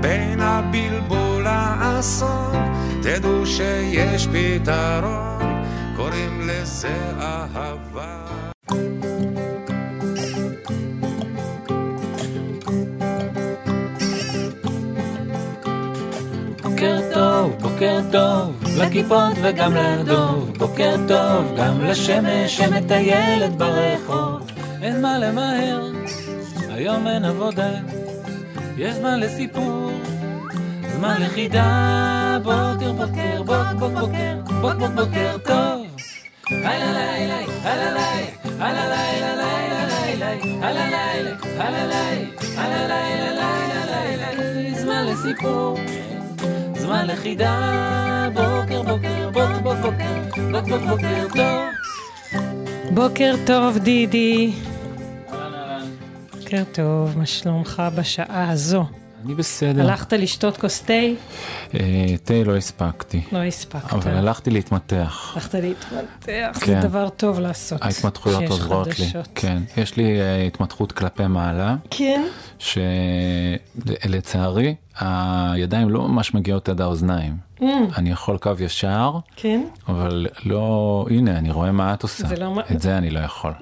בין 0.01 0.39
הבלבול 0.41 1.28
לאסון 1.99 2.73
תדעו 3.01 3.45
שיש 3.45 4.27
פתרון 4.27 5.63
קוראים 5.95 6.41
לזה 6.47 6.95
אהבה 7.19 8.25
בוקר 16.63 16.99
טוב, 17.13 17.55
בוקר 17.61 17.99
טוב, 18.11 18.63
לכיפות 18.77 19.33
וגם 19.41 19.73
לדוב. 19.73 20.53
בוקר 20.57 20.95
טוב, 21.07 21.53
גם 21.57 21.81
לשמש 21.81 22.57
שמטיילת 22.57 23.55
ברחוב. 23.55 24.47
אין 24.81 25.01
מה 25.01 25.17
למהר, 25.17 25.91
היום 26.69 27.07
אין 27.07 27.25
עבודה. 27.25 27.71
יש 28.77 28.95
זמן 28.95 29.19
לסיפור, 29.19 29.91
זמן 30.99 31.21
לחידה. 31.21 32.37
בוקר, 32.43 32.91
בוקר, 32.91 33.43
בוק, 33.43 33.79
בוק, 33.79 33.91
בוקר, 33.91 34.35
בוק, 34.61 34.73
בוק, 34.73 34.91
בוקר 34.95 35.37
טוב. 35.43 35.85
זמן 44.73 45.05
לסיפור, 45.05 45.77
זמן 46.75 47.07
לחידה, 47.07 48.27
בוקר 48.33 48.81
בוקר, 48.81 49.29
בוק 49.33 49.51
בוק 49.63 49.77
בוקר, 49.77 50.51
בוק 50.51 50.69
בוק 50.69 50.81
בוקר 50.89 51.27
טוב. 51.35 51.69
בוקר 52.93 53.35
טוב, 53.45 53.77
דידי. 53.77 54.51
בוקר 56.39 56.63
טוב, 56.71 57.17
מה 57.17 57.25
שלומך 57.25 57.83
בשעה 57.95 58.51
הזו? 58.51 58.98
אני 59.25 59.35
בסדר. 59.35 59.81
הלכת 59.89 60.13
לשתות 60.13 60.57
כוס 60.57 60.81
תה? 60.81 60.93
אה, 61.73 62.15
תה 62.23 62.43
לא 62.45 62.57
הספקתי. 62.57 63.21
לא 63.31 63.37
הספקת. 63.37 63.93
אבל 63.93 64.11
הלכתי 64.11 64.49
להתמתח. 64.49 65.31
הלכת 65.35 65.53
להתמתח, 65.53 66.59
זה 66.59 66.65
כן. 66.65 66.81
דבר 66.81 67.09
טוב 67.09 67.39
לעשות. 67.39 67.81
ההתמתחויות 67.81 68.43
עוזרות 68.49 68.99
לי. 68.99 69.05
כן. 69.35 69.63
יש 69.77 69.97
לי 69.97 70.21
אה, 70.21 70.43
התמתחות 70.43 70.91
כלפי 70.91 71.27
מעלה. 71.27 71.75
כן? 71.89 72.27
שלצערי, 73.79 74.75
הידיים 74.99 75.89
לא 75.89 76.07
ממש 76.07 76.33
מגיעות 76.33 76.69
עד 76.69 76.81
האוזניים. 76.81 77.49
Mm, 77.59 77.63
אני 77.97 78.09
יכול 78.09 78.37
קו 78.37 78.51
ישר, 78.59 79.11
כן? 79.35 79.61
אבל 79.87 80.27
לא, 80.45 81.05
הנה, 81.09 81.37
אני 81.37 81.51
רואה 81.51 81.71
מה 81.71 81.93
את 81.93 82.03
עושה. 82.03 82.27
זה 82.27 82.35
לא 82.35 82.59
את 82.71 82.81
זה 82.81 82.97
אני 82.97 83.09
לא 83.09 83.19
יכול. 83.19 83.53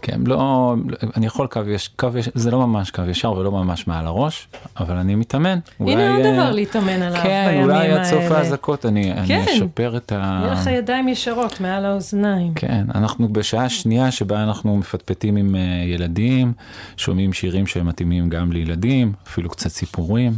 אה, 0.00 0.06
כן, 0.06 0.20
לא, 0.26 0.74
אני 1.16 1.26
יכול 1.26 1.46
קו 1.46 1.60
ישר, 1.68 1.90
קו 1.96 2.08
ישר, 2.18 2.30
זה 2.34 2.50
לא 2.50 2.66
ממש 2.66 2.90
קו 2.90 3.02
ישר 3.08 3.32
ולא 3.32 3.52
ממש 3.52 3.86
מעל 3.86 4.06
הראש, 4.06 4.48
אבל 4.80 4.96
אני 4.96 5.14
מתאמן. 5.14 5.58
הנה 5.80 6.16
עוד 6.16 6.26
אה, 6.26 6.32
דבר 6.32 6.50
להתאמן 6.50 7.02
עליו 7.02 7.22
כן, 7.22 7.46
בימים 7.48 7.64
אולי 7.64 7.92
עד 7.92 8.04
סוף 8.04 8.22
האלה. 8.22 8.38
האזעקות 8.38 8.86
אני 8.86 9.12
אני 9.12 9.26
כן. 9.26 9.44
אשפר 9.52 9.96
את 9.96 10.12
ה... 10.12 10.40
יהיה 10.44 10.52
לך 10.52 10.66
ידיים 10.66 11.08
ישרות 11.08 11.60
מעל 11.60 11.84
האוזניים. 11.84 12.54
כן, 12.54 12.84
אנחנו 12.94 13.28
בשעה 13.28 13.68
שנייה 13.68 14.10
שבה 14.10 14.42
אנחנו 14.42 14.76
מפטפטים 14.76 15.36
עם 15.36 15.56
אה, 15.56 15.60
ילדים, 15.86 16.52
שומעים 16.96 17.32
שירים 17.32 17.66
שמתאימים 17.66 18.28
גם 18.28 18.52
לילדים, 18.52 19.12
אפילו 19.26 19.50
קצת 19.50 19.70
סיפורים. 19.70 20.32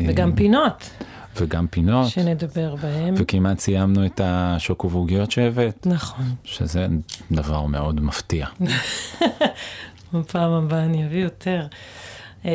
אה, 0.00 0.06
וגם 0.08 0.32
פינות 0.32 0.90
וגם 1.36 1.66
פינות. 1.66 2.08
שנדבר 2.08 2.76
בהן. 2.76 3.14
וכמעט 3.16 3.58
סיימנו 3.58 4.06
את 4.06 4.20
השוקו 4.24 4.90
ועוגיות 4.90 5.30
שהבאת, 5.30 5.86
נכון. 5.86 6.24
שזה 6.44 6.86
דבר 7.30 7.66
מאוד 7.66 8.00
מפתיע. 8.00 8.46
בפעם 10.12 10.52
הבאה 10.52 10.84
אני 10.84 11.06
אביא 11.06 11.22
יותר. 11.22 11.66
אה, 12.46 12.50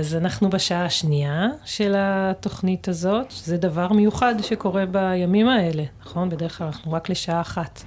אז 0.00 0.14
אנחנו 0.14 0.50
בשעה 0.50 0.84
השנייה 0.84 1.46
של 1.64 1.94
התוכנית 1.96 2.88
הזאת, 2.88 3.30
שזה 3.30 3.56
דבר 3.56 3.92
מיוחד 3.92 4.34
שקורה 4.42 4.86
בימים 4.86 5.48
האלה, 5.48 5.84
נכון? 6.02 6.28
בדרך 6.28 6.58
כלל 6.58 6.66
אנחנו 6.66 6.92
רק 6.92 7.08
לשעה 7.08 7.40
אחת. 7.40 7.82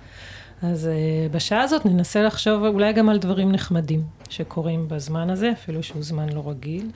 אז 0.61 0.87
אה, 0.87 1.27
בשעה 1.31 1.61
הזאת 1.61 1.85
ננסה 1.85 2.23
לחשוב 2.23 2.65
אולי 2.65 2.93
גם 2.93 3.09
על 3.09 3.17
דברים 3.17 3.51
נחמדים 3.51 4.03
שקורים 4.29 4.87
בזמן 4.87 5.29
הזה, 5.29 5.51
אפילו 5.51 5.83
שהוא 5.83 6.03
זמן 6.03 6.29
לא 6.29 6.49
רגיל. 6.49 6.89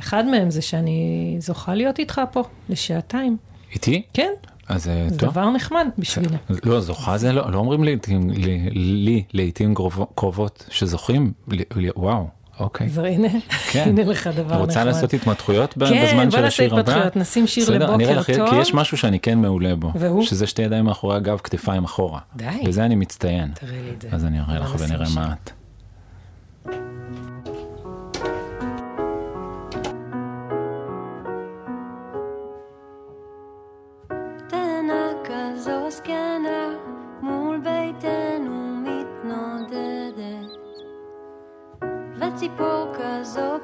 אחד 0.00 0.26
מהם 0.26 0.50
זה 0.50 0.62
שאני 0.62 1.00
זוכה 1.40 1.74
להיות 1.74 1.98
איתך 1.98 2.20
פה 2.32 2.42
לשעתיים. 2.68 3.36
איתי? 3.72 4.02
כן. 4.12 4.30
אז 4.68 4.88
אה, 4.88 5.06
זה 5.08 5.18
טוב. 5.18 5.30
דבר 5.30 5.50
נחמד 5.50 5.86
בשבילי. 5.98 6.36
לא, 6.64 6.80
זוכה 6.80 7.18
זה 7.18 7.32
לא, 7.32 7.52
לא 7.52 7.58
אומרים 7.58 7.84
לעתים, 7.84 8.30
לי, 8.30 8.70
לי 8.72 9.22
לעתים 9.32 9.74
קרוב- 9.74 10.06
קרובות 10.14 10.64
שזוכים, 10.70 11.32
לי- 11.48 11.64
לי- 11.76 11.90
וואו, 11.96 12.26
אוקיי. 12.60 12.86
אז 12.86 12.98
הנה, 12.98 13.28
כן. 13.70 13.84
הנה 13.88 14.04
לך 14.04 14.26
דבר 14.26 14.44
נחמד. 14.46 14.60
רוצה 14.60 14.84
לעשות 14.84 15.14
התמתחויות 15.14 15.76
ב- 15.76 15.88
כן, 15.88 16.04
בזמן 16.06 16.24
בוא 16.24 16.30
של 16.30 16.36
נעשה 16.36 16.46
השיר 16.46 16.70
הבא? 16.72 16.80
התפתחויות, 16.80 17.16
נשים 17.16 17.46
שיר 17.46 17.64
בסדר, 17.64 17.94
אני 17.94 18.04
לבוקר 18.04 18.20
לך, 18.20 18.30
טוב. 18.38 18.50
כי 18.50 18.56
יש 18.56 18.74
משהו 18.74 18.96
שאני 18.96 19.18
כן 19.20 19.38
מעולה 19.38 19.76
בו. 19.76 19.92
והוא? 19.94 20.22
שזה 20.22 20.46
שתי 20.46 20.62
ידיים 20.62 20.84
מאחורי 20.84 21.16
הגב, 21.16 21.38
כתפיים 21.44 21.84
אחורה. 21.84 22.20
די. 22.36 22.44
בזה 22.66 22.84
אני 22.84 22.94
מצטיין. 22.94 23.50
תראה 23.54 23.72
לי 23.72 23.90
את 23.96 24.02
זה. 24.02 24.08
אז 24.12 24.24
אני 24.24 24.40
אראה 24.40 24.58
בוא 24.58 24.74
לך 24.74 24.74
ונראה. 24.78 25.06
מה 25.14 25.32
את. 25.44 25.50
полказов. 42.56 43.57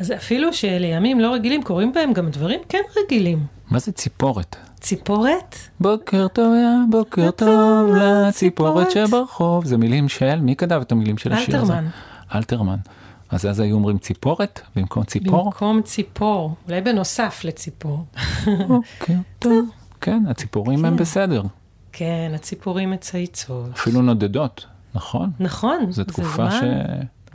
אז 0.00 0.12
אפילו 0.12 0.52
שלימים 0.52 1.20
לא 1.20 1.34
רגילים, 1.34 1.62
קורים 1.62 1.92
בהם 1.92 2.12
גם 2.12 2.28
דברים 2.28 2.60
כן 2.68 2.82
רגילים. 3.04 3.46
מה 3.70 3.78
זה 3.78 3.92
ציפורת? 3.92 4.56
ציפורת? 4.80 5.56
בוקר 5.80 6.28
טוב, 6.28 6.54
יא 6.54 6.90
בוקר 6.90 7.30
טוב 7.30 7.94
לציפורת 7.94 8.90
שברחוב. 8.90 9.64
זה 9.64 9.76
מילים 9.76 10.08
של, 10.08 10.40
מי 10.40 10.56
כתב 10.56 10.80
את 10.82 10.92
המילים 10.92 11.18
של 11.18 11.32
השיר 11.32 11.60
הזה? 11.60 11.72
אלתרמן. 11.72 11.88
אלתרמן. 12.34 12.76
אז 13.30 13.46
אז 13.46 13.60
היו 13.60 13.74
אומרים 13.76 13.98
ציפורת 13.98 14.60
במקום 14.76 15.04
ציפור? 15.04 15.44
במקום 15.44 15.82
ציפור, 15.82 16.54
אולי 16.68 16.80
בנוסף 16.80 17.40
לציפור. 17.44 18.04
בוקר 18.68 19.14
טוב. 19.38 19.68
כן, 20.00 20.22
הציפורים 20.28 20.84
הם 20.84 20.96
בסדר. 20.96 21.42
כן, 21.92 22.32
הציפורים 22.34 22.90
מצייצות. 22.90 23.70
אפילו 23.72 24.02
נודדות, 24.02 24.66
נכון? 24.94 25.30
נכון, 25.40 25.76
זו 25.86 25.92
זה 25.92 26.04
תקופה 26.04 26.50
ש... 26.50 26.54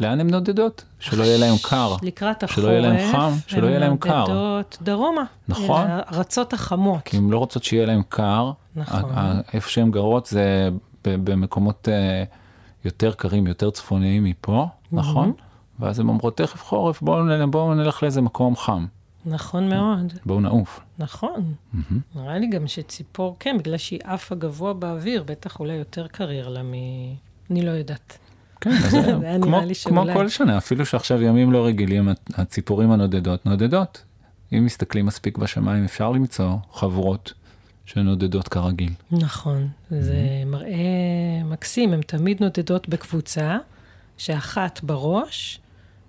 לאן 0.02 0.20
הן 0.20 0.30
נודדות? 0.30 0.84
שלא 0.99 1.24
יהיה 1.24 1.38
להם 1.38 1.56
קר. 1.64 1.95
לקראת 2.02 2.43
החורף. 2.43 2.56
שלא 2.60 2.72
יהיה 2.72 2.82
להם 2.82 3.12
חם, 3.12 3.32
שלא 3.47 3.68
יהיה 3.68 3.80
להם 3.80 3.97
קר. 3.97 4.14
הן 4.14 4.20
נודדות 4.20 4.78
דרומה. 4.82 5.24
נכון. 5.47 5.82
אל 5.82 5.99
הארצות 6.08 6.54
החמות. 6.54 7.02
כי 7.06 7.18
הן 7.18 7.30
לא 7.30 7.38
רוצות 7.38 7.64
שיהיה 7.64 7.86
להם 7.86 8.02
קר. 8.10 8.52
נכון. 8.76 9.12
איפה 9.54 9.70
שהן 9.70 9.91
גרות 9.91 10.26
זה 10.26 10.70
במקומות 11.04 11.88
אה, 11.91 12.24
יותר 12.86 13.12
קרים, 13.14 13.47
יותר 13.47 13.70
צפוניים 13.70 14.24
מפה, 14.24 14.68
נכון? 14.91 15.34
ואז 15.80 15.99
הן 15.99 16.08
אומרות, 16.08 16.38
תכף 16.38 16.64
חורף, 16.64 17.02
בואו 17.02 17.24
נל- 17.24 17.45
בואו 17.45 17.74
נלך 17.74 18.04
לאיזה 18.04 18.22
מקום 18.22 18.56
חם. 18.56 18.86
נכון 19.26 19.70
מאוד. 19.70 20.14
בואו 20.26 20.39
נעוף. 20.39 20.80
נכון. 20.99 21.54
נראה 22.16 22.38
לי 22.39 22.47
גם 22.47 22.68
שציפור, 22.68 23.36
כן, 23.39 23.58
בגלל 23.60 23.78
שהיא 23.78 23.99
עפה 24.04 24.36
גבוה 24.36 24.74
באוויר, 24.74 25.24
בטח 25.28 25.60
אולי 25.60 25.74
יותר 25.74 26.08
קריירה 26.08 26.49
לה 26.49 26.64
מ... 26.64 26.74
אני 27.52 27.66
לא 27.66 27.72
יודעת. 27.72 28.18
כן, 28.62 28.72
כמו, 29.41 29.62
כמו 29.86 30.03
כל 30.14 30.30
שנה, 30.30 30.57
אפילו 30.57 30.86
שעכשיו 30.86 31.22
ימים 31.22 31.51
לא 31.51 31.66
רגילים, 31.66 32.09
הציפורים 32.34 32.91
הנודדות 32.91 33.45
נודדות. 33.45 34.03
אם 34.53 34.66
מסתכלים 34.66 35.05
מספיק 35.05 35.38
בשמיים, 35.38 35.84
אפשר 35.84 36.12
למצוא 36.12 36.55
חבורות 36.74 37.34
שנודדות 37.86 38.47
כרגיל. 38.47 38.91
נכון, 39.12 39.68
זה 39.89 40.16
מראה 40.45 41.43
מקסים, 41.45 41.93
הן 41.93 42.01
תמיד 42.01 42.43
נודדות 42.43 42.89
בקבוצה, 42.89 43.57
שאחת 44.18 44.80
בראש 44.84 45.59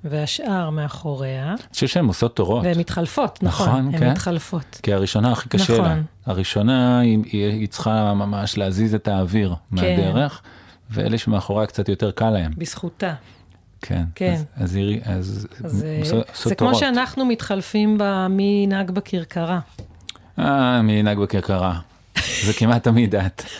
והשאר 0.05 0.71
מאחוריה, 0.71 1.49
אני 1.49 1.59
חושב 1.73 1.87
שהן 1.87 2.05
עושות 2.05 2.37
תורות. 2.37 2.65
והן 2.65 2.79
מתחלפות, 2.79 3.43
נכון, 3.43 3.69
נכון, 3.69 3.87
הן 3.87 3.99
כן. 3.99 4.11
מתחלפות. 4.11 4.81
כי 4.83 4.93
הראשונה 4.93 5.33
הכי 5.33 5.49
קשה 5.49 5.73
נכון. 5.73 5.85
לה. 5.85 6.01
הראשונה, 6.27 7.01
היא, 7.01 7.19
היא, 7.25 7.45
היא 7.45 7.69
צריכה 7.69 8.15
ממש 8.15 8.59
להזיז 8.59 8.95
את 8.95 9.09
האוויר 9.09 9.55
מהדרך, 9.71 10.43
ואלה 10.93 11.19
שמאחוריה 11.19 11.67
קצת 11.67 11.89
יותר 11.89 12.11
קל 12.11 12.31
להם. 12.31 12.53
בזכותה. 12.59 13.15
כן. 13.83 14.03
כן. 14.15 14.35
אז, 14.57 14.79
אז, 15.05 15.47
אז, 15.65 15.65
אז 15.65 15.85
אה, 15.85 15.99
עושות- 16.01 16.29
עושות 16.31 16.49
זה 16.49 16.55
כמו. 16.55 16.75
שאנחנו 16.75 17.25
מתחלפים 17.25 17.97
במי 18.01 18.61
ינהג 18.65 18.91
בכרכרה. 18.91 19.59
אה, 20.39 20.83
מי 20.83 20.93
ינהג 20.93 21.19
בכרכרה. 21.19 21.79
זה 22.45 22.53
כמעט 22.53 22.83
תמיד 22.85 23.15
את. 23.15 23.43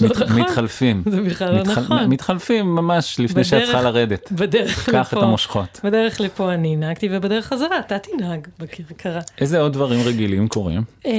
לא 0.00 0.08
מת, 0.08 0.16
נכון. 0.16 0.40
מתחלפים. 0.40 1.02
זה 1.10 1.20
בכלל 1.22 1.54
לא 1.54 1.60
מתחל- 1.60 1.80
נכון. 1.80 2.04
מתחלפים 2.06 2.74
ממש 2.74 3.20
לפני 3.20 3.44
שאת 3.44 3.54
בדרך- 3.58 3.66
צריכה 3.70 3.82
לרדת. 3.82 4.32
בדרך 4.32 4.90
קח 4.90 5.08
את 5.08 5.12
לפה. 5.12 5.22
המושכות. 5.26 5.80
בדרך 5.84 6.20
לפה 6.20 6.54
אני 6.54 6.76
נהגתי, 6.76 7.08
ובדרך 7.12 7.46
חזרה 7.46 7.78
אתה 7.78 7.96
תנהג 7.98 8.46
בכרכרה. 8.58 9.20
איזה 9.38 9.60
עוד 9.60 9.72
דברים 9.72 10.00
רגילים 10.04 10.48
קורים? 10.48 10.82
אמ, 11.04 11.10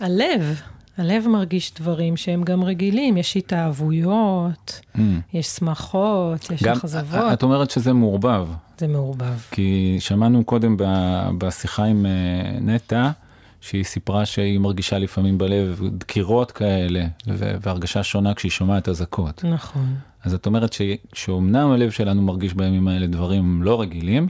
הלב, 0.00 0.60
הלב 0.98 1.28
מרגיש 1.28 1.72
דברים 1.74 2.16
שהם 2.16 2.42
גם 2.42 2.64
רגילים, 2.64 3.16
יש 3.16 3.36
התאהבויות, 3.36 4.80
Mm. 4.96 4.98
יש 5.34 5.46
שמחות, 5.46 6.50
יש 6.50 6.62
גם, 6.62 6.72
אכזבות, 6.76 7.32
את 7.32 7.42
אומרת 7.42 7.70
שזה 7.70 7.92
מעורבב. 7.92 8.48
זה 8.78 8.86
מעורבב. 8.88 9.38
כי 9.50 9.96
שמענו 10.00 10.44
קודם 10.44 10.76
ב- 10.76 10.84
בשיחה 11.38 11.84
עם 11.84 12.06
אה, 12.06 12.10
נטע, 12.60 13.10
שהיא 13.60 13.84
סיפרה 13.84 14.26
שהיא 14.26 14.58
מרגישה 14.58 14.98
לפעמים 14.98 15.38
בלב 15.38 15.80
דקירות 15.98 16.50
כאלה, 16.50 17.04
ו- 17.28 17.54
והרגשה 17.62 18.02
שונה 18.02 18.34
כשהיא 18.34 18.50
שומעת 18.50 18.88
אזעקות. 18.88 19.44
נכון. 19.44 19.94
אז 20.24 20.34
את 20.34 20.46
אומרת 20.46 20.72
ש- 20.72 20.80
שאומנם 21.12 21.70
הלב 21.70 21.90
שלנו 21.90 22.22
מרגיש 22.22 22.54
בימים 22.54 22.88
האלה 22.88 23.06
דברים 23.06 23.62
לא 23.62 23.80
רגילים, 23.80 24.28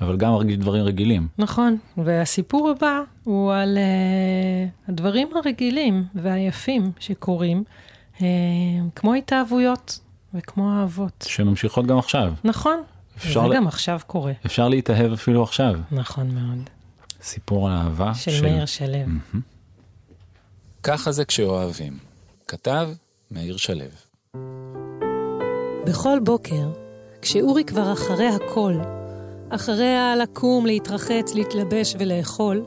אבל 0.00 0.16
גם 0.16 0.32
מרגיש 0.32 0.56
דברים 0.56 0.84
רגילים. 0.84 1.28
נכון, 1.38 1.76
והסיפור 1.96 2.70
הבא 2.70 3.00
הוא 3.24 3.52
על 3.54 3.78
uh, 3.78 4.90
הדברים 4.90 5.28
הרגילים 5.36 6.04
והיפים 6.14 6.92
שקורים, 6.98 7.64
uh, 8.16 8.20
כמו 8.94 9.14
התאהבויות 9.14 10.00
וכמו 10.34 10.72
אהבות. 10.80 11.24
שממשיכות 11.28 11.86
גם 11.86 11.98
עכשיו. 11.98 12.32
נכון, 12.44 12.82
זה 13.22 13.40
ל- 13.40 13.54
גם 13.56 13.66
עכשיו 13.66 14.00
קורה. 14.06 14.32
אפשר 14.46 14.68
להתאהב 14.68 15.12
אפילו 15.12 15.42
עכשיו. 15.42 15.74
נכון 15.92 16.30
מאוד. 16.34 16.70
סיפור 17.22 17.68
על 17.68 17.76
אהבה. 17.76 18.14
של 18.14 18.42
מאיר 18.42 18.66
שלו. 18.66 18.98
ככה 20.82 21.12
זה 21.12 21.24
כשאוהבים. 21.24 21.98
כתב 22.48 22.88
מאיר 23.30 23.56
שלו. 23.56 23.84
בכל 25.86 26.18
בוקר, 26.24 26.68
כשאורי 27.22 27.64
כבר 27.64 27.92
אחרי 27.92 28.28
הכל, 28.28 28.74
אחריה 29.50 30.16
לקום, 30.16 30.66
להתרחץ, 30.66 31.34
להתלבש 31.34 31.94
ולאכול, 31.98 32.64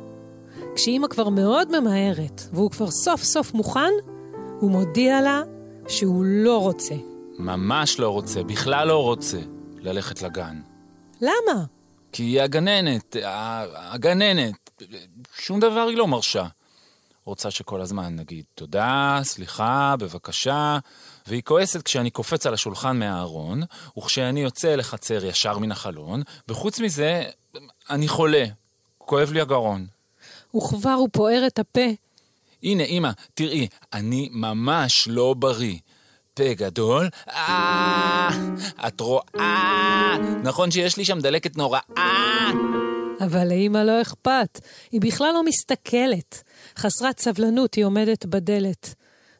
כשאימא 0.76 1.08
כבר 1.08 1.30
מאוד 1.30 1.80
ממהרת 1.80 2.42
והוא 2.54 2.72
כבר 2.72 2.92
סוף 2.92 3.24
סוף 3.24 3.54
מוכן, 3.54 3.92
הוא 4.60 4.72
מודיע 4.72 5.22
לה 5.22 5.42
שהוא 5.88 6.26
לא 6.26 6.58
רוצה. 6.62 6.96
ממש 7.40 8.00
לא 8.00 8.10
רוצה, 8.10 8.44
בכלל 8.44 8.88
לא 8.88 9.04
רוצה, 9.04 9.40
ללכת 9.80 10.22
לגן. 10.22 10.62
למה? 11.22 11.64
כי 12.12 12.24
היא 12.24 12.42
הגננת, 12.42 13.16
הגננת, 13.76 14.84
שום 15.38 15.60
דבר 15.60 15.86
היא 15.90 15.98
לא 15.98 16.08
מרשה. 16.08 16.46
רוצה 17.26 17.52
שכל 17.52 17.82
הזמן 17.82 18.16
נגיד 18.16 18.46
תודה, 18.56 19.20
סליחה, 19.24 19.96
בבקשה, 20.00 20.78
והיא 21.28 21.42
כועסת 21.42 21.82
כשאני 21.82 22.10
קופץ 22.10 22.46
על 22.46 22.54
השולחן 22.54 23.00
מהארון, 23.00 23.64
וכשאני 23.98 24.42
יוצא 24.42 24.76
לחצר 24.76 25.26
ישר 25.26 25.58
מן 25.58 25.72
החלון, 25.72 26.24
וחוץ 26.48 26.80
מזה, 26.80 27.24
אני 27.90 28.08
חולה, 28.08 28.46
כואב 28.98 29.32
לי 29.32 29.42
הגרון. 29.42 29.88
וכבר 30.56 30.94
הוא 30.94 31.10
פוער 31.12 31.48
את 31.48 31.60
הפה. 31.60 31.88
הנה, 32.64 32.84
אמא, 32.84 33.10
תראי, 33.34 33.68
אני 33.94 34.30
ממש 34.32 35.08
לא 35.08 35.36
בריא. 35.40 35.78
פה 36.34 36.54
גדול, 36.54 37.10
אה, 37.30 38.30
את 38.88 39.00
רואה, 39.00 40.18
נכון 40.44 40.72
שיש 40.72 40.98
לי 40.98 41.06
שם 41.06 41.20
דלקת 41.20 41.58
נוראה. 41.58 42.52
אבל 43.26 43.48
לאימא 43.48 43.78
לא 43.78 44.02
אכפת, 44.02 44.60
היא 44.92 45.02
בכלל 45.02 45.34
לא 45.34 45.44
מסתכלת. 45.44 46.44
חסרת 46.78 47.20
סבלנות 47.20 47.74
היא 47.74 47.86
עומדת 47.86 48.26
בדלת. 48.26 48.96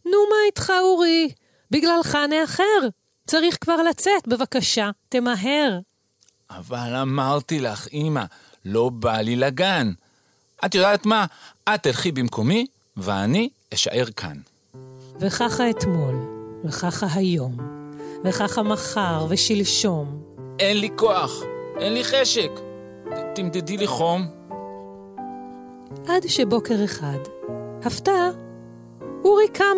נו, 0.06 0.12
מה 0.30 0.36
איתך, 0.46 0.72
אורי? 0.82 1.30
בגללך 1.72 2.18
נאחר. 2.30 2.88
צריך 3.28 3.58
כבר 3.62 3.76
לצאת, 3.90 4.28
בבקשה, 4.28 4.90
תמהר. 5.10 5.80
אבל 6.50 6.96
אמרתי 7.02 7.60
לך, 7.60 7.88
אמא, 7.94 8.24
לא 8.66 8.90
בא 8.90 9.18
לי 9.18 9.36
לגן. 9.36 9.92
את 10.66 10.76
יודעת 10.76 11.06
מה? 11.06 11.26
את 11.70 11.84
תלכי 11.84 12.12
במקומי, 12.12 12.66
ואני 12.98 13.50
אשאר 13.74 14.06
כאן. 14.16 14.38
וככה 15.20 15.70
אתמול, 15.70 16.16
וככה 16.66 17.08
היום, 17.14 17.58
וככה 18.24 18.64
מחר 18.64 19.26
ושלשום. 19.30 20.24
אין 20.60 20.78
לי 20.78 20.90
כוח, 20.96 21.32
אין 21.80 21.94
לי 21.94 22.04
חשק. 22.04 22.52
ת- 23.10 23.36
תמדדי 23.36 23.78
לי 23.78 23.88
חום. 23.88 24.28
עד 26.08 26.28
שבוקר 26.28 26.86
אחד, 26.86 27.18
הפתעה, 27.84 28.30
אורי 29.24 29.48
קם. 29.54 29.78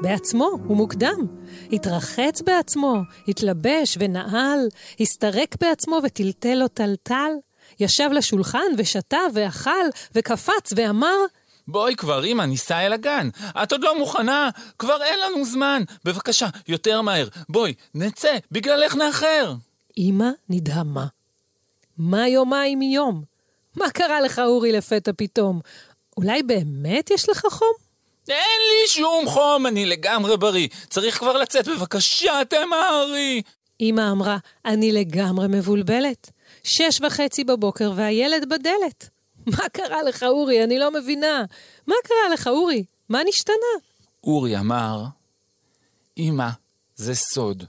בעצמו, 0.00 0.50
הוא 0.66 0.76
מוקדם. 0.76 1.26
התרחץ 1.72 2.42
בעצמו, 2.42 2.94
התלבש 3.28 3.98
ונעל, 4.00 4.68
הסתרק 5.00 5.56
בעצמו 5.60 6.00
וטלטל 6.04 6.54
לו 6.54 6.68
טלטל. 6.68 7.30
ישב 7.80 8.08
לשולחן 8.12 8.66
ושתה 8.78 9.18
ואכל 9.34 9.84
וקפץ 10.14 10.72
ואמר, 10.76 11.16
בואי 11.68 11.96
כבר, 11.96 12.24
אמא, 12.24 12.42
ניסע 12.42 12.86
אל 12.86 12.92
הגן. 12.92 13.28
את 13.62 13.72
עוד 13.72 13.82
לא 13.82 13.98
מוכנה, 13.98 14.50
כבר 14.78 15.02
אין 15.02 15.18
לנו 15.20 15.44
זמן. 15.44 15.82
בבקשה, 16.04 16.48
יותר 16.68 17.02
מהר. 17.02 17.28
בואי, 17.48 17.74
נצא, 17.94 18.36
בגללך 18.52 18.96
נאחר. 18.96 19.54
אמא 19.98 20.28
נדהמה. 20.48 21.06
מה 21.98 22.28
יומיים 22.28 22.78
מיום? 22.78 23.22
מה 23.76 23.90
קרה 23.90 24.20
לך, 24.20 24.38
אורי, 24.38 24.72
לפתע 24.72 25.10
פתאום? 25.16 25.60
אולי 26.16 26.42
באמת 26.42 27.10
יש 27.10 27.28
לך 27.28 27.46
חום? 27.50 27.83
אין 28.28 28.60
לי 28.60 28.88
שום 28.88 29.28
חום, 29.28 29.66
אני 29.66 29.86
לגמרי 29.86 30.36
בריא. 30.36 30.68
צריך 30.90 31.18
כבר 31.18 31.36
לצאת, 31.36 31.68
בבקשה, 31.68 32.40
תמהרי. 32.48 33.42
אמא 33.80 34.10
אמרה, 34.12 34.36
אני 34.64 34.92
לגמרי 34.92 35.46
מבולבלת. 35.48 36.30
שש 36.64 37.00
וחצי 37.00 37.44
בבוקר 37.44 37.92
והילד 37.96 38.48
בדלת. 38.48 39.08
מה 39.46 39.68
קרה 39.72 40.02
לך, 40.02 40.22
אורי? 40.22 40.64
אני 40.64 40.78
לא 40.78 40.90
מבינה. 40.90 41.44
מה 41.86 41.94
קרה 42.04 42.34
לך, 42.34 42.46
אורי? 42.46 42.84
מה 43.08 43.20
נשתנה? 43.28 43.74
אורי 44.24 44.58
אמר, 44.58 45.04
אמא, 46.18 46.48
זה 46.96 47.14
סוד. 47.14 47.64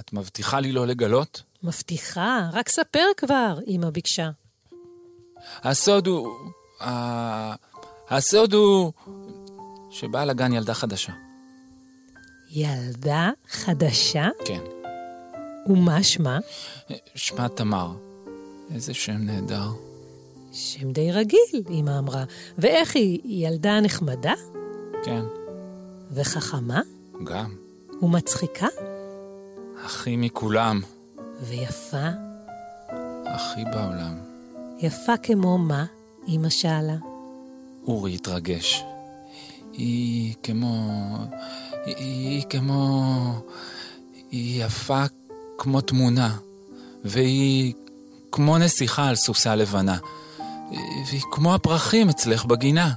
את 0.00 0.12
מבטיחה 0.12 0.60
לי 0.60 0.72
לא 0.72 0.86
לגלות? 0.86 1.42
מבטיחה, 1.62 2.40
רק 2.52 2.68
ספר 2.68 3.04
כבר, 3.16 3.58
אמא 3.66 3.90
ביקשה. 3.90 4.30
הסוד 5.62 6.06
הוא... 6.06 6.36
הסוד 8.10 8.52
הוא 8.52 8.92
שבאה 9.92 10.24
לגן 10.24 10.52
ילדה 10.52 10.74
חדשה. 10.74 11.12
ילדה 12.50 13.30
חדשה? 13.48 14.28
כן. 14.44 14.60
ומה 15.66 16.02
שמה? 16.02 16.38
שמה 17.14 17.48
תמר. 17.48 17.92
איזה 18.74 18.94
שם 18.94 19.16
נהדר. 19.18 19.68
שם 20.52 20.92
די 20.92 21.12
רגיל, 21.12 21.62
אמא 21.70 21.98
אמרה. 21.98 22.24
ואיך 22.58 22.96
היא? 22.96 23.20
ילדה 23.24 23.80
נחמדה? 23.80 24.34
כן, 25.04 25.22
וחכמה? 26.10 26.80
גם. 27.24 27.54
ומצחיקה? 28.02 28.66
הכי 29.84 30.16
מכולם. 30.16 30.80
ויפה? 31.40 32.08
הכי 33.26 33.64
בעולם. 33.64 34.18
יפה 34.78 35.16
כמו 35.16 35.58
מה? 35.58 35.84
אמא 36.28 36.48
שאלה. 36.48 36.96
אורי 37.86 38.14
התרגש. 38.14 38.84
היא 39.72 40.34
כמו... 40.42 40.76
היא, 41.84 41.96
היא 41.96 42.42
כמו... 42.50 43.04
היא 44.30 44.64
יפה 44.64 45.04
כמו 45.58 45.80
תמונה, 45.80 46.36
והיא 47.04 47.72
כמו 48.32 48.58
נסיכה 48.58 49.08
על 49.08 49.14
סוסה 49.14 49.54
לבנה, 49.54 49.96
והיא 51.08 51.22
כמו 51.30 51.54
הפרחים 51.54 52.08
אצלך 52.08 52.44
בגינה. 52.44 52.92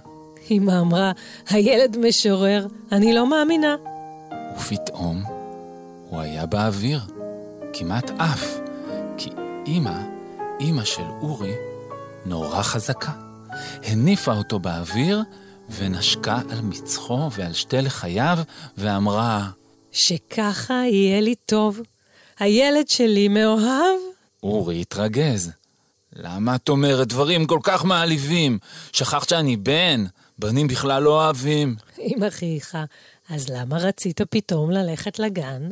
אמא 0.52 0.80
אמרה, 0.82 1.12
הילד 1.50 1.98
משורר, 1.98 2.68
אני 2.92 3.14
לא 3.14 3.30
מאמינה. 3.30 3.76
ופתאום 4.58 5.24
הוא 6.10 6.22
היה 6.22 6.46
באוויר, 6.46 7.02
כמעט 7.74 8.12
עף, 8.20 8.58
כי 9.18 9.30
אמא, 9.68 10.02
אמא 10.62 10.84
של 10.84 11.06
אורי, 11.22 11.54
נורא 12.26 12.62
חזקה. 12.62 13.12
הניפה 13.84 14.34
אותו 14.34 14.60
באוויר 14.60 15.24
ונשקה 15.70 16.40
על 16.50 16.62
מצחו 16.62 17.30
ועל 17.32 17.54
שתי 17.54 17.82
לחייו 17.82 18.38
ואמרה, 18.78 19.50
שככה 19.92 20.74
יהיה 20.74 21.22
לי 21.22 21.36
טוב. 21.36 21.80
הילד 22.40 22.88
שלי 22.88 23.28
מאוהב? 23.28 24.00
אורי 24.44 24.82
התרגז. 24.82 25.52
למה 26.14 26.56
את 26.56 26.70
אומרת 26.70 27.08
דברים 27.08 27.46
כל 27.46 27.60
כך 27.64 27.86
מעליבים? 27.86 28.60
שכחת 28.94 29.30
שאני 29.30 29.58
בן, 29.58 30.06
בנים 30.40 30.68
בכלל 30.68 31.04
לא 31.04 31.24
אוהבים. 31.24 31.76
אמא 32.00 32.30
חייכה, 32.30 32.84
אז 33.30 33.50
למה 33.50 33.78
רצית 33.78 34.22
פתאום 34.22 34.72
ללכת 34.72 35.20
לגן? 35.20 35.70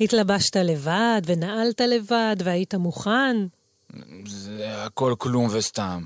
התלבשת 0.00 0.56
לבד 0.56 1.22
ונעלת 1.26 1.80
לבד 1.80 2.36
והיית 2.44 2.74
מוכן? 2.74 3.36
זה 4.26 4.84
הכל 4.84 5.14
כלום 5.18 5.48
וסתם. 5.52 6.04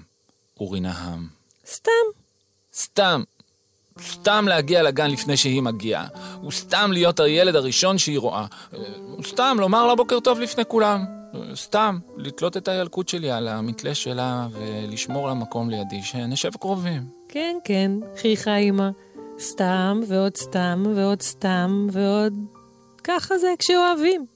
אורי 0.61 0.81
נהם. 0.81 1.29
סתם. 1.67 2.28
סתם. 2.79 3.23
סתם 4.01 4.45
להגיע 4.49 4.83
לגן 4.83 5.11
לפני 5.11 5.37
שהיא 5.37 5.63
מגיעה. 5.63 6.07
הוא 6.41 6.53
סתם 6.53 6.91
להיות 6.93 7.21
הילד 7.21 7.57
הראשון 7.57 7.99
שהיא 7.99 8.19
רואה. 8.19 8.47
הוא 9.01 9.25
סתם 9.25 9.57
לומר 9.61 9.87
לה 9.87 9.95
בוקר 9.95 10.21
טוב 10.21 10.41
לפני 10.41 10.63
כולם. 10.69 11.05
סתם 11.55 11.99
לתלות 12.17 12.57
את 12.57 12.69
הילקוט 12.69 13.09
שלי 13.09 13.31
על 13.31 13.49
המתלה 13.49 13.95
שלה 13.95 14.47
ולשמור 14.53 15.29
לה 15.29 15.35
מקום 15.35 15.71
לידי, 15.71 16.03
שנשב 16.03 16.57
קרובים. 16.61 17.03
כן, 17.29 17.57
כן, 17.65 17.91
חייכה 18.21 18.57
אמא. 18.57 18.89
סתם 19.41 20.01
ועוד 20.09 20.37
סתם 20.37 20.85
ועוד 20.97 21.23
סתם 21.23 21.87
ועוד... 21.93 22.33
ככה 23.05 23.39
זה 23.39 23.55
כשאוהבים. 23.59 24.27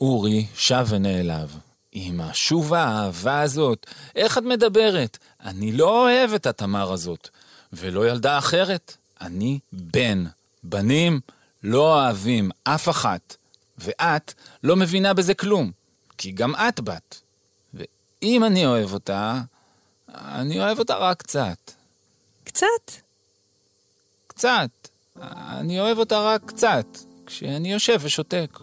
אורי 0.00 0.46
שב 0.54 0.86
ונעלב. 0.88 1.58
אמא, 1.94 2.32
שוב 2.32 2.74
האהבה 2.74 3.40
הזאת, 3.40 3.86
איך 4.16 4.38
את 4.38 4.42
מדברת? 4.42 5.18
אני 5.44 5.72
לא 5.72 6.02
אוהב 6.02 6.32
את 6.32 6.46
התמר 6.46 6.92
הזאת, 6.92 7.28
ולא 7.76 8.08
ילדה 8.08 8.38
אחרת. 8.38 8.96
אני 9.20 9.58
בן. 9.72 10.24
בנים 10.62 11.20
לא 11.62 11.94
אוהבים 11.94 12.50
אף 12.64 12.88
אחת, 12.88 13.36
ואת 13.78 14.34
לא 14.62 14.76
מבינה 14.76 15.14
בזה 15.14 15.34
כלום, 15.34 15.70
כי 16.18 16.32
גם 16.32 16.54
את 16.54 16.80
בת. 16.80 17.20
ואם 17.74 18.44
אני 18.44 18.66
אוהב 18.66 18.92
אותה, 18.92 19.40
אני 20.14 20.60
אוהב 20.60 20.78
אותה 20.78 20.96
רק 20.96 21.18
קצת. 21.18 21.70
קצת? 22.44 22.92
קצת. 24.26 24.70
אני 25.22 25.80
אוהב 25.80 25.98
אותה 25.98 26.20
רק 26.20 26.42
קצת, 26.46 26.86
כשאני 27.26 27.72
יושב 27.72 27.98
ושותק. 28.02 28.58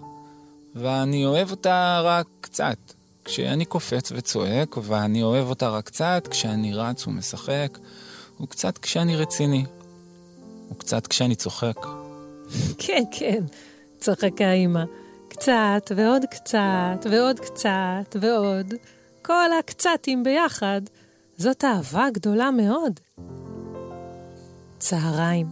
ואני 0.76 1.26
אוהב 1.26 1.52
אותה 1.52 2.02
רק 2.04 2.28
קצת, 2.42 2.78
כשאני 3.26 3.66
קופץ 3.66 4.12
וצועק, 4.16 4.78
ואני 4.84 5.24
אוהב 5.24 5.50
אותה 5.50 5.70
רק 5.70 5.86
קצת 5.86 6.28
כשאני 6.32 6.74
רץ 6.74 7.08
ומשחק, 7.08 7.78
וקצת 8.44 8.78
כשאני 8.78 9.16
רציני, 9.16 9.66
וקצת 10.72 11.08
כשאני 11.08 11.36
צוחק. 11.36 11.76
כן, 12.78 13.04
כן, 13.12 13.44
צוחקה 14.00 14.52
אמא. 14.52 14.84
קצת 15.28 15.92
ועוד 15.96 16.26
קצת 16.32 17.06
ועוד 17.12 17.40
קצת 17.40 18.16
ועוד. 18.22 18.74
כל 19.22 19.50
הקצתים 19.60 20.24
ביחד. 20.24 20.82
זאת 21.38 21.64
אהבה 21.64 22.08
גדולה 22.14 22.52
מאוד. 22.52 23.00
צהריים. 24.80 25.48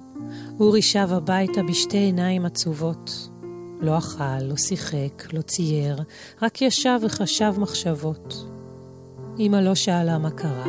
אורי 0.59 0.81
שב 0.81 1.07
הביתה 1.11 1.63
בשתי 1.63 1.97
עיניים 1.97 2.45
עצובות. 2.45 3.29
לא 3.81 3.97
אכל, 3.97 4.39
לא 4.41 4.55
שיחק, 4.55 5.33
לא 5.33 5.41
צייר, 5.41 6.03
רק 6.41 6.61
ישב 6.61 6.99
וחשב 7.01 7.53
מחשבות. 7.57 8.33
אמא 9.39 9.57
לא 9.57 9.75
שאלה 9.75 10.17
מה 10.17 10.31
קרה, 10.31 10.65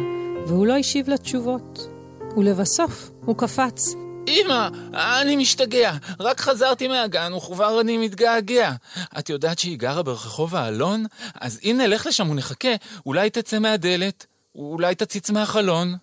והוא 0.46 0.66
לא 0.66 0.76
השיב 0.76 1.08
לה 1.08 1.18
תשובות. 1.18 1.89
ולבסוף, 2.36 3.10
הוא 3.24 3.36
קפץ. 3.36 3.94
אמא, 4.28 4.68
אני 4.94 5.36
משתגע. 5.36 5.92
רק 6.20 6.40
חזרתי 6.40 6.88
מהגן 6.88 7.32
וכבר 7.32 7.80
אני 7.80 7.98
מתגעגע. 7.98 8.72
את 9.18 9.30
יודעת 9.30 9.58
שהיא 9.58 9.78
גרה 9.78 10.02
ברחוב 10.02 10.54
האלון? 10.56 11.04
אז 11.40 11.60
אם 11.64 11.76
נלך 11.80 12.06
לשם 12.06 12.30
ונחכה, 12.30 12.68
אולי 13.06 13.30
תצא 13.30 13.58
מהדלת, 13.58 14.26
אולי 14.54 14.94
תציץ 14.94 15.30
מהחלון. 15.30 15.94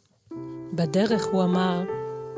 בדרך 0.73 1.25
הוא 1.25 1.43
אמר, 1.43 1.83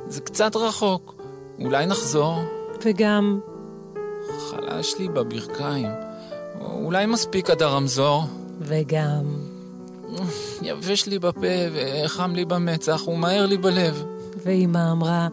זה 0.08 0.22
קצת 0.22 0.56
רחוק, 0.56 1.22
אולי 1.60 1.86
נחזור. 1.86 2.36
וגם, 2.84 3.40
חלש 4.50 4.96
לי 5.00 5.08
בברכיים, 5.08 5.90
אולי 6.62 7.06
מספיק 7.06 7.50
עד 7.50 7.62
הרמזור. 7.62 8.24
וגם, 8.62 9.49
יבש 10.62 11.06
לי 11.06 11.20
בפה 11.20 11.48
וחם 11.74 12.32
לי 12.36 12.46
במצח 12.46 13.08
ומהר 13.08 13.46
לי 13.46 13.58
בלב. 13.58 14.04
ואמא 14.44 14.92
אמרה, 14.92 15.28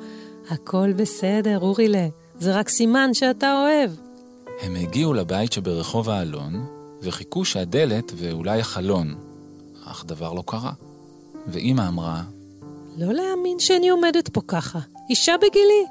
הכל 0.50 0.92
בסדר, 0.92 1.58
אורילה, 1.60 2.08
זה 2.38 2.58
רק 2.58 2.68
סימן 2.68 3.14
שאתה 3.14 3.52
אוהב. 3.52 3.90
הם 4.62 4.76
הגיעו 4.76 5.14
לבית 5.14 5.52
שברחוב 5.52 6.10
האלון, 6.10 6.66
וחיכו 7.02 7.44
שהדלת 7.44 8.12
ואולי 8.16 8.60
החלון, 8.60 9.14
אך 9.84 10.04
דבר 10.06 10.32
לא 10.32 10.42
קרה. 10.46 10.72
ואימא 11.46 11.88
אמרה, 11.88 12.22
לא 12.96 13.12
להאמין 13.12 13.58
שאני 13.58 13.88
עומדת 13.88 14.28
פה 14.28 14.40
ככה, 14.48 14.78
אישה 15.10 15.34
בגילי. 15.36 15.86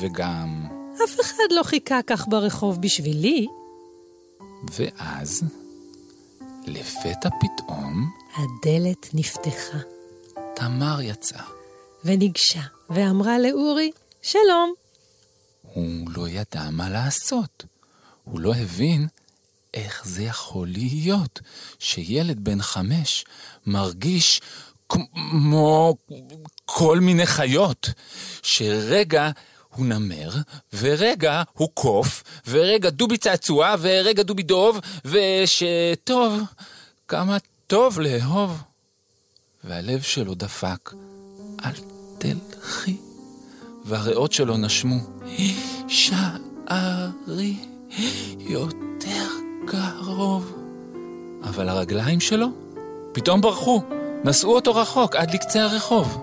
וגם... 0.00 0.66
אף 1.04 1.20
אחד 1.20 1.44
לא 1.50 1.62
חיכה 1.62 2.00
כך 2.06 2.28
ברחוב 2.28 2.80
בשבילי. 2.80 3.46
ואז, 4.78 5.42
לפתע 6.66 7.28
פתאום, 7.40 8.10
הדלת 8.36 9.06
נפתחה, 9.14 9.78
תמר 10.56 11.00
יצאה. 11.00 11.44
וניגשה, 12.04 12.60
ואמרה 12.90 13.38
לאורי, 13.38 13.90
שלום. 14.22 14.74
הוא 15.62 16.10
לא 16.10 16.28
ידע 16.28 16.70
מה 16.70 16.90
לעשות. 16.90 17.64
הוא 18.24 18.40
לא 18.40 18.54
הבין 18.54 19.06
איך 19.74 20.02
זה 20.06 20.22
יכול 20.22 20.68
להיות 20.68 21.40
שילד 21.78 22.44
בן 22.44 22.62
חמש 22.62 23.24
מרגיש 23.66 24.40
כמו 24.88 25.96
כל 26.64 27.00
מיני 27.00 27.26
חיות, 27.26 27.88
שרגע 28.42 29.30
הוא 29.68 29.86
נמר, 29.86 30.30
ורגע 30.72 31.42
הוא 31.52 31.68
קוף, 31.74 32.22
ורגע 32.48 32.90
דובי 32.90 33.18
צעצוע, 33.18 33.74
ורגע 33.80 34.22
דובי 34.22 34.42
דוב, 34.42 34.80
ושטוב, 35.04 36.40
כמה 37.08 37.36
טוב 37.66 38.00
לאהוב. 38.00 38.62
והלב 39.64 40.00
שלו 40.00 40.34
דפק, 40.34 40.92
אל 41.64 41.72
תלכי, 42.18 42.96
והריאות 43.84 44.32
שלו 44.32 44.56
נשמו, 44.56 44.96
שערי 45.88 47.56
יותר 48.38 49.28
קרוב. 49.66 50.52
אבל 51.42 51.68
הרגליים 51.68 52.20
שלו 52.20 52.46
פתאום 53.12 53.40
ברחו, 53.40 53.82
נשאו 54.24 54.54
אותו 54.54 54.74
רחוק 54.74 55.16
עד 55.16 55.34
לקצה 55.34 55.62
הרחוב. 55.62 56.22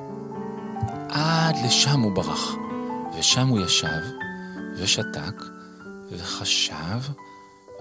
עד 1.09 1.55
לשם 1.65 1.99
הוא 1.99 2.11
ברח, 2.11 2.55
ושם 3.19 3.47
הוא 3.47 3.59
ישב, 3.59 4.01
ושתק, 4.77 5.43
וחשב, 6.11 6.99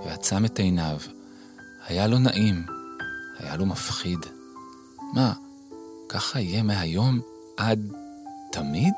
ועצם 0.04 0.44
את 0.44 0.58
עיניו. 0.58 0.98
היה 1.86 2.06
לו 2.06 2.18
נעים, 2.18 2.66
היה 3.42 3.56
לו 3.56 3.66
מפחיד. 3.66 4.18
מה, 5.14 5.32
ככה 6.08 6.40
יהיה 6.40 6.62
מהיום 6.62 7.20
עד 7.56 7.92
תמיד? 8.52 8.94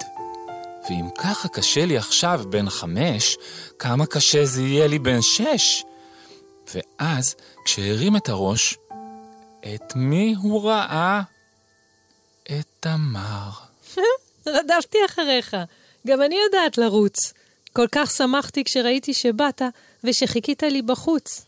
ואם 0.88 1.08
ככה 1.18 1.48
קשה 1.48 1.86
לי 1.86 1.96
עכשיו 1.98 2.42
בן 2.50 2.70
חמש, 2.70 3.36
כמה 3.78 4.06
קשה 4.06 4.44
זה 4.44 4.62
יהיה 4.62 4.86
לי 4.86 4.98
בן 4.98 5.22
שש? 5.22 5.84
ואז, 6.74 7.34
כשהרים 7.64 8.16
את 8.16 8.28
הראש, 8.28 8.78
את 9.74 9.92
מי 9.96 10.34
הוא 10.42 10.64
ראה? 10.64 11.22
את 12.44 12.66
תמר. 12.80 13.50
רדפתי 14.46 14.98
אחריך. 15.06 15.56
גם 16.06 16.22
אני 16.22 16.36
יודעת 16.44 16.78
לרוץ. 16.78 17.32
כל 17.72 17.86
כך 17.92 18.10
שמחתי 18.10 18.64
כשראיתי 18.64 19.14
שבאת 19.14 19.62
ושחיכית 20.04 20.62
לי 20.62 20.82
בחוץ. 20.82 21.46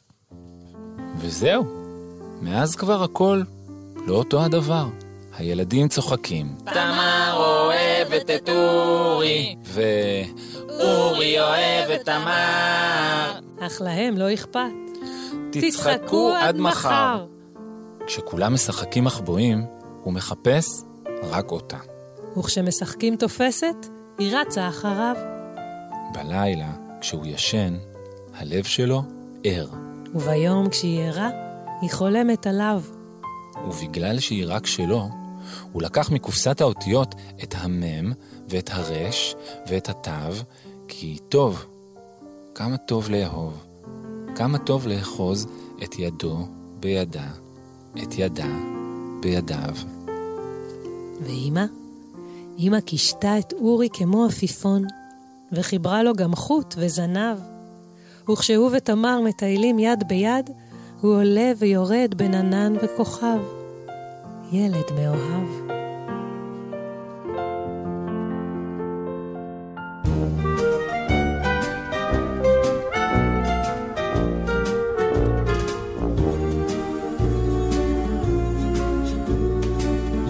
וזהו, 1.18 1.85
מאז 2.42 2.76
כבר 2.76 3.02
הכל 3.02 3.42
לא 4.06 4.14
אותו 4.14 4.44
הדבר. 4.44 4.86
הילדים 5.38 5.88
צוחקים. 5.88 6.54
תמר 6.64 7.32
אוהבת 7.36 8.30
את 8.30 8.48
אורי, 8.48 9.56
ואורי 9.64 11.40
אוהב 11.40 11.90
את 11.90 12.04
תמר. 12.04 13.32
אך 13.60 13.80
להם 13.80 14.16
לא 14.16 14.34
אכפת. 14.34 14.60
תצחקו 15.52 16.32
עד 16.40 16.58
מחר. 16.58 17.26
כשכולם 18.06 18.54
משחקים 18.54 19.04
מחבואים, 19.04 19.64
הוא 20.02 20.12
מחפש 20.12 20.82
רק 21.22 21.50
אותה. 21.50 21.78
וכשמשחקים 22.38 23.16
תופסת, 23.16 23.76
היא 24.18 24.36
רצה 24.36 24.68
אחריו. 24.68 25.16
בלילה, 26.14 26.70
כשהוא 27.00 27.26
ישן, 27.26 27.76
הלב 28.34 28.64
שלו 28.64 29.02
ער. 29.44 29.68
וביום 30.14 30.68
כשהיא 30.68 31.00
ערה, 31.02 31.30
היא 31.80 31.90
חולמת 31.90 32.46
עליו. 32.46 32.82
ובגלל 33.68 34.18
שהיא 34.18 34.44
רק 34.48 34.66
שלו, 34.66 35.08
הוא 35.72 35.82
לקח 35.82 36.10
מקופסת 36.10 36.60
האותיות 36.60 37.14
את 37.42 37.54
המם 37.58 38.12
ואת 38.48 38.70
הרש 38.72 39.34
ואת 39.68 39.88
התו, 39.88 40.44
כי 40.88 41.18
טוב, 41.28 41.66
כמה 42.54 42.76
טוב 42.76 43.10
לאהוב, 43.10 43.64
כמה 44.34 44.58
טוב 44.58 44.86
לאחוז 44.86 45.46
את 45.82 45.98
ידו 45.98 46.48
בידה, 46.80 47.28
את 48.02 48.14
ידה 48.18 48.52
בידיו. 49.20 49.74
ואימא? 51.20 51.64
אימא 52.58 52.80
קישתה 52.80 53.38
את 53.38 53.52
אורי 53.52 53.88
כמו 53.92 54.26
עפיפון, 54.26 54.84
וחיברה 55.52 56.02
לו 56.02 56.14
גם 56.14 56.34
חוט 56.34 56.74
וזנב. 56.78 57.38
וכשהוא 58.30 58.70
ותמר 58.72 59.20
מטיילים 59.20 59.78
יד 59.78 60.04
ביד, 60.08 60.50
הוא 61.01 61.15
עולה 61.15 61.51
ויורד 61.57 62.13
בין 62.17 62.33
ענן 62.33 62.73
וכוכב. 62.83 63.39
ילד 64.51 64.91
מאוהב. 64.95 65.71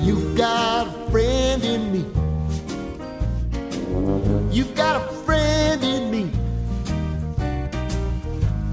You've 0.06 0.36
got 0.38 0.88
a 0.88 1.12
friend 1.12 1.64
in 1.74 1.84
me. 1.94 2.04
You've 4.56 4.76
got 4.76 4.96
a 5.02 5.06
friend 5.26 5.84
in 5.84 6.04
me. 6.14 6.24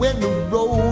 When 0.01 0.20
the 0.20 0.32
road 0.53 0.78
looks 0.78 0.91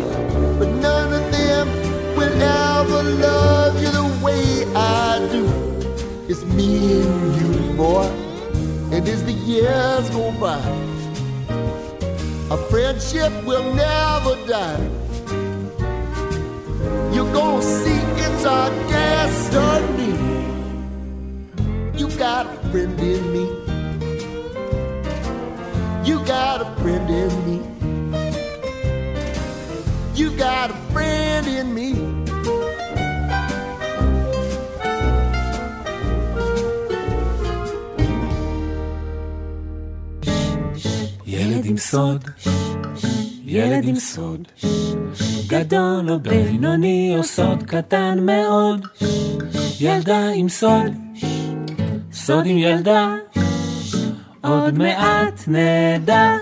And 6.73 7.35
you, 7.35 7.73
boy, 7.75 8.07
and 8.93 9.05
as 9.05 9.25
the 9.25 9.33
years 9.33 10.09
go 10.11 10.31
by, 10.39 10.57
a 12.49 12.57
friendship 12.69 13.31
will 13.43 13.73
never 13.73 14.35
die. 14.47 14.79
You're 17.13 17.33
gonna 17.33 17.61
see 17.61 18.01
it's 18.23 18.45
our 18.45 18.69
destiny. 18.87 20.15
You 21.99 22.07
got 22.17 22.45
a 22.45 22.55
friend 22.69 22.97
in 22.99 23.33
me. 23.33 23.45
You 26.05 26.25
got 26.25 26.61
a 26.61 26.81
friend 26.81 27.09
in 27.09 27.31
me. 27.47 27.57
You 30.15 30.31
got 30.37 30.71
a 30.71 30.75
friend 30.93 31.47
in 31.47 31.73
me. 31.75 32.20
ילד 41.33 41.65
עם 41.65 41.77
סוד, 41.77 42.23
ילד 43.45 43.87
עם 43.87 43.95
סוד, 43.95 44.47
גדול 45.47 46.09
או 46.09 46.19
בינוני 46.19 47.13
או 47.17 47.23
סוד 47.23 47.63
קטן 47.63 48.19
מאוד, 48.21 48.87
ילדה 49.79 50.29
עם 50.35 50.49
סוד, 50.49 50.91
סוד 52.13 52.45
עם 52.45 52.57
ילדה, 52.57 53.15
עוד 54.43 54.77
מעט 54.77 55.43
נדע. 55.47 56.35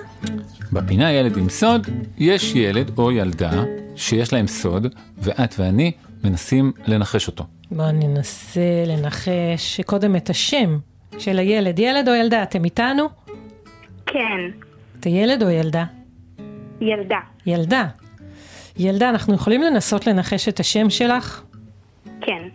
בפינה 0.74 1.12
ילד 1.12 1.38
עם 1.38 1.50
סוד, 1.50 1.88
יש 2.18 2.56
ילד 2.56 2.92
או 2.98 3.12
ילדה 3.12 3.64
שיש 3.96 4.34
להם 4.34 4.48
סוד, 4.48 4.88
ואת 5.18 5.56
ואני 5.60 5.92
מנסים 6.24 6.72
לנחש 6.88 7.28
אותו. 7.28 7.44
בואו 7.72 7.92
ננסה 7.92 8.84
לנחש 8.88 9.82
קודם 9.86 10.16
את 10.16 10.30
השם 10.30 10.78
של 11.18 11.40
הילד. 11.40 11.80
ילד 11.80 12.10
או 12.10 12.14
ילדה, 12.14 12.44
אתם 12.44 12.66
איתנו? 12.66 13.10
כן, 14.06 14.69
אתה 15.00 15.10
ילד 15.10 15.44
או 15.44 15.50
ילדה? 15.50 15.86
ילדה. 16.82 17.20
ילדה. 17.46 17.88
ילדה, 18.78 19.10
אנחנו 19.10 19.34
יכולים 19.34 19.62
לנסות 19.62 20.08
לנחש 20.08 20.50
את 20.50 20.60
השם 20.60 20.90
שלך? 20.90 21.42
כן. 22.22 22.48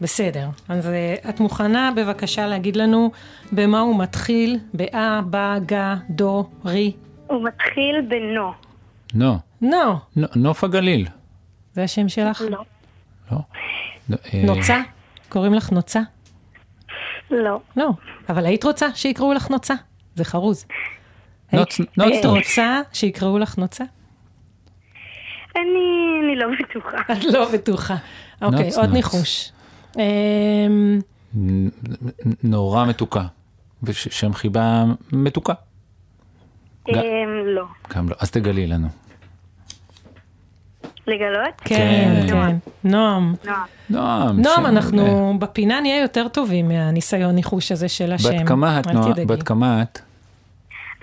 בסדר. 0.00 0.48
אז 0.68 0.88
אה, 0.88 1.14
את 1.28 1.40
מוכנה 1.40 1.90
בבקשה 1.96 2.46
להגיד 2.46 2.76
לנו 2.76 3.10
במה 3.52 3.80
הוא 3.80 3.98
מתחיל? 3.98 4.58
באה, 4.74 5.20
בא, 5.26 5.58
גה, 5.66 5.94
דו, 6.10 6.50
רי? 6.64 6.92
הוא 7.26 7.44
מתחיל 7.44 8.00
בנו. 8.08 8.52
נו, 9.14 9.38
נו. 9.60 9.98
נו- 10.16 10.28
נוף 10.36 10.64
הגליל. 10.64 11.06
זה 11.72 11.82
השם 11.82 12.08
שלך? 12.08 12.42
לא. 12.50 12.58
לא. 13.32 13.38
אה, 14.34 14.42
נוצה? 14.44 14.76
קוראים 15.28 15.54
לך 15.54 15.72
נוצה? 15.72 16.00
לא. 17.30 17.60
לא. 17.76 17.90
אבל 18.28 18.46
היית 18.46 18.64
רוצה 18.64 18.86
שיקראו 18.94 19.32
לך 19.32 19.50
נוצה? 19.50 19.74
זה 20.14 20.24
חרוז. 20.24 20.66
טוב. 22.22 22.36
רוצה 22.36 22.80
שיקראו 22.92 23.38
לך 23.38 23.58
נוצה? 23.58 23.84
אני, 25.56 25.62
אני 26.24 26.36
לא 26.36 26.46
בטוחה. 26.60 26.96
את 27.12 27.24
לא 27.24 27.52
בטוחה. 27.52 27.96
אוקיי, 28.42 28.70
עוד 28.76 28.84
נוץ. 28.84 28.92
ניחוש. 28.94 29.52
אמ, 29.98 30.98
נורא 32.44 32.84
מתוקה. 32.86 33.22
ושם 33.82 34.32
חיבה 34.34 34.84
מתוקה. 35.12 35.52
ג- 36.88 36.96
אמ, 36.96 37.02
לא. 37.46 37.64
גם 37.96 38.08
לא. 38.08 38.14
אז 38.20 38.30
תגלי 38.30 38.66
לנו. 38.66 38.88
לגלות? 41.06 41.54
כן, 41.64 42.24
כן. 42.28 42.34
נועם. 42.36 42.58
נועם. 42.84 43.34
נועם. 43.90 44.40
נועם, 44.40 44.66
אנחנו 44.66 45.34
בפינה 45.38 45.80
נהיה 45.80 46.00
יותר 46.00 46.28
טובים 46.28 46.68
מהניסיון 46.68 47.34
ניחוש 47.34 47.72
הזה 47.72 47.88
של 47.88 48.12
השם. 48.12 48.28
בת 48.42 48.48
כמה 48.48 48.80
את? 48.80 48.86
תדאגי. 48.86 49.24
בת 49.26 49.42
כמה 49.42 49.82
את? 49.82 49.98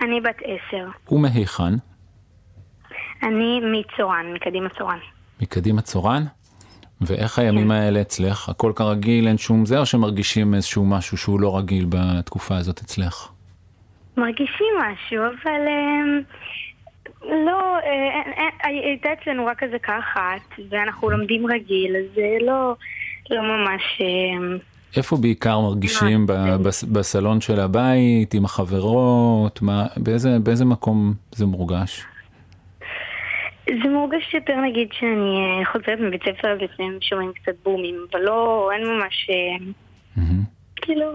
אני 0.02 0.22
בת 0.22 0.38
עשר. 0.44 0.88
ומהיכן? 1.12 1.74
אני 3.24 3.60
מצורן, 3.60 4.34
מקדימה 4.34 4.70
צורן. 4.70 5.00
מקדימה 5.42 5.82
צורן? 5.82 6.24
ואיך 7.02 7.40
הימים 7.40 7.72
האלה 7.72 8.02
אצלך? 8.02 8.50
הכל 8.50 8.72
כרגיל, 8.76 9.28
אין 9.28 9.38
שום 9.38 9.66
זה, 9.66 9.80
או 9.80 9.86
שמרגישים 9.86 10.54
איזשהו 10.54 10.86
משהו 10.86 11.18
שהוא 11.18 11.40
לא 11.40 11.58
רגיל 11.58 11.86
בתקופה 11.90 12.58
הזאת 12.58 12.82
אצלך? 12.82 13.28
מרגישים 14.18 14.74
משהו, 14.80 15.24
אבל 15.24 15.62
אמ, 15.68 16.22
לא, 17.46 17.78
אה, 17.78 18.22
אה, 18.38 18.50
אה, 18.64 18.70
הייתה 18.70 19.10
אצלנו 19.14 19.46
רק 19.46 19.64
איזה 19.64 19.78
אחת, 19.86 20.60
ואנחנו 20.70 21.10
לומדים 21.10 21.46
רגיל, 21.46 21.96
אז 21.96 22.16
זה 22.16 22.38
לא, 22.42 22.76
לא 23.30 23.42
ממש... 23.42 24.02
איפה 24.98 25.18
בעיקר 25.18 25.60
מרגישים? 25.60 26.28
ב- 26.28 26.34
בס- 26.64 26.84
בסלון 26.84 27.42
של 27.42 27.60
הבית, 27.60 28.34
עם 28.34 28.46
החברות? 28.46 29.62
מה, 29.62 29.86
באיזה, 29.98 30.40
באיזה 30.44 30.66
מקום 30.66 31.14
זה 31.32 31.46
מורגש? 31.46 32.06
זה 33.66 33.90
מורגש 33.94 34.34
יותר 34.34 34.54
נגיד 34.70 34.88
שאני 34.92 35.36
אה, 35.60 35.72
חוזרת 35.72 36.00
מבית 36.08 36.22
ספר, 36.24 36.48
אז 36.54 36.58
לפעמים 36.62 36.98
שומעים 37.02 37.32
קצת 37.34 37.52
בומים, 37.64 38.06
אבל 38.12 38.20
לא, 38.22 38.70
אין 38.74 38.88
ממש... 38.88 39.30
אה, 39.30 40.24
כאילו... 40.76 41.06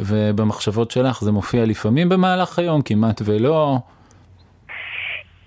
ובמחשבות 0.00 0.90
שלך 0.90 1.24
זה 1.24 1.32
מופיע 1.32 1.64
לפעמים 1.66 2.08
במהלך 2.08 2.58
היום, 2.58 2.82
כמעט 2.82 3.22
ולא. 3.24 3.78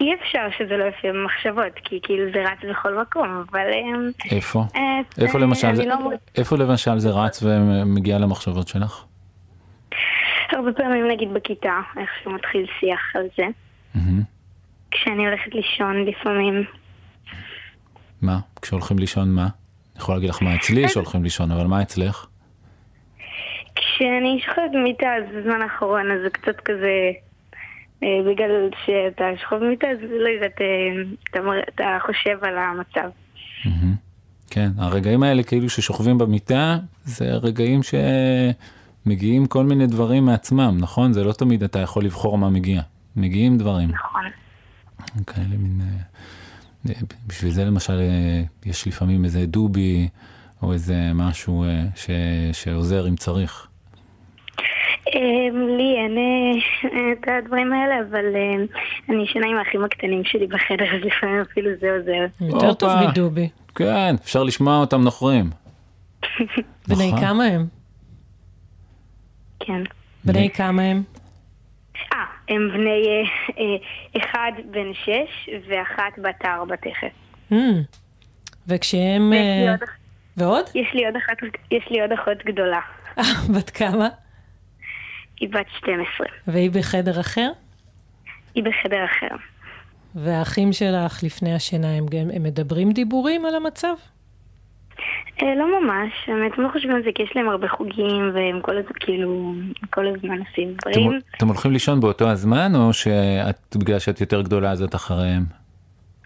אי 0.04 0.14
אפשר 0.22 0.48
שזה 0.58 0.78
לא 0.78 0.84
יופיע 0.84 1.12
במחשבות, 1.14 1.74
כי 1.84 2.00
כאילו 2.04 2.32
זה 2.34 2.44
רץ 2.52 2.60
בכל 2.70 2.98
מקום, 3.02 3.44
אבל... 3.52 3.68
אמ, 3.74 4.10
איפה? 4.32 4.64
אה, 4.76 4.82
איפה 5.24 5.40
למשל 5.40 5.76
זה, 5.76 5.86
לא- 5.86 5.96
איפה 6.38 6.56
למשל 6.58 6.98
זה 7.00 7.10
רץ 7.10 7.44
ומגיע 7.44 8.18
למחשבות 8.20 8.68
שלך? 8.68 9.04
הרבה 10.52 10.74
פעמים 10.74 11.08
נגיד 11.08 11.34
בכיתה, 11.34 11.80
איכשהו 11.98 12.32
מתחיל 12.32 12.66
שיח 12.80 13.16
על 13.16 13.24
זה. 13.38 13.44
כשאני 14.92 15.28
הולכת 15.28 15.54
לישון 15.56 16.06
לפעמים. 16.06 16.64
מה? 18.22 18.40
כשהולכים 18.62 19.00
לישון 19.00 19.30
מה? 19.36 19.42
אני 19.42 19.50
יכול 20.02 20.16
להגיד 20.16 20.30
לך 20.30 20.42
מה 20.44 20.56
אצלי 20.56 20.90
שהולכים 20.90 21.24
לישון, 21.24 21.52
אבל 21.52 21.68
מה 21.68 21.82
אצלך? 21.82 22.26
כשאני 23.76 24.42
שוכבת 24.46 24.72
במיטה, 24.74 25.08
אז 25.16 25.36
בזמן 25.36 25.62
האחרון, 25.62 26.12
אז 26.12 26.22
זה 26.24 26.30
קצת 26.30 26.60
כזה... 26.66 27.12
אה, 28.04 28.32
בגלל 28.32 28.70
שאתה 28.86 29.24
שוכב 29.42 29.56
במיטה, 29.56 29.88
אז 29.88 29.98
לא 30.02 30.30
יודעת, 30.30 30.62
אה, 30.62 30.68
אתה 31.30 31.40
אתה 31.76 31.98
חושב 32.06 32.38
על 32.42 32.58
המצב. 32.58 33.10
כן, 34.50 34.70
הרגעים 34.78 35.24
האלה 35.24 35.44
כאילו 35.44 35.70
ששוכבים 35.70 36.18
במיטה, 36.18 36.78
זה 37.04 37.26
רגעים 37.26 37.80
שמגיעים 37.84 39.46
כל 39.46 39.64
מיני 39.64 39.88
דברים 39.88 40.26
מעצמם, 40.26 40.78
נכון? 40.80 41.14
זה 41.14 41.24
לא 41.24 41.34
תמיד 41.34 41.64
אתה 41.64 41.80
יכול 41.80 42.04
לבחור 42.04 42.38
מה 42.38 42.50
מגיע. 42.50 42.82
מגיעים 43.16 43.58
דברים. 43.58 43.90
נכון. 43.90 44.24
כאלה 45.28 45.58
מין... 45.58 45.82
אה, 45.82 46.94
בשביל 47.28 47.52
זה 47.52 47.66
למשל 47.66 48.00
יש 48.66 48.88
לפעמים 48.88 49.26
איזה 49.26 49.46
דובי 49.46 50.10
או 50.62 50.74
איזה 50.74 51.12
משהו 51.16 51.66
ש, 51.96 52.10
שעוזר 52.54 53.08
אם 53.08 53.16
צריך. 53.16 53.68
אה, 55.08 55.50
לי 55.78 55.96
אין 55.98 56.18
אה, 56.18 57.12
את 57.12 57.28
הדברים 57.28 57.74
האלה, 57.74 57.96
אבל 58.10 58.26
אה, 58.36 58.56
אני 59.10 59.24
ישנה 59.24 59.48
עם 59.48 59.58
האחים 59.58 59.84
הקטנים 59.84 60.26
שלי 60.26 60.48
בחדר, 60.48 60.86
אז 60.96 61.02
לפעמים 61.04 61.42
אפילו 61.42 61.70
זה 61.80 61.88
עוזר. 61.98 62.48
יותר 62.56 62.74
טוב. 62.74 62.92
מדובי. 63.10 63.50
כן, 63.76 64.16
אפשר 64.24 64.44
לשמוע 64.44 64.78
אותם 64.80 65.02
נוחרים. 65.02 65.50
בני 66.88 67.08
נכון. 67.08 67.20
כמה 67.20 67.44
הם? 67.44 67.66
כן. 69.60 69.84
בני 70.24 70.50
כמה 70.50 70.84
הם? 70.84 71.04
אה, 72.14 72.18
הם 72.50 72.70
בני 72.74 73.24
אה, 73.60 74.22
אחד 74.22 74.52
בן 74.72 74.94
שש 74.94 75.50
ואחת 75.70 76.20
בת 76.24 76.46
ארבע 76.46 76.76
תכף. 76.76 77.14
Hmm. 77.52 77.56
וכשהם... 78.68 79.34
ועוד? 80.38 80.66
יש 80.76 80.88
לי 81.90 82.02
עוד 82.02 82.12
אחות 82.12 82.38
גדולה. 82.46 82.80
בת 83.56 83.70
כמה? 83.70 84.08
היא 85.40 85.50
בת 85.50 85.66
12. 85.78 86.28
והיא 86.48 86.72
בחדר 86.72 87.20
אחר? 87.20 87.50
היא 88.56 88.64
בחדר 88.64 89.06
אחר. 89.06 89.36
והאחים 90.16 90.74
שלך 90.74 91.24
לפני 91.24 91.54
השינה, 91.56 91.88
הם, 91.98 92.06
גם- 92.06 92.30
הם 92.36 92.44
מדברים 92.44 92.92
דיבורים 92.92 93.46
על 93.46 93.56
המצב? 93.56 93.94
אה, 95.42 95.56
לא 95.56 95.82
ממש, 95.82 96.12
האמת, 96.28 96.52
הם 96.58 96.64
לא 96.64 96.70
חושבים 96.72 96.96
על 96.96 97.04
זה 97.04 97.10
כי 97.16 97.24
יש 97.24 97.30
להם 97.36 97.50
הרבה 97.50 97.68
חוגים 97.68 98.32
והם 98.34 98.62
כל 98.62 98.78
הזמן, 98.78 98.92
כאילו, 99.00 99.54
כל 99.90 100.08
הזמן 100.08 100.38
עושים 100.40 100.76
אתם, 100.80 100.90
דברים. 100.92 101.20
אתם 101.38 101.48
הולכים 101.48 101.72
לישון 101.72 102.00
באותו 102.00 102.30
הזמן, 102.30 102.72
או 102.76 102.94
שאת, 102.94 103.76
בגלל 103.76 104.00
שאת 104.00 104.22
יותר 104.22 104.42
גדולה 104.42 104.72
אז 104.72 104.82
את 104.84 104.96
אחריהם? 104.96 105.44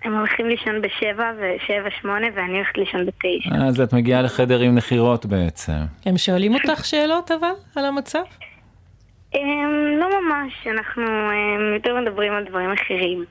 הם 0.04 0.18
הולכים 0.18 0.48
לישון 0.48 0.82
בשבע 0.82 1.32
ושבע 1.38 1.90
שמונה 2.02 2.28
ואני 2.36 2.54
הולכת 2.58 2.78
לישון 2.78 3.06
בתשע. 3.06 3.56
אז 3.68 3.82
את 3.82 3.94
מגיעה 3.94 4.22
לחדר 4.22 4.60
עם 4.60 4.76
נחירות 4.76 5.26
בעצם. 5.26 5.74
הם 6.06 6.18
שואלים 6.18 6.54
אותך 6.54 6.86
שאלות 6.86 7.32
אבל 7.32 7.48
על 7.76 7.86
המצב? 7.86 8.22
הם 9.42 10.00
לא 10.00 10.10
ממש, 10.22 10.68
אנחנו 10.68 11.04
הם, 11.04 11.74
יותר 11.74 11.96
מדברים 12.02 12.34
על 12.34 12.46
דברים 12.50 12.70
אחרים. 12.72 13.26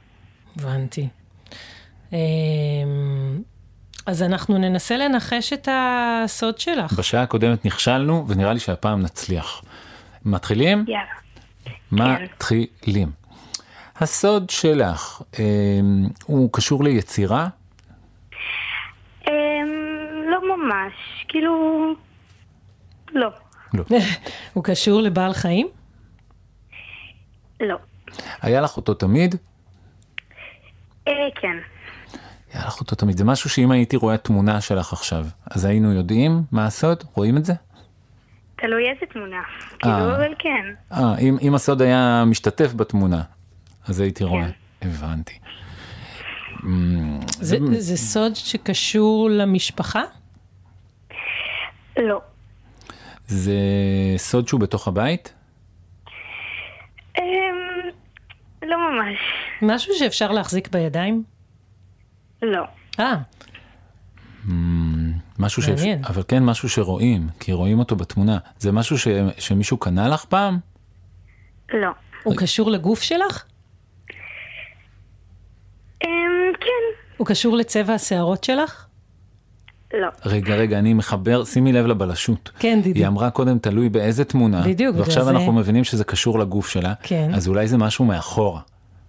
הבנתי. 0.57 1.09
אמ, 2.13 2.19
אז 4.07 4.23
אנחנו 4.23 4.59
ננסה 4.59 4.97
לנחש 4.97 5.53
את 5.53 5.69
הסוד 5.73 6.59
שלך. 6.59 6.93
בשעה 6.93 7.23
הקודמת 7.23 7.65
נכשלנו, 7.65 8.29
ונראה 8.29 8.53
לי 8.53 8.61
שהפעם 8.61 9.03
נצליח. 9.03 9.63
מתחילים? 10.25 10.85
יאללה. 10.89 12.19
מתחילים. 12.25 13.09
הסוד 13.97 14.51
שלך, 14.51 15.23
אה, 15.39 15.45
הוא 16.27 16.51
קשור 16.53 16.85
ליצירה? 16.85 17.49
לא 20.27 20.57
ממש, 20.57 20.93
כאילו, 21.29 21.95
לא, 23.13 23.29
לא. 23.75 23.85
הוא 24.55 24.65
קשור 24.65 25.03
לבעל 25.03 25.33
חיים? 25.33 25.69
לא. 27.61 27.77
היה 28.43 28.61
לך 28.61 28.77
אותו 28.77 28.95
תמיד? 28.95 29.35
אה, 31.09 31.13
כן. 31.35 31.57
היה 32.53 32.67
לך 32.67 32.81
אותו 32.81 32.97
תמיד. 32.97 33.17
זה 33.17 33.25
משהו 33.25 33.51
שאם 33.51 33.71
הייתי 33.71 33.97
רואה 33.97 34.17
תמונה 34.17 34.61
שלך 34.61 34.93
עכשיו, 34.93 35.25
אז 35.51 35.65
היינו 35.65 35.93
יודעים 35.93 36.43
מה 36.53 36.67
הסוד? 36.67 37.05
רואים 37.15 37.37
את 37.37 37.45
זה? 37.45 37.53
תלוי 38.57 38.91
איזה 38.91 39.07
תמונה. 39.13 39.43
כאילו, 39.79 39.95
אה. 39.95 40.17
אבל 40.17 40.35
כן. 40.39 40.75
אה, 40.93 41.19
אם, 41.19 41.37
אם 41.43 41.55
הסוד 41.55 41.83
היה 41.83 42.25
משתתף 42.27 42.75
בתמונה, 42.75 43.23
אז 43.89 44.01
הייתי 44.01 44.25
כן. 44.25 44.31
רואה. 44.31 44.49
הבנתי. 44.83 45.39
אמ, 46.65 47.21
זה, 47.31 47.59
זה 47.79 47.97
סוד 47.97 48.37
שקשור 48.37 49.31
למשפחה? 49.31 50.03
לא. 51.97 52.21
זה 53.27 53.53
סוד 54.17 54.49
שהוא 54.49 54.61
בתוך 54.61 54.89
הבית? 54.89 55.35
הם, 57.17 57.57
לא 58.69 58.77
ממש. 58.91 59.19
משהו 59.63 59.95
שאפשר 59.95 60.33
להחזיק 60.33 60.69
בידיים? 60.69 61.23
לא. 62.43 62.65
אה, 63.01 63.15
אמ, 64.49 65.13
משהו 65.39 65.63
ש... 65.63 65.69
מעניין. 65.69 66.05
אבל 66.05 66.23
כן 66.29 66.43
משהו 66.45 66.69
שרואים, 66.69 67.29
כי 67.41 67.53
רואים 67.53 67.79
אותו 67.79 67.97
בתמונה. 67.97 68.39
זה 68.59 68.73
משהו 68.73 68.99
ש... 68.99 69.09
שמישהו 69.39 69.77
קנה 69.77 70.09
לך 70.09 70.25
פעם? 70.25 70.59
לא. 71.73 71.91
הוא 72.25 72.37
קשור 72.37 72.71
לגוף 72.71 73.03
שלך? 73.03 73.45
הם, 76.01 76.11
כן. 76.61 77.03
הוא 77.17 77.27
קשור 77.27 77.57
לצבע 77.57 77.95
השערות 77.95 78.45
שלך? 78.45 78.86
לא. 80.01 80.09
רגע, 80.27 80.55
רגע, 80.55 80.79
אני 80.79 80.95
מחבר, 80.95 81.45
שימי 81.45 81.73
לב 81.73 81.87
לבלשות. 81.87 82.51
כן, 82.59 82.81
דידי. 82.83 82.99
היא 83.01 83.07
אמרה 83.07 83.31
קודם 83.31 83.59
תלוי 83.59 83.89
באיזה 83.89 84.25
תמונה. 84.25 84.63
בדיוק, 84.63 84.93
בגלל 84.95 85.05
ועכשיו 85.05 85.25
זה- 85.25 85.31
אנחנו 85.31 85.53
מבינים 85.53 85.85
שזה 85.85 86.05
קשור 86.05 86.39
לגוף 86.39 86.69
שלה. 86.69 86.93
כן. 87.03 87.31
אז 87.35 87.49
אולי 87.49 87.69
זה 87.69 87.77
משהו 87.79 88.05
מאחורה. 88.05 88.61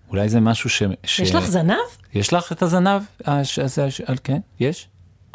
אולי 0.10 0.30
זה 0.30 0.40
משהו 0.40 0.70
ש... 0.70 0.84
ש... 1.04 1.20
יש 1.20 1.36
לך 1.36 1.44
זנב? 1.46 1.76
יש 2.14 2.34
לך 2.34 2.52
את 2.52 2.62
הזנב? 2.62 3.02
אה, 3.28 3.44
ש- 3.44 3.60
הזה, 3.60 3.92
ש- 3.92 4.02
על- 4.02 4.16
כן, 4.24 4.38
יש? 4.60 4.88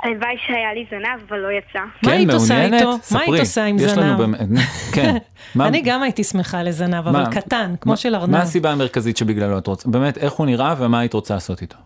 הלוואי 0.03 0.19
שהיה 0.47 0.75
לי 0.75 0.85
זנב, 0.91 1.23
אבל 1.29 1.39
לא 1.39 1.49
יצא. 1.49 1.79
מה 1.79 1.91
כן, 2.03 2.11
היית 2.11 2.31
עושה? 2.31 2.65
איתו? 2.65 2.91
מה 2.91 2.97
ספרי. 3.03 3.21
היית 3.27 3.41
עושה 3.41 3.65
עם 3.65 3.77
יש 3.79 3.93
לנו 3.93 4.03
זנב? 4.09 4.19
באמת- 4.19 4.41
כן. 4.95 5.17
מה- 5.55 5.69
אני 5.69 5.81
גם 5.83 6.03
הייתי 6.03 6.25
שמחה 6.25 6.63
לזנב, 6.63 6.95
אבל 6.95 7.13
מה- 7.13 7.31
קטן, 7.31 7.75
כמו 7.81 7.93
מה- 7.93 7.97
של 7.97 8.15
ארנב. 8.15 8.31
מה 8.31 8.43
הסיבה 8.43 8.71
המרכזית 8.71 9.17
שבגללו 9.17 9.59
את 9.59 9.67
רוצה? 9.67 9.89
באמת, 9.89 10.19
איך 10.19 10.33
הוא 10.33 10.47
נראה 10.47 10.75
ומה 10.79 11.01
היית 11.01 11.13
רוצה 11.15 11.35
לעשות 11.35 11.63
איתו? 11.63 11.77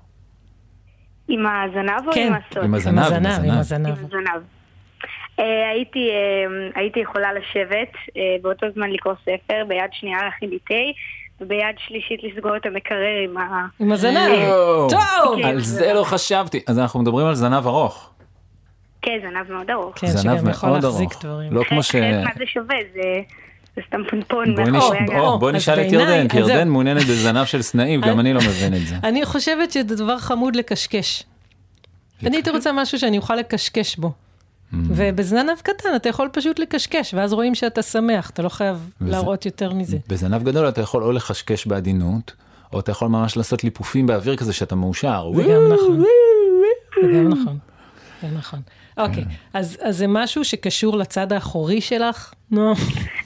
עם 1.29 1.47
הזנב 1.47 2.09
או 2.09 2.13
כן. 2.13 2.27
עם 2.27 2.35
הסוד? 2.35 2.65
עם 2.65 2.75
הזנב, 2.75 2.99
עם 2.99 3.05
הזנב. 3.05 3.45
עם 3.45 3.59
הזנב. 3.59 3.87
עם 3.87 4.05
הזנב. 4.05 4.43
אה, 5.39 5.71
הייתי, 5.71 6.09
אה, 6.11 6.81
הייתי 6.81 7.01
יכולה 7.01 7.33
לשבת, 7.33 7.93
אה, 8.17 8.23
באותו 8.43 8.67
זמן 8.75 8.91
לקרוא 8.91 9.15
ספר, 9.23 9.65
ביד 9.69 9.91
שנייה 9.93 10.25
להכין 10.25 10.51
לי 10.51 10.59
תה, 10.59 10.75
וביד 11.41 11.77
שלישית 11.87 12.21
לסגור 12.23 12.57
את 12.57 12.67
המקרר 12.67 13.25
עם 13.25 13.37
ה... 13.37 13.67
עם 13.79 13.93
הזנב. 13.93 14.31
טוב! 14.91 15.41
על 15.45 15.61
זה 15.61 15.93
לא 15.93 16.05
חשבתי. 16.05 16.63
אז 16.67 16.79
אנחנו 16.79 17.01
מדברים 17.01 17.27
על 17.27 17.35
זנב 17.35 17.67
ארוך. 17.67 18.11
כן, 19.03 19.19
זנב 19.23 19.53
מאוד 19.53 19.71
ארוך. 19.71 19.99
כן, 19.99 20.07
זנב 20.07 20.45
מאוד 20.45 20.85
ארוך. 20.85 21.25
לא 21.51 21.65
כמו 21.65 21.83
ש... 21.83 21.95
מה 21.95 22.31
זה 22.39 22.47
שווה? 22.47 22.77
זה 22.95 23.21
זה 23.77 23.83
סתם 23.89 24.01
פונפון 24.11 24.55
בואי 24.57 24.71
מאחורי 24.71 25.01
נש- 25.01 25.11
הגב. 25.11 25.45
אז 25.45 25.55
נשאל 25.55 25.81
את 25.87 25.93
ירדן, 25.93 26.29
כי. 26.29 26.39
ירדן 26.39 26.69
מעוניינת 26.69 27.03
בזנב 27.03 27.45
של 27.45 27.63
סנאים, 27.63 28.01
גם 28.01 28.21
אני 28.21 28.33
לא 28.33 28.41
מבין 28.41 28.75
את 28.75 28.87
זה. 28.87 28.97
אני 29.05 29.25
חושבת 29.27 29.73
שזה 29.73 29.97
דבר 29.97 30.19
חמוד 30.19 30.57
לקשקש. 30.57 31.25
אני 32.27 32.37
הייתי 32.37 32.51
רוצה 32.51 32.73
משהו 32.73 32.99
שאני 32.99 33.19
אוכל 33.19 33.37
לקשקש 33.37 33.97
בו. 33.97 34.13
Mm. 34.73 34.77
ובזנב 34.89 35.59
קטן 35.63 35.89
אתה 35.97 36.09
יכול 36.09 36.29
פשוט 36.33 36.59
לקשקש, 36.59 37.15
ואז 37.15 37.33
רואים 37.33 37.55
שאתה 37.55 37.83
שמח, 37.83 38.31
אתה 38.31 38.43
לא 38.43 38.49
חייב 38.49 38.91
להראות 39.01 39.47
יותר 39.47 39.73
מזה. 39.73 39.97
בזנב 40.09 40.43
גדול 40.43 40.69
אתה 40.69 40.81
יכול 40.81 41.03
או 41.03 41.13
לחשקש 41.13 41.67
בעדינות, 41.67 42.33
או 42.73 42.81
אתה 42.81 42.91
יכול 42.91 43.09
ממש 43.09 43.37
לעשות 43.37 43.65
ליפופים 43.65 44.07
באוויר 44.07 44.37
כזה 44.37 44.53
שאתה 44.53 44.75
מאושר. 44.75 45.31
זה 45.37 45.43
גם 45.43 45.73
נכון. 45.73 46.03
זה 47.03 47.13
גם 47.19 47.29
נכון. 47.29 47.59
זה 48.23 48.29
נכון. 48.39 48.61
אוקיי, 48.99 49.25
אז 49.55 49.77
אז 49.83 49.97
זה 49.99 50.07
משהו 50.07 50.45
שקשור 50.45 50.97
לצד 50.97 51.33
האחורי 51.33 51.81
שלך? 51.81 52.33
נו. 52.51 52.73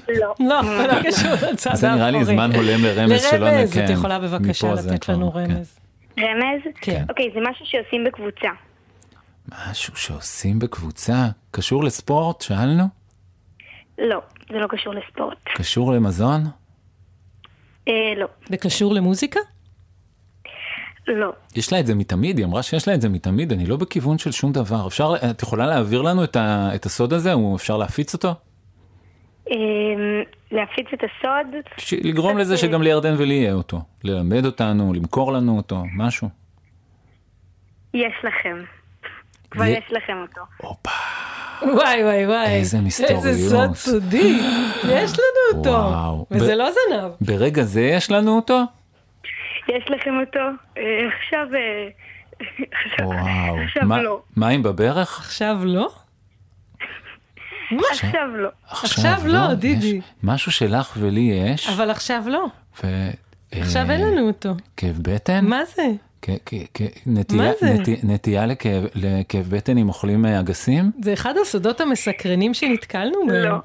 לא. 0.08 0.34
לא, 0.40 0.62
זה 0.62 0.86
לא 0.86 1.02
קשור 1.02 1.30
לצד 1.52 1.70
האחורי. 1.70 1.76
זה 1.76 1.90
נראה 1.94 2.10
לי 2.10 2.24
זמן 2.24 2.50
הולם 2.56 2.84
לרמז 2.84 3.22
שלא 3.30 3.38
לרמז, 3.50 3.76
נ- 3.76 3.80
את 3.82 3.86
כן, 3.86 3.92
יכולה 3.92 4.18
בבקשה 4.18 4.72
לתת 4.74 5.08
לנו 5.08 5.32
כן. 5.32 5.38
רמז. 5.38 5.78
רמז? 6.18 6.60
כן. 6.80 7.04
אוקיי, 7.08 7.30
זה 7.34 7.40
משהו 7.50 7.66
שעושים 7.66 8.04
בקבוצה. 8.04 8.48
משהו 9.70 9.96
שעושים 9.96 10.58
בקבוצה, 10.58 11.28
קשור 11.50 11.84
לספורט, 11.84 12.40
שאלנו? 12.40 12.84
לא, 13.98 14.20
זה 14.52 14.58
לא 14.58 14.66
קשור 14.66 14.94
לספורט. 14.94 15.36
קשור 15.54 15.92
למזון? 15.92 16.44
אה, 17.88 17.92
לא. 18.16 18.26
זה 18.48 18.56
קשור 18.56 18.94
למוזיקה? 18.94 19.40
לא. 21.08 21.32
יש 21.56 21.72
לה 21.72 21.80
את 21.80 21.86
זה 21.86 21.94
מתמיד, 21.94 22.38
היא 22.38 22.46
אמרה 22.46 22.62
שיש 22.62 22.88
לה 22.88 22.94
את 22.94 23.00
זה 23.00 23.08
מתמיד, 23.08 23.52
אני 23.52 23.66
לא 23.66 23.76
בכיוון 23.76 24.18
של 24.18 24.32
שום 24.32 24.52
דבר. 24.52 24.86
אפשר, 24.86 25.14
את 25.30 25.42
יכולה 25.42 25.66
להעביר 25.66 26.02
לנו 26.02 26.24
את, 26.24 26.36
ה, 26.36 26.70
את 26.74 26.86
הסוד 26.86 27.12
הזה, 27.12 27.32
או 27.32 27.56
אפשר 27.56 27.76
להפיץ 27.76 28.14
אותו? 28.14 28.34
אה, 29.50 29.56
להפיץ 30.52 30.86
את 30.94 30.98
הסוד? 31.04 31.46
ש- 31.76 31.94
לגרום 31.94 32.38
לזה 32.38 32.56
שגם 32.56 32.82
לירדן 32.82 33.14
ולי 33.18 33.34
יהיה 33.34 33.52
אותו. 33.52 33.80
ללמד 34.04 34.44
אותנו, 34.46 34.92
למכור 34.94 35.32
לנו 35.32 35.56
אותו, 35.56 35.82
משהו. 35.96 36.28
יש 37.94 38.12
לכם. 38.24 38.62
כבר 39.50 39.64
יש 39.64 39.84
לכם 39.90 40.16
אותו. 40.22 40.40
וואי 41.62 42.04
וואי 42.04 42.26
וואי. 42.26 42.46
איזה 42.46 42.80
מסתוריות. 42.80 43.24
איזה 43.26 43.50
סוד 43.50 43.74
סודי. 43.76 44.38
יש 44.88 45.10
לנו 45.10 45.58
אותו. 45.58 45.70
וואו. 45.70 46.26
וזה 46.30 46.52
ב- 46.54 46.58
לא 46.58 46.68
זנב. 46.70 47.10
ברגע 47.20 47.62
זה 47.62 47.80
יש 47.80 48.10
לנו 48.10 48.36
אותו? 48.36 48.60
יש 49.68 49.90
לכם 49.90 50.10
אותו. 50.20 50.38
אה, 50.78 50.82
עכשיו... 51.16 51.46
אה, 51.54 51.88
עכשיו- 52.72 53.06
וואו. 53.06 53.58
עכשיו 53.64 53.82
מה- 53.86 54.02
לא. 54.02 54.20
מים 54.36 54.62
בברך? 54.62 55.18
עכשיו 55.18 55.56
לא? 55.64 55.90
עכשיו 57.90 58.36
לא. 58.36 58.48
עכשיו 58.70 59.20
לא, 59.24 59.54
דידי. 59.54 59.86
יש 59.86 59.94
משהו 60.22 60.52
שלך 60.52 60.96
ולי 61.00 61.20
יש, 61.20 61.68
אבל 61.68 61.90
עכשיו 61.90 62.22
לא. 62.26 62.46
עכשיו 63.52 63.86
אה, 63.90 63.92
אין 63.94 64.00
לנו 64.00 64.26
אותו. 64.26 64.50
כאב 64.76 64.98
בטן? 65.02 65.44
מה 65.44 65.60
זה? 65.76 65.82
נטייה-? 67.06 67.52
נטי- 68.02 68.36
לכאב- 68.46 68.84
לכאב 68.94 69.46
בטן 69.50 69.78
אם 69.78 69.88
אוכלים 69.88 70.26
אה, 70.26 70.40
אגסים? 70.40 70.90
זה 71.02 71.12
אחד 71.12 71.34
הסודות 71.42 71.80
המסקרנים 71.80 72.54
שנתקלנו 72.54 73.18
בהם. 73.28 73.44
לא. 73.44 73.56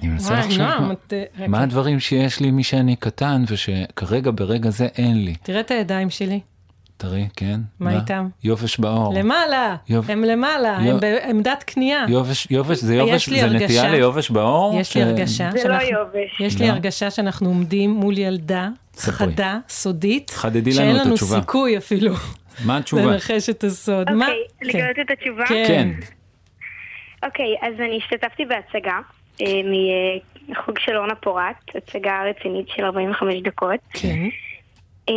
אני 0.00 0.08
מנסה 0.08 0.34
לחשוב 0.34 0.58
נועם, 0.58 0.88
מה- 0.88 0.92
את, 0.92 1.12
אה, 1.40 1.48
מה. 1.48 1.62
הדברים 1.62 2.00
שיש 2.00 2.40
לי 2.40 2.50
משאני 2.50 2.96
קטן 2.96 3.44
ושכרגע 3.48 4.30
ברגע 4.34 4.70
זה 4.70 4.84
אין 4.98 5.24
לי. 5.24 5.34
תראה 5.42 5.60
את 5.60 5.70
הידיים 5.70 6.10
שלי. 6.10 6.40
תראי, 7.04 7.28
כן? 7.36 7.60
מה 7.80 8.00
איתם? 8.00 8.28
יובש 8.44 8.78
בעור. 8.78 9.14
למעלה. 9.14 9.76
יוב- 9.88 10.10
הם 10.10 10.24
למעלה. 10.24 10.78
יו- 10.82 10.90
הם 10.92 11.00
בעמדת 11.00 11.62
קנייה. 11.62 12.04
יובש, 12.08 12.46
יובש, 12.50 12.78
זה 12.78 12.94
יש 12.94 13.00
יובש, 13.00 13.28
לי 13.28 13.40
זה 13.40 13.46
הרגשה- 13.46 13.64
נטייה 13.64 13.90
ליובש 13.90 14.30
בעור? 14.30 14.80
יש 14.80 14.96
לי 14.96 15.02
ש- 15.02 15.06
הרגשה 15.06 15.50
זה 15.52 15.68
לא. 15.68 15.74
יובש. 15.74 16.40
יש 16.40 16.60
לי 16.60 16.66
לא? 16.68 16.72
הרגשה 16.72 17.10
שאנחנו 17.10 17.48
עומדים 17.48 17.90
מול 17.90 18.18
ילדה 18.18 18.68
ספרי. 18.94 19.14
חדה, 19.32 19.58
סודית, 19.68 20.30
חדדי 20.30 20.70
לנו 20.70 20.74
שאין 20.76 20.96
את 20.96 21.00
לנו 21.04 21.14
התשובה. 21.14 21.40
סיכוי 21.40 21.78
אפילו 21.78 22.12
מה 22.66 22.76
התשובה? 22.76 23.02
לנחש 23.02 23.50
את 23.50 23.64
הסוד. 23.64 24.10
מה? 24.12 24.26
אוקיי, 24.26 24.72
כן. 24.72 24.78
לגלות 24.78 24.96
את 25.06 25.10
התשובה? 25.18 25.44
כן. 25.46 25.64
כן. 25.68 25.88
אוקיי, 27.26 27.54
אז 27.62 27.74
אני 27.80 27.98
השתתפתי 27.98 28.42
בהצגה 28.44 28.98
אה, 29.40 29.46
מחוג 30.48 30.78
של 30.78 30.96
אורנה 30.96 31.14
פורת, 31.14 31.54
הצגה 31.74 32.12
רצינית 32.30 32.66
של 32.76 32.84
45 32.84 33.34
דקות. 33.44 33.80
כן. 33.92 34.18
אמ, 35.08 35.14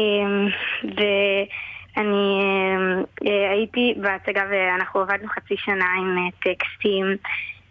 ואני 0.83 0.93
אמ, 0.93 1.47
אה, 1.97 2.03
הייתי 3.51 3.93
בהצגה 4.01 4.43
ואנחנו 4.51 4.99
עבדנו 4.99 5.27
חצי 5.27 5.55
שנה 5.57 5.85
עם 5.99 6.17
אה, 6.17 6.53
טקסטים 6.53 7.17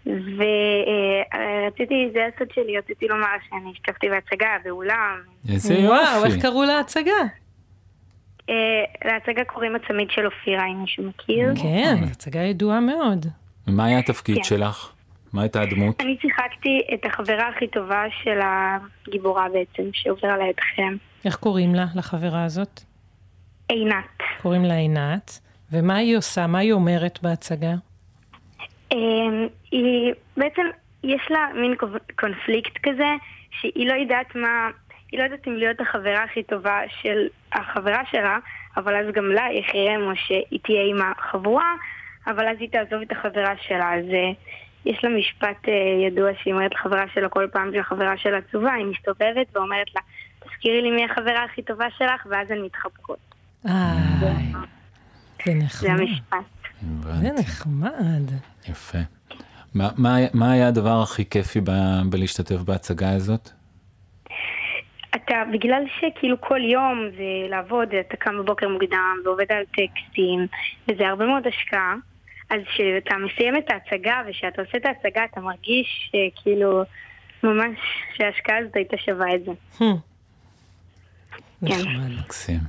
ורציתי, 0.06 2.08
זה 2.12 2.20
הסוד 2.34 2.48
שלי, 2.54 2.78
רציתי 2.78 3.08
לומר 3.08 3.26
שאני 3.48 3.70
השתתפתי 3.72 4.08
בהצגה 4.08 4.48
באולם. 4.64 5.20
איזה 5.52 5.74
וואו, 5.74 6.24
איך 6.24 6.34
יופי. 6.34 6.40
קראו 6.40 6.64
להצגה? 6.64 7.12
אה, 8.50 8.54
להצגה 9.04 9.44
קוראים 9.44 9.76
הצמיד 9.76 10.10
של 10.10 10.26
אופירה, 10.26 10.66
אם 10.66 10.80
מישהו 10.80 11.04
מכיר. 11.04 11.52
כן, 11.62 11.94
הצגה 12.10 12.40
ידועה 12.40 12.80
מאוד. 12.80 13.26
ומה 13.68 13.84
היה 13.84 13.98
התפקיד 13.98 14.36
כן. 14.36 14.44
שלך? 14.44 14.92
מה 15.32 15.42
הייתה 15.42 15.60
הדמות? 15.60 16.00
אני 16.00 16.16
שיחקתי 16.20 16.80
את 16.94 17.04
החברה 17.04 17.48
הכי 17.48 17.66
טובה 17.66 18.04
של 18.22 18.38
הגיבורה 18.42 19.46
בעצם, 19.48 19.82
שעוברה 19.92 20.38
לידכם. 20.38 20.96
איך 21.24 21.36
קוראים 21.36 21.74
לה, 21.74 21.86
לחברה 21.94 22.44
הזאת? 22.44 22.80
עינת. 23.68 24.18
קוראים 24.42 24.64
לה 24.64 24.74
עינת. 24.74 25.40
ומה 25.72 25.96
היא 25.96 26.16
עושה? 26.16 26.46
מה 26.46 26.58
היא 26.58 26.72
אומרת 26.72 27.18
בהצגה? 27.22 27.72
אמ, 28.92 29.46
היא 29.70 30.12
בעצם, 30.36 30.62
יש 31.04 31.30
לה 31.30 31.48
מין 31.54 31.74
קונפ- 31.74 32.12
קונפליקט 32.20 32.78
כזה, 32.82 33.08
שהיא 33.60 33.88
לא 33.88 33.94
יודעת 33.94 34.34
מה, 34.34 34.68
היא 35.12 35.18
לא 35.20 35.24
יודעת 35.24 35.48
אם 35.48 35.56
להיות 35.56 35.80
החברה 35.80 36.22
הכי 36.22 36.42
טובה 36.42 36.80
של 37.02 37.26
החברה 37.52 38.02
שלה, 38.10 38.38
אבל 38.76 38.96
אז 38.96 39.14
גם 39.14 39.24
לה 39.24 39.46
יחרם 39.52 40.02
או 40.10 40.16
שהיא 40.16 40.60
תהיה 40.62 40.82
עם 40.90 40.96
החבורה, 41.02 41.74
אבל 42.26 42.48
אז 42.48 42.56
היא 42.60 42.68
תעזוב 42.70 43.02
את 43.02 43.12
החברה 43.12 43.54
שלה. 43.62 43.94
אז 43.94 44.04
אה, 44.04 44.30
יש 44.84 45.04
לה 45.04 45.10
משפט 45.10 45.68
אה, 45.68 45.72
ידוע 46.06 46.30
שהיא 46.42 46.54
אומרת 46.54 46.74
לחברה 46.74 47.04
שלה 47.14 47.28
כל 47.28 47.46
פעם 47.52 47.70
שהחברה 47.74 48.16
שלה 48.16 48.38
עצובה, 48.38 48.72
היא 48.72 48.86
מסתובבת 48.86 49.46
ואומרת 49.56 49.94
לה, 49.94 50.00
תזכירי 50.40 50.82
לי 50.82 50.90
מי 50.90 51.04
החברה 51.04 51.44
הכי 51.44 51.62
טובה 51.62 51.86
שלך, 51.98 52.26
ואז 52.30 52.50
הן 52.50 52.62
מתחבקות. 52.62 53.35
אה, 53.68 53.94
זה 54.20 54.32
זה 55.46 55.54
נחמד. 55.54 55.90
המשפט. 55.90 56.36
זה 57.20 57.28
נחמד. 57.38 58.30
יפה. 58.68 58.98
מה- 59.74 59.90
מה 59.96 60.16
מה 60.34 60.52
היה 60.52 60.68
הדבר 60.68 61.02
הכי 61.02 61.24
כיפי 61.30 61.60
ב- 61.60 61.70
בלהשתתף 62.10 62.56
בהצגה 62.56 63.10
הזאת? 63.10 63.50
אתה, 65.14 65.34
בגלל 65.52 65.82
שכאילו 65.98 66.40
כל 66.40 66.60
יום 66.64 66.98
זה 67.16 67.22
לעבוד, 67.50 67.88
אתה 68.00 68.16
קם 68.16 68.38
בבוקר 68.38 68.68
מוקדם 68.68 69.16
ועובד 69.24 69.44
על 69.52 69.62
טקסטים, 69.64 70.46
וזה 70.88 71.08
הרבה 71.08 71.26
מאוד 71.26 71.42
השקעה, 71.46 71.94
אז 72.50 72.60
כשאתה 72.68 73.14
מסיים 73.16 73.56
את 73.56 73.70
ההצגה 73.70 74.22
ושאתה 74.28 74.62
עושה 74.62 74.78
את 74.78 74.86
ההצגה, 74.86 75.24
אתה 75.32 75.40
מרגיש 75.40 76.10
שכאילו 76.10 76.82
ממש 77.42 77.78
שההשקעה 78.16 78.58
הזאת 78.58 78.76
הייתה 78.76 78.96
שווה 78.96 79.34
את 79.34 79.44
זה. 79.44 79.52
כן. 81.66 81.88
מקסים. 82.18 82.60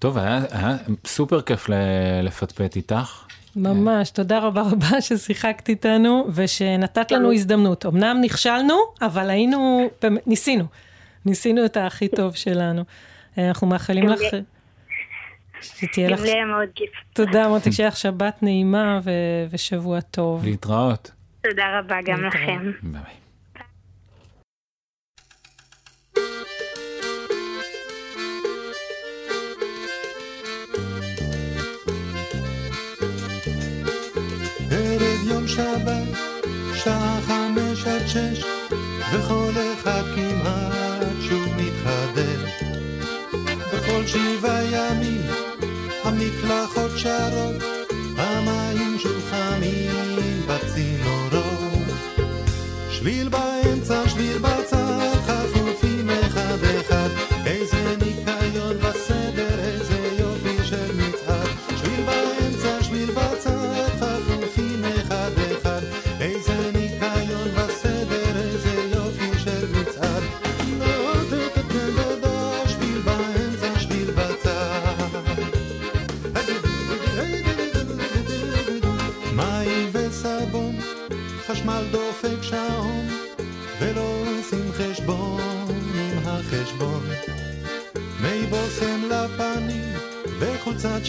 טוב, 0.00 0.18
היה 0.18 0.40
היה 0.50 0.76
סופר 1.06 1.40
כיף 1.42 1.68
ל- 1.68 1.74
לפטפט 2.22 2.76
איתך. 2.76 3.24
ממש, 3.56 4.10
תודה 4.10 4.38
רבה 4.38 4.62
רבה 4.62 5.00
ששיחקת 5.00 5.68
איתנו 5.68 6.26
ושנתת 6.34 7.10
לנו 7.12 7.32
הזדמנות. 7.32 7.86
אמנם 7.86 8.18
נכשלנו, 8.20 8.74
אבל 9.02 9.30
היינו, 9.30 9.90
ניסינו. 10.26 10.64
ניסינו 11.26 11.64
את 11.64 11.76
הכי 11.76 12.08
טוב 12.08 12.34
שלנו. 12.36 12.84
אנחנו 13.38 13.66
מאחלים 13.66 14.06
גם 14.06 14.12
לך 14.12 14.20
שתהיה 15.62 16.08
גם 16.08 16.14
לך... 16.14 16.20
לי 16.20 16.30
היה 16.32 16.44
מאוד 16.44 16.68
כיף. 16.74 16.90
תודה, 17.12 17.48
מותק, 17.48 17.70
שיהיה 17.70 17.88
לך 17.88 17.96
שבת 17.96 18.42
נעימה 18.42 19.00
ושבוע 19.50 20.00
טוב. 20.00 20.44
להתראות. 20.44 21.10
תודה 21.42 21.78
רבה 21.78 21.96
גם. 22.04 22.24
לכם. 22.24 22.72
ביי. 22.82 23.19
יום 35.30 35.48
שבת, 35.48 36.18
שעה 36.74 37.20
חמש 37.26 37.86
עד 37.86 38.06
שש, 38.06 38.44
וכל 39.12 39.52
אחד 39.74 40.02
כמעט 40.14 41.06
שוב 41.28 41.48
מתחדש. 41.56 42.62
בכל 43.74 44.06
שבעה 44.06 44.64
ימים 44.64 45.26
המקלחות 46.04 46.90
שרות, 46.96 47.62
המים 48.16 48.98
שוב 48.98 49.30
חמים 49.30 50.16
בצינורות. 50.46 51.50
שביל 52.90 53.28
באמצע, 53.28 54.08
שביל 54.08 54.38
בצד, 54.38 54.59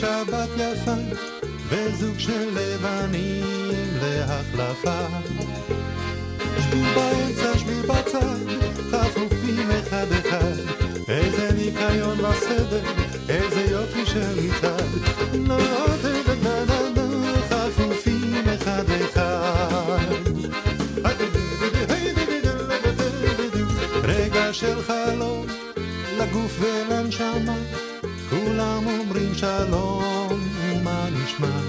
שבת 0.01 0.49
יפה, 0.57 0.95
וזוג 1.69 2.19
של 2.19 2.49
לבנים 2.53 3.71
להחלפה. 4.01 5.07
שביל 6.59 6.85
באמצע, 6.95 7.57
שביל 7.57 7.81
בצד, 7.81 8.37
חפופים 8.91 9.71
אחד 9.71 10.05
אחד, 10.11 10.57
איזה 11.07 11.49
ניקיון 11.51 12.19
וסדר, 12.19 12.81
איזה 13.29 13.61
יופי 13.71 14.05
של 14.05 14.39
מצעד. 14.39 14.89
דה, 16.43 16.65
דה, 16.93 17.07
חפופים 17.49 18.43
אחד 18.55 18.85
אחד. 18.89 20.15
רגע 24.03 24.53
של 24.53 24.81
חלום, 24.81 25.45
לגוף 26.17 26.59
ולנשמה, 26.59 27.55
כולם 28.61 28.87
אומרים 28.87 29.33
שלום, 29.33 30.39
ומה 30.61 31.07
נשמע? 31.11 31.59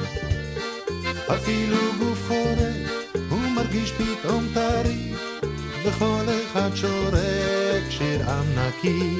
אפילו 1.35 1.77
גוף 1.99 2.29
חורק, 2.29 3.17
הוא 3.31 3.39
מרגיש 3.57 3.93
פתאום 3.93 4.45
טרי, 4.55 5.13
וכל 5.85 6.25
אחד 6.45 6.71
שורק 6.75 7.91
שיר 7.91 8.31
עם 8.31 8.45
נקי. 8.59 9.17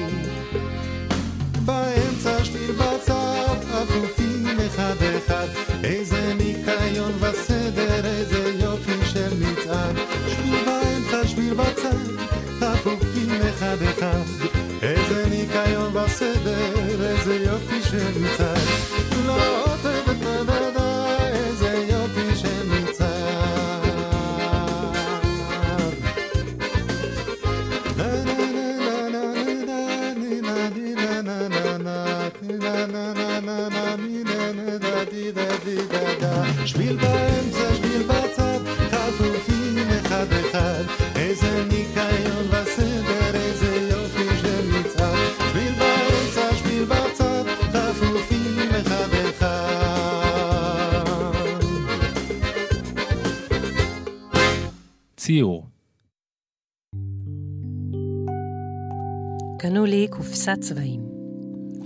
קופסת 60.43 60.59
צבעים, 60.61 61.01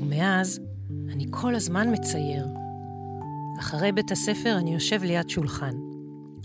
ומאז 0.02 0.60
אני 1.10 1.26
כל 1.30 1.56
הזמן 1.56 1.94
מצייר. 1.94 2.48
אחרי 3.60 3.92
בית 3.92 4.12
הספר 4.12 4.58
אני 4.58 4.74
יושב 4.74 5.04
ליד 5.04 5.30
שולחן. 5.30 5.76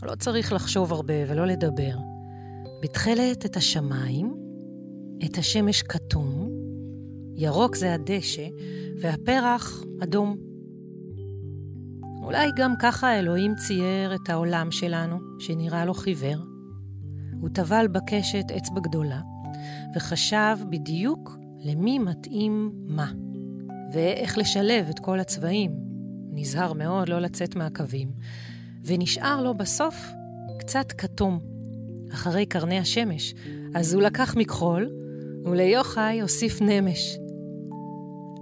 לא 0.03 0.15
צריך 0.15 0.53
לחשוב 0.53 0.93
הרבה 0.93 1.15
ולא 1.29 1.47
לדבר. 1.47 1.97
בתכלת 2.83 3.47
את 3.47 3.57
השמיים, 3.57 4.35
את 5.25 5.39
השמש 5.39 5.83
כתום, 5.83 6.49
ירוק 7.37 7.77
זה 7.77 7.95
הדשא, 7.95 8.47
והפרח 9.01 9.83
אדום. 10.03 10.37
אולי 12.23 12.49
גם 12.57 12.75
ככה 12.79 13.19
אלוהים 13.19 13.55
צייר 13.55 14.15
את 14.15 14.31
העולם 14.31 14.71
שלנו, 14.71 15.19
שנראה 15.39 15.85
לו 15.85 15.95
חיוור. 15.95 16.39
הוא 17.41 17.49
טבל 17.55 17.87
בקשת 17.89 18.45
אצבע 18.57 18.81
גדולה, 18.81 19.21
וחשב 19.97 20.57
בדיוק 20.71 21.42
למי 21.65 21.99
מתאים 21.99 22.73
מה, 22.87 23.13
ואיך 23.93 24.39
לשלב 24.39 24.89
את 24.91 24.99
כל 24.99 25.21
הצבעים. 25.21 25.77
נזהר 26.35 26.73
מאוד 26.73 27.09
לא 27.09 27.19
לצאת 27.19 27.57
מהקווים, 27.57 28.13
ונשאר 28.85 29.43
לו 29.43 29.55
בסוף 29.55 30.13
קצת 30.59 30.93
כתום, 30.93 31.39
אחרי 32.13 32.47
קרני 32.47 32.79
השמש. 32.79 33.35
אז 33.75 33.95
הוא 33.95 34.03
לקח 34.03 34.37
מכחול, 34.37 34.91
וליוחאי 35.45 36.21
הוסיף 36.21 36.63
נמש. 36.63 37.19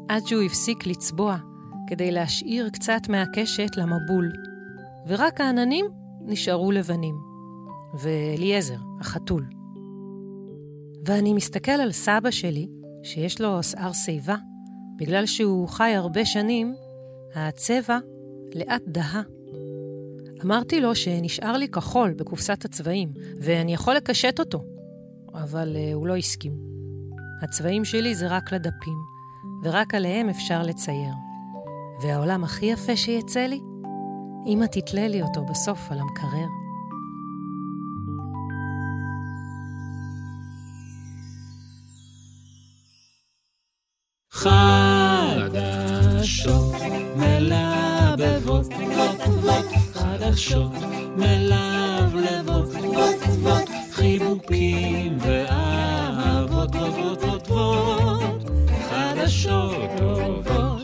עד 0.09 0.26
שהוא 0.26 0.42
הפסיק 0.42 0.86
לצבוע, 0.86 1.36
כדי 1.86 2.10
להשאיר 2.10 2.68
קצת 2.68 3.01
מהקשת 3.09 3.76
למבול, 3.76 4.32
ורק 5.06 5.40
העננים 5.40 5.86
נשארו 6.20 6.72
לבנים, 6.72 7.14
ואליעזר, 7.94 8.78
החתול. 9.01 9.47
ואני 11.06 11.34
מסתכל 11.34 11.72
על 11.72 11.92
סבא 11.92 12.30
שלי, 12.30 12.68
שיש 13.02 13.40
לו 13.40 13.62
שיער 13.62 13.93
שיבה, 13.93 14.36
בגלל 14.97 15.27
שהוא 15.27 15.68
חי 15.68 15.90
הרבה 15.90 16.24
שנים, 16.24 16.74
הצבע 17.35 17.98
לאט 18.55 18.82
דהה. 18.86 19.22
אמרתי 20.44 20.81
לו 20.81 20.94
שנשאר 20.94 21.56
לי 21.56 21.68
כחול 21.68 22.12
בקופסת 22.12 22.64
הצבעים, 22.64 23.12
ואני 23.40 23.74
יכול 23.74 23.94
לקשט 23.94 24.40
אותו, 24.40 24.64
אבל 25.35 25.77
uh, 25.77 25.94
הוא 25.94 26.06
לא 26.06 26.16
הסכים. 26.16 26.52
הצבעים 27.43 27.85
שלי 27.85 28.14
זה 28.14 28.28
רק 28.28 28.52
לדפים, 28.52 28.98
ורק 29.64 29.94
עליהם 29.94 30.28
אפשר 30.28 30.62
לצייר. 30.62 31.14
והעולם 32.02 32.44
הכי 32.44 32.66
יפה 32.66 32.97
שיצא 32.97 33.40
לי? 33.40 33.60
אמא 34.47 34.64
תתלה 34.64 35.09
לי 35.09 35.22
אותו 35.22 35.44
בסוף 35.44 35.90
על 35.90 35.98
המקרר. 35.98 36.59
חדשות 44.40 45.52
מלבבות, 47.16 48.66
בות 48.66 49.20
בות, 49.42 49.66
חדשות 49.94 50.72
מלבלבות, 51.16 52.68
בות 52.68 53.22
בות, 53.42 53.68
חיבוקים 53.92 55.18
ואהבות, 55.20 56.70
בות 56.70 56.94
בות 56.94 57.22
בות 57.22 57.48
בות, 57.48 58.50
חדשות 58.90 59.90
טובות. 59.98 60.82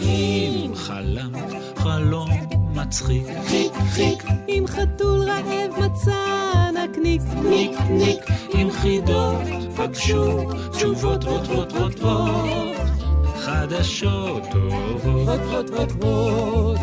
אם 0.00 0.72
חלמת 0.74 1.52
חלום 1.76 2.30
מצחיק, 2.74 3.26
חיק 3.46 3.72
חיק, 3.90 4.24
אם 4.48 4.64
חתול 4.68 5.20
רעב 5.20 5.70
מצא 5.78 6.70
נקניק, 6.74 7.22
ניק 7.48 7.80
ניק, 7.90 8.20
עם 8.54 8.70
חידות 8.70 9.42
פגשו 9.76 10.50
תשובות 10.70 11.24
בות 11.24 11.46
בות 11.46 11.72
בות 11.72 12.00
בות. 12.00 12.73
חדשות 13.44 14.42
טובות, 14.52 15.00
בות 15.26 15.40
בות 15.40 15.70
בות 15.70 15.92
בות, 15.92 16.78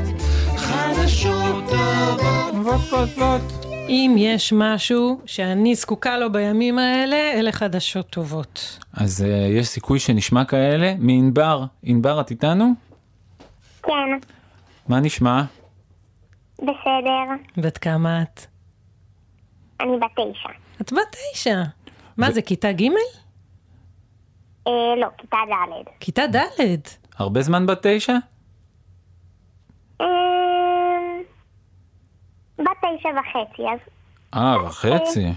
חדשות 0.58 1.64
טובות, 1.70 2.66
בות 2.66 2.82
בות 2.92 3.10
בות. 3.10 3.66
אם 3.90 4.16
יש 4.18 4.54
משהו 4.54 5.22
שאני 5.26 5.76
זקוקה 5.76 6.18
לו 6.18 6.32
בימים 6.32 6.80
האלה, 6.80 7.16
אלה 7.16 7.52
חדשות 7.52 8.10
טובות. 8.10 8.80
אז 8.94 9.22
uh, 9.22 9.60
יש 9.60 9.68
סיכוי 9.68 10.00
שנשמע 10.00 10.46
כאלה 10.46 10.94
מענבר. 11.00 11.64
ענבר, 11.84 12.22
את 12.22 12.32
איתנו? 12.32 12.74
כן, 13.84 13.92
מה 14.88 15.00
נשמע? 15.00 15.44
בסדר. 16.60 17.26
בת 17.58 17.78
כמה 17.78 18.22
את? 18.22 18.42
אני 19.82 19.92
בת 19.98 20.12
תשע. 20.16 20.50
את 20.82 20.94
בת 20.94 21.16
תשע. 21.34 21.64
מה 22.18 22.32
זה, 22.32 22.42
כיתה 22.42 22.72
ג'? 22.72 22.86
אה, 24.68 24.96
לא, 24.98 25.08
כיתה 25.18 25.38
ד'. 25.50 25.90
כיתה 26.00 26.28
ד'. 26.28 26.80
הרבה 27.18 27.42
זמן 27.42 27.66
בת 27.66 27.88
תשע? 27.88 28.14
אה, 30.02 30.08
בת 32.60 32.66
תשע 32.82 33.10
וחצי, 33.10 33.62
אז 33.62 33.80
אה, 34.36 34.66
וחצי. 34.66 35.28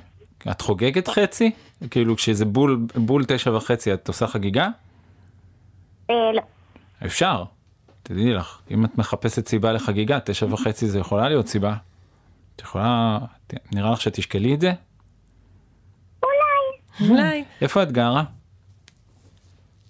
את 0.51 0.61
חוגגת 0.61 1.09
חצי? 1.09 1.51
כאילו 1.91 2.17
כשזה 2.17 2.45
בול, 2.45 2.87
בול 2.95 3.25
תשע 3.25 3.57
וחצי 3.57 3.95
את 3.95 4.09
עושה 4.09 4.27
חגיגה? 4.27 4.69
אה, 6.11 6.33
לא. 6.35 6.43
אפשר. 7.07 7.45
תדעי 8.03 8.35
לך, 8.35 8.61
אם 8.71 8.85
את 8.85 8.99
מחפשת 8.99 9.49
סיבה 9.49 9.73
לחגיגה, 9.73 10.21
תשע 10.21 10.47
וחצי 10.47 10.87
זה 10.87 10.99
יכולה 10.99 11.29
להיות 11.29 11.47
סיבה. 11.47 11.75
את 12.57 12.61
יכולה, 12.61 13.19
נראה 13.73 13.91
לך 13.91 14.01
שתשקלי 14.01 14.55
את 14.55 14.61
זה? 14.61 14.73
אולי. 16.23 17.11
אולי. 17.11 17.45
איפה 17.61 17.83
את 17.83 17.93
גרה? 17.93 18.25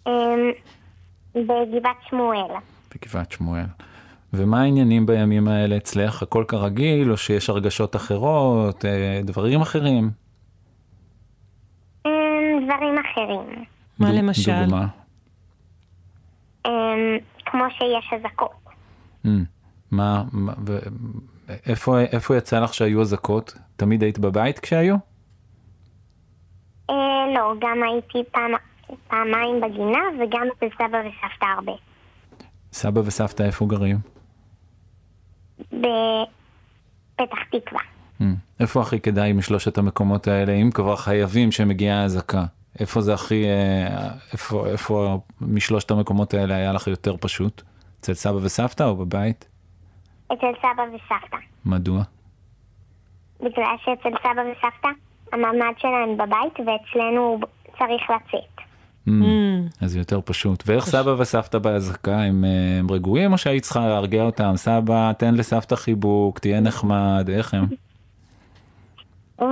אה, 0.06 0.12
בגבעת 1.34 1.96
שמואל. 2.10 2.46
בגבעת 2.94 3.32
שמואל. 3.32 3.64
ומה 4.32 4.62
העניינים 4.62 5.06
בימים 5.06 5.48
האלה 5.48 5.76
אצלך? 5.76 6.22
הכל 6.22 6.44
כרגיל, 6.48 7.10
או 7.10 7.16
שיש 7.16 7.50
הרגשות 7.50 7.96
אחרות, 7.96 8.84
אה, 8.84 9.20
דברים 9.24 9.60
אחרים? 9.60 10.10
אמ, 12.06 12.10
דברים 12.64 12.94
אחרים. 12.98 13.64
מה 13.98 14.12
למשל? 14.12 14.64
דוגמה. 14.64 14.86
אמ, 16.66 16.70
כמו 17.46 17.64
שיש 17.70 18.12
אזעקות. 18.18 18.50
Mm, 19.26 19.28
מה, 19.90 20.24
מה- 20.32 20.52
ו- 20.66 20.78
איפה, 21.66 22.00
איפה 22.00 22.36
יצא 22.36 22.60
לך 22.60 22.74
שהיו 22.74 23.00
אזעקות? 23.00 23.54
תמיד 23.76 24.02
היית 24.02 24.18
בבית 24.18 24.58
כשהיו? 24.58 24.96
אה, 26.90 26.94
לא, 27.34 27.54
גם 27.60 27.78
הייתי 27.82 28.30
פעם, 28.32 28.50
פעמיים 29.08 29.60
בגינה 29.60 30.00
וגם 30.20 30.46
אצל 30.56 30.66
סבא 30.78 30.98
וסבתא 30.98 31.46
הרבה. 31.56 31.72
סבא 32.72 33.00
וסבתא 33.00 33.42
איפה 33.42 33.66
גרים? 33.66 33.96
בפתח 35.58 37.38
תקווה. 37.50 37.80
Mm, 38.20 38.24
איפה 38.60 38.80
הכי 38.80 39.00
כדאי 39.00 39.32
משלושת 39.32 39.78
המקומות 39.78 40.28
האלה, 40.28 40.52
אם 40.52 40.70
כבר 40.74 40.96
חייבים 40.96 41.52
שמגיעה 41.52 42.04
אזעקה? 42.04 42.44
איפה 42.80 43.00
זה 43.00 43.14
הכי, 43.14 43.44
אה, 43.44 44.08
איפה, 44.32 44.66
איפה 44.66 45.18
משלושת 45.40 45.90
המקומות 45.90 46.34
האלה 46.34 46.54
היה 46.54 46.72
לך 46.72 46.86
יותר 46.86 47.16
פשוט? 47.16 47.62
אצל 48.00 48.14
סבא 48.14 48.36
וסבתא 48.42 48.82
או 48.82 48.96
בבית? 48.96 49.48
אצל 50.26 50.52
סבא 50.58 50.82
וסבתא. 50.82 51.36
מדוע? 51.64 52.02
בגלל 53.40 53.76
שאצל 53.84 54.16
סבא 54.22 54.42
וסבתא 54.52 54.88
המעמד 55.32 55.74
שלהם 55.78 56.16
בבית 56.16 56.52
ואצלנו 56.58 57.38
צריך 57.78 58.02
לצאת. 58.10 58.53
Mm, 59.08 59.10
אז 59.80 59.90
זה 59.92 59.98
יותר 59.98 60.20
פשוט. 60.24 60.62
ואיך 60.66 60.84
סבא 60.86 61.10
וסבתא 61.18 61.58
באזעקה, 61.58 62.20
הם, 62.22 62.44
אה, 62.44 62.78
הם 62.78 62.90
רגועים 62.90 63.32
או 63.32 63.38
שהיית 63.38 63.62
צריכה 63.62 63.88
להרגיע 63.88 64.22
אותם? 64.22 64.52
סבא, 64.56 65.12
תן 65.12 65.34
לסבתא 65.34 65.74
חיבוק, 65.76 66.38
תהיה 66.38 66.60
נחמד, 66.60 67.28
איך 67.32 67.54
הם? 67.54 67.66
הם, 69.38 69.48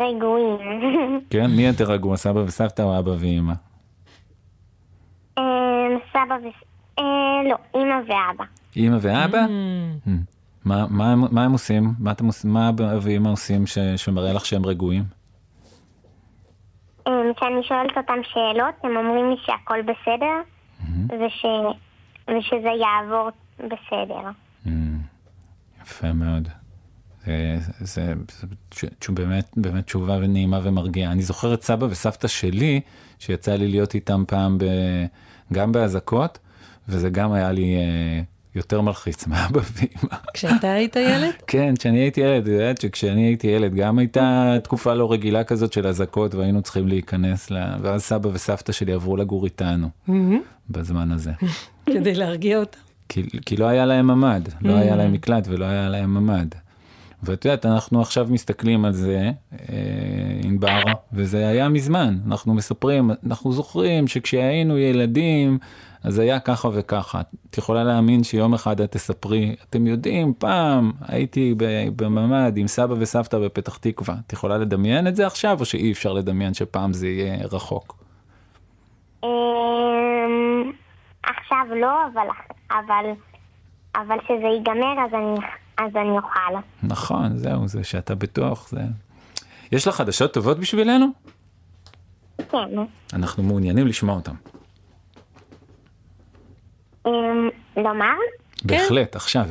רגועים. 0.00 0.58
כן, 1.30 1.50
מי 1.50 1.66
יותר 1.66 1.84
רגוע, 1.92 2.16
סבא 2.16 2.38
וסבתא 2.38 2.82
או 2.82 2.98
אבא 2.98 3.10
ואמא? 3.18 3.52
אמ, 5.38 5.44
סבא 6.10 6.34
ו... 6.44 6.48
אה, 6.98 7.04
לא, 7.50 7.56
אמא 7.80 7.94
ואבא. 8.08 8.44
אמא 8.76 8.96
ואבא? 9.00 9.44
Mm. 10.06 10.10
מה, 10.64 10.86
מה, 10.90 11.44
הם- 11.44 11.52
עושים? 11.52 11.94
מה, 12.44 12.68
אבא 12.68 12.94
ואמא 13.02 13.28
עושים 13.28 13.64
שמראה 13.96 14.32
לך 14.32 14.46
שהם 14.46 14.66
רגועים? 14.66 15.19
אמ, 17.08 17.12
כשאני 17.36 17.62
שואלת 17.62 17.96
אותם 17.96 18.18
שאלות, 18.22 18.74
הם 18.82 18.96
אומרים 18.96 19.30
לי 19.30 19.36
שהכל 19.46 19.82
בסדר 19.82 20.40
וש... 21.08 21.44
ושזה 22.28 22.68
יעבור 22.80 23.28
בסדר. 23.58 24.30
יפה 25.82 26.12
מאוד. 26.12 26.48
זה, 27.26 27.56
זה, 27.78 28.14
זה 28.30 28.46
תש- 28.68 29.10
באמת, 29.10 29.50
באמת 29.56 29.84
תשובה 29.84 30.18
נעימה 30.18 30.58
ומרגיעה. 30.62 31.12
אני 31.12 31.22
זוכר 31.22 31.54
את 31.54 31.62
סבא 31.62 31.84
וסבתא 31.84 32.28
שלי, 32.28 32.80
שיצא 33.18 33.54
לי 33.54 33.68
להיות 33.68 33.94
איתם 33.94 34.24
פעם 34.28 34.58
ב, 34.58 34.64
גם 35.52 35.72
באזעקות, 35.72 36.38
וזה 36.88 37.10
גם 37.10 37.32
היה 37.32 37.52
לי 37.52 37.76
אה, 37.76 38.20
יותר 38.54 38.80
מלחיץ 38.80 39.26
מאבא 39.26 39.60
ואמא. 39.72 40.16
כשאתה 40.34 40.72
היית 40.72 40.96
ילד? 40.96 41.32
כן, 41.46 41.74
כשאני 41.78 41.98
הייתי 41.98 42.20
ילד, 42.20 42.42
את 42.42 42.52
יודעת 42.52 42.80
שכשאני 42.80 43.26
הייתי 43.26 43.46
ילד 43.46 43.74
גם 43.74 43.98
הייתה 43.98 44.56
תקופה 44.64 44.94
לא 44.94 45.12
רגילה 45.12 45.44
כזאת 45.44 45.72
של 45.72 45.86
אזעקות 45.86 46.34
והיינו 46.34 46.62
צריכים 46.62 46.88
להיכנס, 46.88 47.50
ל... 47.50 47.56
ואז 47.82 48.02
סבא 48.02 48.28
וסבתא 48.32 48.72
שלי 48.72 48.92
עברו 48.92 49.16
לגור 49.16 49.44
איתנו 49.44 49.88
בזמן 50.70 51.12
הזה. 51.12 51.30
כדי 51.86 52.14
להרגיע 52.14 52.58
אותם. 52.58 52.78
כי, 53.08 53.22
כי 53.46 53.56
לא 53.56 53.66
היה 53.66 53.86
להם 53.86 54.06
ממ"ד, 54.06 54.40
לא 54.60 54.72
Mm. 54.72 54.80
היה 54.80 54.96
להם 54.96 55.12
מקלט 55.12 55.44
ולא 55.48 55.64
היה 55.64 55.88
להם 55.88 56.14
ממ"ד. 56.14 56.46
ואת 57.22 57.44
יודעת, 57.44 57.66
אנחנו 57.66 58.00
עכשיו 58.00 58.26
מסתכלים 58.30 58.84
על 58.84 58.92
זה, 58.92 59.30
אה, 59.52 59.66
ענבר, 60.42 60.82
וזה 61.12 61.46
היה 61.48 61.68
מזמן. 61.68 62.18
אנחנו 62.26 62.54
מספרים, 62.54 63.10
אנחנו 63.26 63.52
זוכרים 63.52 64.08
שכשהיינו 64.08 64.78
ילדים, 64.78 65.58
אז 66.04 66.18
היה 66.18 66.40
ככה 66.40 66.68
וככה. 66.72 67.20
את 67.50 67.58
יכולה 67.58 67.84
להאמין 67.84 68.24
שיום 68.24 68.54
אחד 68.54 68.80
את 68.80 68.92
תספרי, 68.92 69.56
אתם 69.68 69.86
יודעים, 69.86 70.34
פעם 70.38 70.92
הייתי 71.08 71.54
בממ"ד 71.96 72.56
עם 72.56 72.66
סבא 72.66 72.94
וסבתא 72.98 73.38
בפתח 73.38 73.76
תקווה. 73.76 74.14
את 74.26 74.32
יכולה 74.32 74.58
לדמיין 74.58 75.06
את 75.06 75.16
זה 75.16 75.26
עכשיו, 75.26 75.60
או 75.60 75.64
שאי 75.64 75.92
אפשר 75.92 76.12
לדמיין 76.12 76.54
שפעם 76.54 76.92
זה 76.92 77.08
יהיה 77.08 77.46
רחוק? 77.52 78.04
אמ, 79.24 79.28
עכשיו 81.22 81.66
לא, 81.80 82.06
אבל, 82.12 82.26
אבל, 82.70 83.04
אבל 83.96 84.16
שזה 84.24 84.46
ייגמר 84.56 85.04
אז 85.04 85.14
אני, 85.14 85.46
אז 85.78 85.96
אני 85.96 86.10
אוכל. 86.10 86.66
נכון, 86.82 87.36
זהו, 87.36 87.68
זה 87.68 87.84
שאתה 87.84 88.14
בטוח, 88.14 88.68
זה... 88.68 88.80
יש 89.72 89.88
לך 89.88 89.94
חדשות 89.94 90.34
טובות 90.34 90.58
בשבילנו? 90.58 91.06
כן. 92.50 92.58
אנחנו 93.12 93.42
מעוניינים 93.42 93.86
לשמוע 93.86 94.14
אותם. 94.14 94.34
אמ, 97.06 97.48
לומר? 97.76 98.14
בהחלט, 98.64 99.16
עכשיו. 99.16 99.46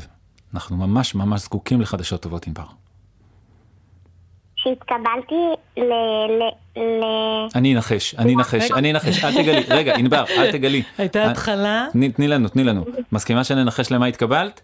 אנחנו 0.54 0.78
ממש 0.78 1.16
ממש 1.16 1.42
זקוקים 1.42 1.82
לחדשות 1.82 2.22
טובות, 2.22 2.48
ענבר. 2.48 2.66
שהתקבלתי 4.56 5.36
ל... 5.78 5.82
ל... 5.82 6.44
ל... 6.76 7.04
אני 7.56 7.76
אנחש, 7.76 8.16
אני 8.16 8.36
אנחש, 8.36 8.72
אני 8.72 8.92
אנחש, 8.92 9.24
אל 9.24 9.32
תגלי, 9.34 9.64
רגע, 9.80 9.96
ענבר, 9.96 10.24
אל 10.30 10.52
תגלי. 10.52 10.84
הייתה 10.98 11.20
אה, 11.20 11.32
התחלה? 11.32 11.88
תני 11.92 12.12
תני 12.12 12.28
לנו, 12.28 12.48
תני 12.48 12.64
לנו. 12.64 12.86
מסכימה 13.12 13.44
שננחש 13.44 13.92
למה 13.92 14.06
התקבלת? 14.06 14.62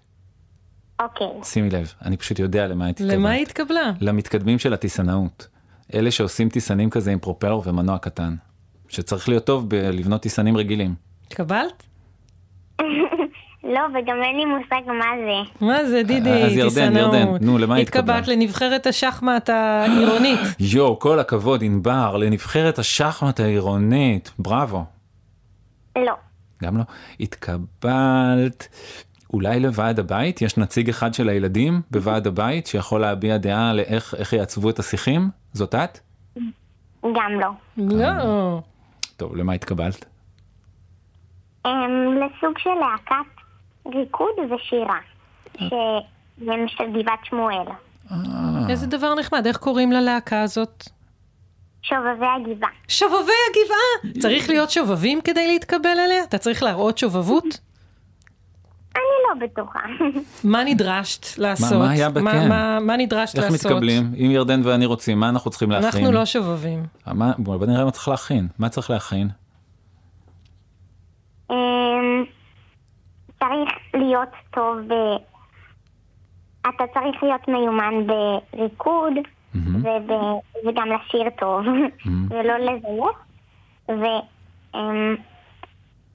אוקיי. 1.01 1.27
שימי 1.43 1.69
לב, 1.69 1.93
אני 2.05 2.17
פשוט 2.17 2.39
יודע 2.39 2.67
למה 2.67 2.87
התקבלת. 2.87 3.13
למה 3.13 3.29
היא 3.29 3.41
התקבלה? 3.41 3.91
למתקדמים 4.01 4.59
של 4.59 4.73
הטיסנאות. 4.73 5.47
אלה 5.93 6.11
שעושים 6.11 6.49
טיסנים 6.49 6.89
כזה 6.89 7.11
עם 7.11 7.19
פרופלר 7.19 7.59
ומנוע 7.63 7.97
קטן. 7.97 8.35
שצריך 8.89 9.29
להיות 9.29 9.45
טוב 9.45 9.69
בלבנות 9.69 10.21
טיסנים 10.21 10.57
רגילים. 10.57 10.95
התקבלת? 11.27 11.83
לא, 13.75 13.81
וגם 13.93 14.23
אין 14.23 14.35
לי 14.37 14.45
מושג 14.45 14.87
מה 14.87 15.05
זה. 15.25 15.65
מה 15.65 15.85
זה, 15.85 16.03
דידי, 16.03 16.43
אז 16.43 16.51
ירדן, 16.51 16.69
טיסנאות. 16.69 17.13
ירדן, 17.13 17.45
נו, 17.45 17.57
למה 17.57 17.75
התקבלת? 17.75 18.09
התקבלת 18.09 18.27
לנבחרת 18.27 18.87
השחמט 18.87 19.49
העירונית. 19.49 20.39
יואו, 20.73 20.99
כל 20.99 21.19
הכבוד, 21.19 21.63
ענבר, 21.63 22.17
לנבחרת 22.17 22.79
השחמט 22.79 23.39
העירונית, 23.39 24.31
בראבו. 24.39 24.83
לא. 25.95 26.13
גם 26.63 26.77
לא. 26.77 26.83
התקבלת 27.19 28.67
אולי 29.33 29.59
לוועד 29.59 29.99
הבית? 29.99 30.41
יש 30.41 30.57
נציג 30.57 30.89
אחד 30.89 31.13
של 31.13 31.29
הילדים 31.29 31.81
בוועד 31.91 32.27
הבית 32.27 32.67
שיכול 32.67 33.01
להביע 33.01 33.37
דעה 33.37 33.73
לאיך 33.73 34.15
איך 34.17 34.33
יעצבו 34.33 34.69
את 34.69 34.79
השיחים? 34.79 35.29
זאת 35.53 35.75
את? 35.75 35.99
גם 37.03 37.39
לא. 37.39 37.49
לא. 37.77 38.61
טוב, 39.17 39.35
למה 39.35 39.53
התקבלת? 39.53 40.05
אמ, 41.65 41.71
לסוג 42.17 42.57
של 42.57 42.69
להקת 42.69 43.31
ריקוד 43.95 44.33
ושירה. 44.51 44.97
שהם 45.57 46.67
של 46.67 46.83
גבעת 47.01 47.19
שמואל. 47.23 47.65
איזה 48.69 48.87
דבר 48.87 49.15
נחמד, 49.15 49.47
איך 49.47 49.57
קוראים 49.57 49.91
ללהקה 49.91 50.41
הזאת? 50.41 50.83
שובבי 51.81 52.25
הגבעה. 52.35 52.69
שובבי 52.87 53.15
הגבעה! 53.49 54.21
צריך 54.21 54.49
להיות 54.49 54.69
שובבים 54.69 55.21
כדי 55.21 55.47
להתקבל 55.47 55.89
אליה? 56.05 56.23
אתה 56.23 56.37
צריך 56.37 56.63
להראות 56.63 56.97
שובבות? 56.97 57.43
אני 58.95 59.03
לא 59.41 59.47
בטוחה. 59.47 59.79
מה 60.51 60.63
נדרשת 60.63 61.37
לעשות? 61.37 61.77
מה 61.79 61.89
היה 61.89 62.09
בכן? 62.09 62.23
מה- 62.23 62.47
מה- 62.47 62.79
מה 62.79 62.97
נדרשת 62.97 63.35
איך 63.39 63.51
לעשות? 63.51 63.71
מתקבלים? 63.71 64.11
אם 64.17 64.31
ירדן 64.31 64.61
ואני 64.63 64.85
רוצים, 64.85 65.19
מה 65.19 65.29
אנחנו 65.29 65.51
צריכים 65.51 65.71
להכין? 65.71 65.87
אנחנו 65.87 66.11
לא 66.11 66.25
שובבים. 66.25 66.83
מה, 67.07 67.31
בוא 67.37 67.65
נראה 67.65 67.85
מה 67.85 67.91
צריך 67.91 68.07
להכין. 68.07 68.47
מה 68.59 68.69
צריך 68.69 68.89
להכין? 68.89 69.29
אמ, 71.51 72.23
צריך 73.39 73.69
להיות 73.93 74.29
טוב 74.51 74.77
ב... 74.87 74.93
אתה 76.61 76.83
צריך 76.93 77.23
להיות 77.23 77.47
מיומן 77.47 77.93
בריקוד 78.07 79.13
וב... 79.55 80.11
וגם 80.67 80.87
לשיר 80.87 81.29
טוב 81.39 81.65
ולא 82.29 82.57
לזייף 82.57 83.15
ו... 83.89 84.03
אמ, 84.75 85.15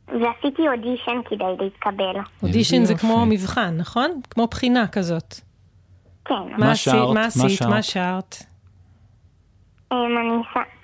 ועשיתי 0.09 0.69
אודישן 0.69 1.21
כדי 1.29 1.45
להתקבל. 1.65 2.21
אודישן 2.43 2.85
זה. 2.85 2.95
כמו 2.95 3.27
מבחן, 3.27 3.77
נכון? 3.77 4.11
כמו 4.31 4.47
בחינה 4.47 4.89
כזאת. 4.89 5.35
כן. 6.25 6.35
מה? 6.59 6.77
שרת? 6.77 7.15
מה 7.15 7.25
עשית? 7.25 7.51
שרת? 7.59 7.69
מה 7.69 7.83
שרת? 7.83 8.37
אמ, 9.93 9.97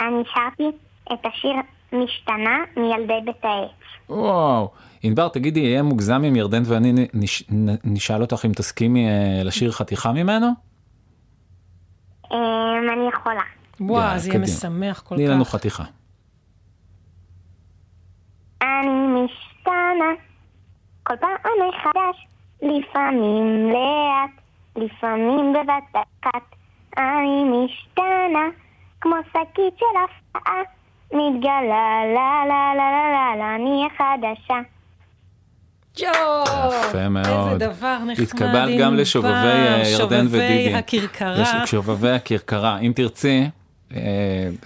אני 0.01 0.23
שרתי 0.35 0.77
את 1.13 1.27
השיר 1.27 1.53
משתנה 1.93 2.59
מילדי 2.77 3.21
בית 3.25 3.45
העץ. 3.45 3.71
וואו. 4.09 4.71
ענבר, 5.03 5.29
תגידי, 5.29 5.61
יהיה 5.61 5.83
מוגזם 5.83 6.25
אם 6.25 6.37
ירדן 6.37 6.63
ואני 6.67 6.93
נש, 7.15 7.45
נשאל 7.85 8.21
אותך 8.21 8.45
אם 8.47 8.53
תסכימי 8.53 9.09
אה, 9.09 9.43
לשיר 9.45 9.73
חתיכה 9.73 10.13
ממנו? 10.13 10.47
אמ, 12.33 12.37
אני 12.93 13.09
יכולה. 13.15 13.43
וואו, 13.81 14.19
זה 14.19 14.31
יהיה. 14.31 14.41
משמח 14.41 15.01
כל 15.01 15.15
תני 15.15 15.29
לנו 15.29 15.45
כך. 15.45 15.51
חתיכה. 15.51 15.85
אני 18.63 19.25
משתנה 19.25 20.13
כל 21.03 21.15
פעם 21.21 21.69
מחדש 21.69 22.27
לפעמים 22.63 23.73
לאט, 23.73 24.31
לפעמים 24.77 25.53
בבת 25.53 26.05
אחת. 26.23 26.43
אני 26.99 27.45
משתנה, 27.45 28.49
כמו 29.01 29.17
שקית 29.31 29.79
של 29.79 29.87
הפתעה. 30.05 30.76
מתגלה, 31.19 31.61
לה 32.15 32.45
לה 32.49 32.75
לה 32.77 32.91
לה 32.93 33.11
לה 33.13 33.37
לה, 33.39 33.55
אני 33.55 33.83
החדשה. 33.87 34.55
יפה 35.99 37.09
מאוד. 37.09 37.53
איזה 37.63 37.73
דבר 37.73 37.99
נחמד. 37.99 38.21
התקבלת 38.25 38.79
גם 38.81 38.95
לשובבי 38.95 39.29
אה, 39.33 39.83
ירדן 39.87 40.27
ודידי. 40.31 40.65
שובבי 40.65 40.75
הכרכרה. 40.75 41.41
יש- 41.43 41.71
שובבי 41.71 42.11
הכרכרה. 42.11 42.79
אם 42.79 42.93
תרצי, 42.97 43.49
אה, 43.95 44.01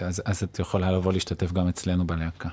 אז 0.01 0.21
אז 0.25 0.43
את 0.43 0.59
יכולה 0.59 0.91
לבוא 0.91 1.13
להשתתף 1.13 1.51
גם 1.51 1.67
אצלנו 1.67 2.07
בלהקה. 2.07 2.49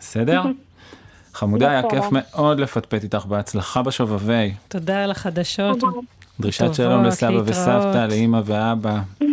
בסדר? 0.00 0.42
חמודה, 1.34 1.70
היה. 1.70 1.82
כיף 1.90 2.04
מאוד 2.10 2.60
לפטפט 2.60 3.02
איתך, 3.04 3.26
בהצלחה 3.26 3.82
בשובבי. 3.82 4.52
תודה 4.68 5.04
על 5.04 5.10
החדשות. 5.10 5.78
דרישת 6.40 6.74
שלום 6.74 7.04
לסבא. 7.04 7.40
וסבתא, 7.44 8.06
לאימא 8.10 8.40
ואבא. 8.44 8.98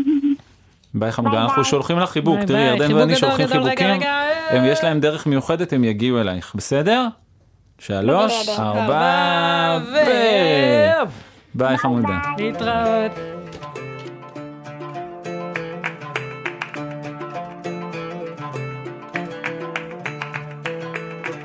ביי 0.94 1.12
חמודה, 1.12 1.44
אנחנו 1.44 1.64
שולחים 1.64 2.00
לך 2.00 2.10
חיבוק, 2.10 2.40
תראי, 2.40 2.62
ירדן 2.62 2.94
ואני 2.94 3.16
שולחים 3.16 3.48
חיבוקים, 3.48 4.02
הם 4.50 4.66
יש 4.66 4.84
להם 4.84 5.00
דרך 5.00 5.28
מיוחדת, 5.28 5.74
הם 5.74 5.84
יגיעו 5.84 6.22
אלייך, 6.22 6.54
בסדר? 6.56 7.08
שלוש. 7.80 8.50
ארבע, 8.60 9.80
ו... 9.84 9.96
ביי 11.54 11.78
חמודה. 11.78 12.20
להתראות. 12.38 13.12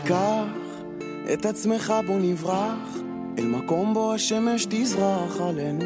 קח 0.04 0.46
את 1.32 1.46
עצמך 1.46 1.94
בוא 2.06 2.18
נברח 2.20 2.98
אל 3.38 3.46
מקום 3.46 3.94
בו 3.94 4.14
השמש 4.14 4.66
תזרח 4.70 5.40
עלינו 5.40 5.84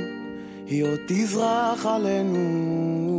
היא 0.66 0.85
עוד 0.85 1.01
תזרח 1.07 1.87
עלינו 1.87 3.10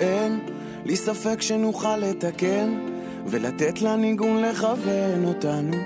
אין. 0.00 0.38
לי 0.84 0.96
ספק 0.96 1.40
שנוכל 1.40 1.96
לתקן 1.96 2.78
ולתת 3.26 3.82
לניגון 3.82 4.42
לכוון 4.42 5.24
אותנו. 5.24 5.76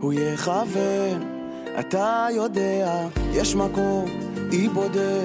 הוא 0.00 0.12
יכוון 0.12 1.32
אתה 1.80 2.26
יודע 2.30 3.06
יש 3.32 3.54
מקום 3.54 4.04
אי 4.52 4.68
בודד 4.68 5.24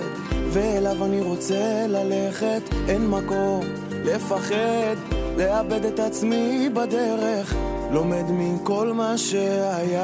ואליו 0.50 1.06
אני 1.06 1.22
רוצה 1.22 1.86
ללכת. 1.88 2.62
אין 2.88 3.10
מקום 3.10 3.62
לפחד 3.92 4.96
לאבד 5.38 5.86
את 5.86 6.00
עצמי 6.00 6.70
בדרך. 6.74 7.56
לומד 7.92 8.24
מכל 8.30 8.94
מה 8.94 9.18
שהיה. 9.18 10.04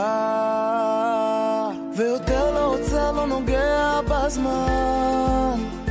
ויותר 1.98 2.53
לא 2.53 2.65
עוצר, 2.65 3.11
לא 3.11 3.27
נוגע 3.27 3.99
בזמן 4.07 5.82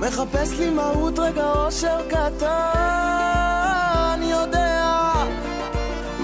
מחפש 0.00 0.52
לי 0.58 0.70
מהות 0.70 1.18
רגע 1.18 1.52
אושר 1.52 2.00
קטן 2.08 2.50
יודע. 4.22 5.12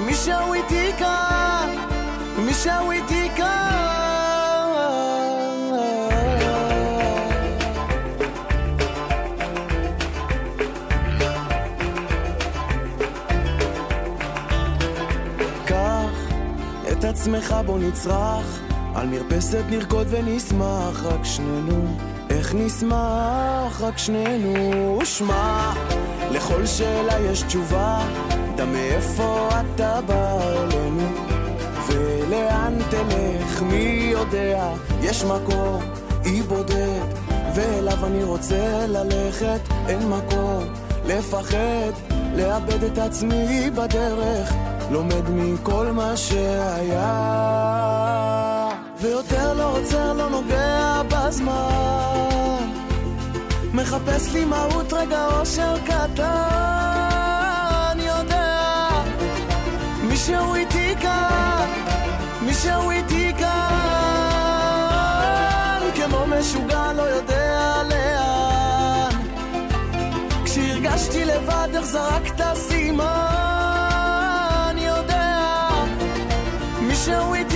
מישהו 0.06 0.54
איתי 0.54 0.92
כאן 0.98 1.70
מישהו 2.38 2.90
איתי 2.90 3.28
כאן. 3.36 3.46
קח 15.66 16.32
את 16.92 17.04
עצמך 17.04 17.54
בוא 17.66 17.78
נצרח. 17.78 18.60
על 18.96 19.06
מרפסת 19.06 19.64
נרקוד 19.70 20.06
ונשמח 20.10 21.04
רק 21.04 21.24
שנינו 21.24 21.96
איך 22.36 22.54
נשמח 22.54 23.80
רק 23.80 23.98
שנינו 23.98 24.98
שמע 25.04 25.72
לכל 26.30 26.66
שאלה 26.66 27.20
יש 27.20 27.42
תשובה. 27.42 28.06
דע 28.56 28.64
מאיפה 28.64 29.48
אתה 29.50 30.00
בא 30.06 30.38
אלינו 30.42 31.08
ולאן 31.86 32.78
תלך 32.90 33.62
מי 33.62 34.08
יודע? 34.12 34.72
יש 35.02 35.24
מקום 35.24 35.82
אי 36.24 36.42
בודד 36.42 37.06
ואליו 37.54 38.06
אני 38.06 38.24
רוצה 38.24 38.86
ללכת. 38.88 39.60
אין 39.88 40.08
מקום 40.08 40.64
לפחד 41.06 41.92
לאבד 42.34 42.84
את 42.84 42.98
עצמי 42.98 43.70
בדרך. 43.70 44.52
לומד 44.90 45.30
מכל 45.30 45.86
מה 45.86 46.16
שהיה. 46.16 47.06
ויותר 49.00 49.45
עוצר, 49.86 50.12
לא 50.12 50.30
נוגע 50.30 51.02
בזמן. 51.08 52.72
מחפש 53.74 54.32
לי 54.32 54.44
מהות 54.44 54.92
רגע 54.92 55.26
אושר 55.26 55.76
קטן 55.84 56.26
יודע. 57.98 58.88
מישהו 60.02 60.54
איתי 60.54 60.94
כאן 61.00 61.66
מישהו 62.42 62.90
איתי 62.90 63.32
כאן. 63.38 63.46
כמו 65.94 66.26
משוגע 66.26 66.92
לא 66.92 67.02
יודע 67.02 67.82
לאן. 67.90 69.10
כשהרגשתי 70.44 71.24
לבד 71.24 71.68
איך 71.74 71.84
זרקת 71.84 72.54
סימן 72.54 73.06
יודע. 74.78 75.38
מישהו 76.80 77.34
איתי 77.34 77.55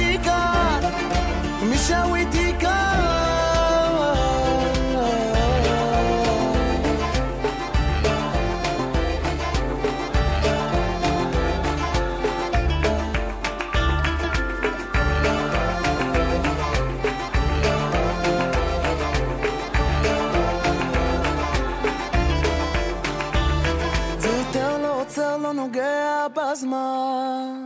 לא 24.83 25.01
עוצר, 25.01 25.37
לא 25.37 25.53
נוגע 25.53 26.27
בזמן 26.37 27.60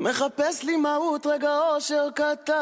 מחפש 0.00 0.62
לי 0.62 0.76
מהות, 0.76 1.26
רגע 1.26 1.58
אושר 1.58 2.08
קטן. 2.14 2.54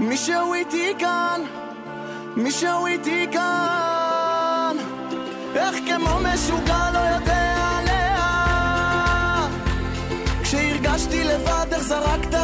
מישהו 0.00 0.54
איתי 0.54 0.94
כאן, 0.98 1.40
מישהו 2.36 2.86
איתי 2.86 3.26
כאן. 3.32 4.76
איך 5.54 5.76
כמו 5.86 6.18
משוגע 6.20 6.90
לא 6.94 6.98
יודע 6.98 7.78
לאן. 7.86 9.50
כשהרגשתי 10.42 11.24
לבד 11.24 11.66
איך 11.72 11.82
זרקת 11.82 12.34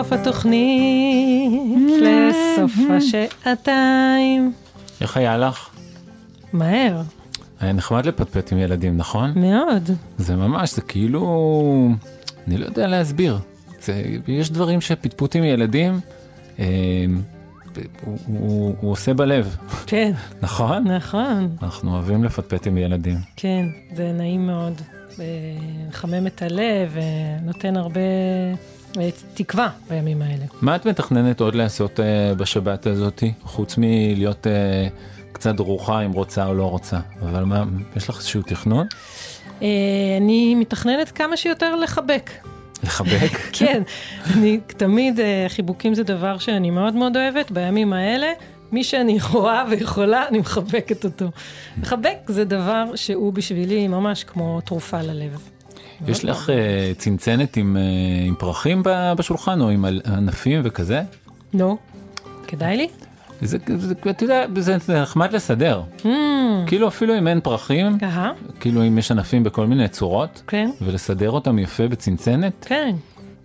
לסוף 0.00 0.12
התוכנית, 0.12 1.90
לסוף 2.02 2.72
השעתיים. 2.90 4.52
איך 5.00 5.16
היה 5.16 5.38
לך? 5.38 5.68
מהר, 6.52 7.02
היה 7.60 7.72
נחמד 7.72 8.06
לפטפט 8.06 8.52
עם 8.52 8.58
ילדים, 8.58 8.96
נכון? 8.96 9.32
מאוד. 9.36 9.90
זה 10.18 10.36
ממש, 10.36 10.74
זה 10.74 10.82
כאילו, 10.82 11.90
אני 12.46 12.58
לא 12.58 12.64
יודע 12.64 12.86
להסביר. 12.86 13.38
זה, 13.82 14.02
יש 14.28 14.50
דברים 14.50 14.80
שפטפוט 14.80 15.36
עם 15.36 15.44
ילדים, 15.44 16.00
אה, 16.58 16.64
הוא, 18.04 18.18
הוא, 18.26 18.74
הוא 18.80 18.92
עושה 18.92 19.14
בלב, 19.14 19.56
כן, 19.86 20.12
נכון? 20.42 20.84
נכון, 20.88 21.56
אנחנו 21.62 21.92
אוהבים 21.92 22.24
לפטפט 22.24 22.66
עם 22.66 22.78
ילדים. 22.78 23.16
כן, 23.36 23.66
זה 23.94 24.12
נעים 24.12 24.46
מאוד. 24.46 24.80
אה, 25.20 25.24
מחמם 25.88 26.26
את 26.26 26.42
הלב, 26.42 26.96
ונותן 27.42 27.76
הרבה 27.76 28.00
תקווה 29.34 29.68
בימים 29.88 30.22
האלה. 30.22 30.44
מה 30.60 30.76
את 30.76 30.86
מתכננת 30.86 31.40
עוד 31.40 31.54
לעשות 31.54 32.00
אה, 32.00 32.34
בשבת 32.34 32.86
הזאתי, 32.86 33.32
חוץ 33.42 33.74
מלהיות 33.78 34.46
אה, 34.46 34.88
קצת 35.32 35.54
דרוכה 35.54 36.00
אם 36.00 36.12
רוצה 36.12 36.46
או 36.46 36.54
לא 36.54 36.64
רוצה? 36.64 36.98
אבל 37.22 37.44
מה, 37.44 37.64
יש 37.96 38.08
לך 38.08 38.16
איזשהו 38.16 38.42
תכנון? 38.42 38.86
אה, 39.62 39.68
אני 40.20 40.54
מתכננת 40.54 41.10
כמה 41.10 41.36
שיותר 41.36 41.76
לחבק. 41.76 42.30
לחבק? 42.84 43.32
כן, 43.58 43.82
אני 44.34 44.60
תמיד, 44.66 45.20
אה, 45.20 45.46
חיבוקים 45.48 45.94
זה 45.94 46.02
דבר 46.02 46.38
שאני 46.38 46.70
מאוד 46.70 46.94
מאוד 46.94 47.16
אוהבת, 47.16 47.50
בימים 47.50 47.92
האלה, 47.92 48.32
מי 48.72 48.84
שאני 48.84 49.18
רואה 49.32 49.64
ויכולה, 49.70 50.28
אני 50.28 50.38
מחבקת 50.38 51.04
אותו. 51.04 51.26
לחבק 51.82 52.16
זה 52.26 52.44
דבר 52.44 52.84
שהוא 52.94 53.32
בשבילי 53.32 53.88
ממש 53.88 54.24
כמו 54.24 54.60
תרופה 54.60 55.02
ללב. 55.02 55.55
יש 56.08 56.24
לך 56.24 56.50
אה, 56.50 56.92
צנצנת 56.98 57.56
עם, 57.56 57.76
אה, 57.76 58.34
פרחים 58.38 58.82
בשולחן 59.16 59.60
או 59.60 59.68
עם 59.68 59.84
ענפים 60.06 60.60
וכזה? 60.64 61.02
נו, 61.54 61.76
כדאי 62.46 62.76
לי? 62.76 62.88
זה, 63.40 63.58
זה, 63.76 63.94
אתה 64.10 64.24
יודע, 64.24 64.46
זה 64.56 64.78
זה 64.78 65.02
נחמד 65.02 65.32
לסדר. 65.32 65.82
Mm, 66.02 66.06
כאילו 66.66 66.88
אפילו 66.88 67.18
אם 67.18 67.28
אין 67.28 67.40
פרחים, 67.40 67.98
אהה, 68.02 68.32
כאילו 68.60 68.82
אם 68.86 68.98
יש 68.98 69.10
ענפים 69.10 69.44
בכל 69.44 69.66
מיני 69.66 69.88
צורות, 69.88 70.42
כן, 70.46 70.70
ולסדר 70.82 71.30
אותם 71.30 71.58
יפה 71.58 71.88
בצנצנת, 71.88 72.52
כן, 72.68 72.94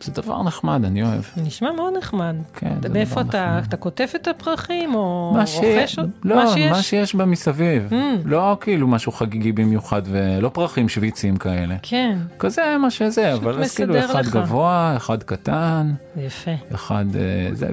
זה 0.01 0.11
דבר 0.11 0.43
נחמד, 0.43 0.85
אני 0.85 1.03
אוהב. 1.03 1.21
נשמע 1.37 1.71
מאוד 1.71 1.93
נחמד. 1.97 2.35
כן, 2.53 2.73
זה 2.81 2.89
מאיפה 2.89 3.23
דבר 3.23 3.29
אתה, 3.29 3.49
נחמד. 3.51 3.63
אתה 3.67 3.77
קוטף 3.77 4.11
את 4.15 4.27
הפרחים 4.27 4.95
או 4.95 5.33
רוכש? 5.55 5.99
עוד- 5.99 6.09
לא, 6.23 6.35
מה 6.35 6.47
שיש? 6.53 6.71
מה 6.71 6.81
שיש 6.81 7.15
בה 7.15 7.25
מסביב. 7.25 7.89
Mm. 7.91 7.95
לא 8.25 8.57
כאילו 8.61 8.87
משהו 8.87 9.11
חגיגי 9.11 9.51
במיוחד 9.51 10.01
ולא 10.05 10.49
פרחים 10.49 10.89
שוויצים 10.89 11.37
כאלה. 11.37 11.75
כן, 11.81 12.17
כזה 12.39 12.75
מה 12.81 12.91
שזה, 12.91 13.33
אבל 13.33 13.63
אז 13.63 13.75
כאילו 13.75 13.99
אחד 13.99 14.25
לך. 14.25 14.33
גבוה, 14.35 14.93
אחד 14.97 15.23
קטן, 15.23 15.91
יפה. 16.17 16.51
אחד 16.75 17.05
אה, 17.15 17.49
זה, 17.55 17.67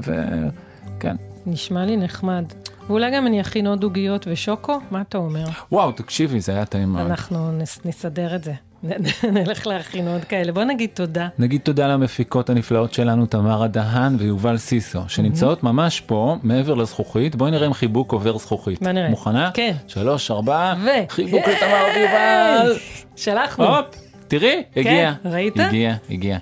וכן. 0.97 1.17
נשמע 1.47 1.85
לי 1.85 1.97
נחמד. 1.97 2.45
ואולי 2.89 3.11
גם 3.11 3.27
אני 3.27 3.41
אכין 3.41 3.67
עוד 3.67 3.83
עוגיות 3.83 4.27
ושוקו? 4.31 4.81
מה 4.91 5.01
אתה 5.01 5.19
אומר? 5.19 5.45
וואו, 5.73 5.93
תקשיבי, 5.93 6.41
זה 6.41 6.53
היה 6.53 6.65
טעים 6.65 6.93
מאוד. 6.93 7.07
אנחנו 7.07 7.53
נס- 7.59 7.81
נסדר 7.85 8.35
את 8.37 8.45
זה. 8.45 8.53
נלך 9.33 9.67
להכין 9.67 10.09
עוד 10.09 10.25
כאלה. 10.25 10.53
בוא 10.53 10.65
נגיד 10.65 10.91
תודה. 10.95 11.29
נגיד 11.39 11.61
תודה 11.61 11.87
למפיקות 11.87 12.51
הנפלאות 12.51 12.95
שלנו, 12.95 13.27
תמרה 13.27 13.69
דהן 13.69 14.17
ויובל 14.19 14.59
סיסו, 14.59 15.01
שנמצאות 15.09 15.63
ממש 15.63 16.01
פה, 16.01 16.37
מעבר 16.43 16.75
לזכוכית. 16.75 17.37
בואי 17.37 17.51
נראה 17.51 17.67
אם 17.67 17.75
חיבוק 17.75 18.13
עובר 18.13 18.39
זכוכית. 18.39 18.83
בוא 18.83 18.93
נראה. 18.93 19.09
מוכנה? 19.09 19.51
כן. 19.55 19.73
שלוש, 19.87 20.31
ארבע, 20.31 20.75
ו... 20.85 20.89
חיבוק 21.09 21.41
לתמר 21.49 21.85
ויובל. 21.97 22.77
שלחנו. 23.17 23.77
הופ, 23.77 23.87
תראי, 24.29 24.63
הגיע. 24.77 25.13
ראית? 25.25 25.61
הגיע, 25.61 25.95
הגיע. 26.11 26.39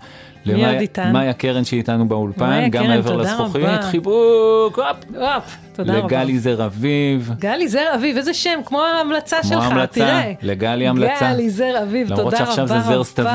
למאיה- 0.47 0.81
איתנו? 0.81 1.13
מאיה 1.13 1.33
קרן 1.33 1.65
שאיתנו 1.65 2.09
באולפן, 2.09 2.47
מאיה 2.49 2.69
גם 2.69 2.87
מעבר 2.87 3.17
לזכוכית. 3.17 3.63
חיבוק, 3.91 4.79
הופ. 4.79 4.97
הופ, 5.17 5.57
תודה 5.77 5.93
רבה. 5.93 6.07
לגלי 6.07 6.39
זר 6.39 6.65
אביב, 6.67 7.31
גלי 7.39 7.69
זר 7.69 7.95
אביב, 7.95 8.17
איזה 8.17 8.35
שם, 8.35 8.61
כמו 8.65 8.81
ההמלצה 8.83 9.37
כמו 9.43 9.51
שלך, 9.51 9.63
ההמלצה, 9.63 10.01
תראה. 10.01 10.33
לגלי 10.43 10.89
המלצה. 10.89 11.33
גלי 11.33 11.51
זר 11.51 11.83
אביב, 11.83 12.09
תודה 12.09 12.21
למרות 12.21 12.35
רבה 12.35 12.47
שעכשיו 12.47 12.69
זה 12.69 12.81
זר 12.81 13.05
סתווי. 13.05 13.31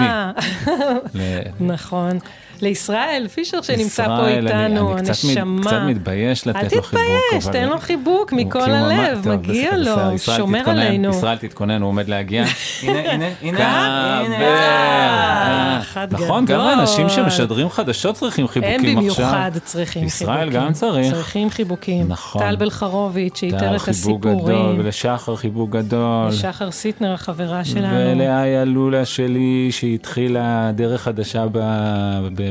נכון. 1.60 2.18
לישראל 2.62 3.26
פישר 3.34 3.62
שנמצא 3.62 4.06
פה 4.08 4.14
ישראל, 4.14 4.48
איתנו, 4.48 4.94
אני 4.94 5.02
קצת 5.02 5.10
מת- 5.26 5.38
הנשמה. 5.38 5.62
קצת 5.62 5.80
מתבייש 5.88 6.48
אל 6.48 6.52
לתת 6.52 6.74
לו 6.74 6.82
חיבוק. 6.84 7.04
תתבייש, 7.30 7.44
אבל- 7.46 7.54
תן 7.54 7.70
לו 7.70 7.80
חיבוק 7.80 8.34
מכל 8.34 8.60
כאילו 8.60 8.76
הלב, 8.76 9.20
טוב, 9.24 9.34
מגיע 9.34 9.72
בסדר, 9.72 9.96
לו, 9.96 10.02
הוא 10.02 10.14
ישראל 10.16 10.38
שומר 10.38 10.60
תתכונן, 10.60 10.80
עלינו. 10.80 11.10
ישראל 11.10 11.38
תתכונן, 11.38 11.82
הוא 11.82 11.90
עומד 11.90 12.08
להגיע. 12.10 12.44
הנה, 12.84 13.00
הנה, 13.12 13.26
הנה, 13.42 14.22
נכון, 16.12 16.46
גדול. 16.46 16.58
גם 16.58 16.68
האנשים 16.68 17.10
שמשדרים 17.10 17.70
חדשות 17.70 18.16
צריכים 18.16 18.46
הם 18.46 18.52
חיבוקים 18.52 18.98
עכשיו. 19.10 19.26
במיוחד 19.26 19.52
צריכים 19.64 20.04
ישראל 20.04 20.40
חיבוקים. 20.40 20.62
גם 20.68 20.74
צריך. 20.74 21.14
צריכים 21.14 21.50
חיבוקים. 21.50 22.06
נכון. 22.08 22.42
טל 22.42 22.56
בלחרוביץ', 22.56 23.38
שאיתר 23.40 23.60
טל, 23.60 23.76
את 23.76 23.88
הסיפורים. 23.88 24.80
ולשחר 24.80 25.36
חיבוק 25.36 25.70
גדול. 25.70 26.28
ושחר 26.30 26.72
סיטנר, 26.72 27.14
החברה 27.14 27.66
שלנו. 27.66 27.88
ולאיה 27.96 28.66
לולה 28.66 29.06
שלי, 29.06 29.68
שהתחילה 29.72 30.42
דרך 30.76 31.02
חדשה 31.02 31.46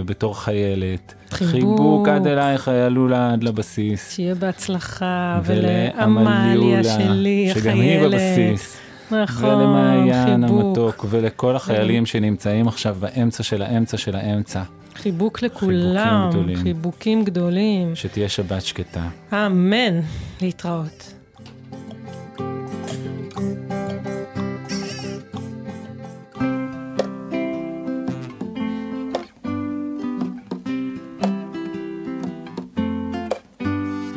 בתור 0.04 0.40
חיילת. 0.40 1.14
חיבוק. 1.30 1.52
חיבוק 1.52 2.08
עד 2.08 2.26
אלייך, 2.26 2.68
איה 2.68 2.88
לולה, 2.88 3.32
עד 3.32 3.44
לבסיס. 3.44 4.10
שיהיה 4.14 4.34
בהצלחה, 4.34 5.40
ולעמליה 5.44 6.84
שלי, 6.84 7.50
החיילת. 7.50 7.64
שגם 7.64 7.80
היא 7.80 8.00
בבסיס. 8.02 8.76
נכון, 9.10 9.44
ולמעיין 9.44 10.46
חיבוק. 10.46 10.64
המתוק, 10.64 11.06
ולכל 11.10 11.56
החיילים 11.56 12.06
שנמצאים 12.06 12.68
עכשיו 12.68 12.96
באמצע 13.00 13.42
של 13.42 13.62
האמצע 13.62 13.96
של 13.96 14.16
האמצע. 14.16 14.62
חיבוק 14.94 15.42
לכולם, 15.42 16.28
גדולים. 16.30 16.56
חיבוקים 16.56 17.24
גדולים. 17.24 17.96
שתהיה 17.96 18.28
שבת 18.28 18.62
שקטה. 18.62 19.08
אמן. 19.32 20.00
להתראות. 20.42 21.19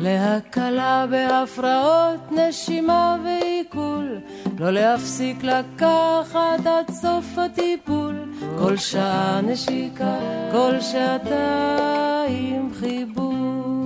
להקלה 0.04 1.06
בהפרעות 1.10 2.32
נשימה 2.32 3.16
ועיכול, 3.24 4.18
לא 4.58 4.70
להפסיק 4.70 5.42
לקחת 5.42 6.66
עד 6.66 6.90
סוף 6.90 7.38
הטיפול, 7.38 8.34
כל 8.58 8.76
שעה 8.76 9.40
נשיקה, 9.40 10.16
כל 10.52 10.80
שעתיים 10.80 12.70
חיבור. 12.80 13.84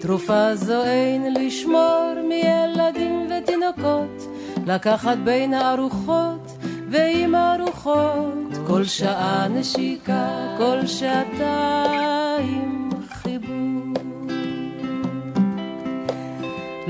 תרופה 0.00 0.54
זו 0.54 0.84
אין 0.84 1.34
לשמור 1.34 2.14
מילדים 2.28 3.26
ותינוקות, 3.30 4.26
לקחת 4.66 5.18
בין 5.24 5.54
הארוחות 5.54 6.52
ועם 6.90 7.34
הארוחות, 7.34 8.52
כל 8.66 8.84
שעה 8.84 9.48
נשיקה, 9.48 10.54
כל 10.58 10.86
שעתיים 10.86 11.71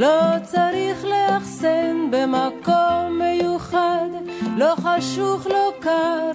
לא 0.02 0.38
צריך 0.42 1.04
לאחסן 1.04 2.08
במקום 2.10 3.20
מיוחד, 3.22 4.08
לא 4.56 4.74
חשוך, 4.76 5.46
לא 5.46 5.72
קר 5.80 6.30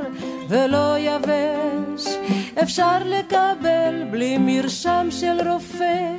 ולא 0.50 0.96
יבש. 1.00 2.08
אפשר 2.64 2.98
לקבל 3.06 4.04
בלי 4.12 4.38
מרשם 4.40 5.08
של 5.10 5.50
רופא, 5.50 6.16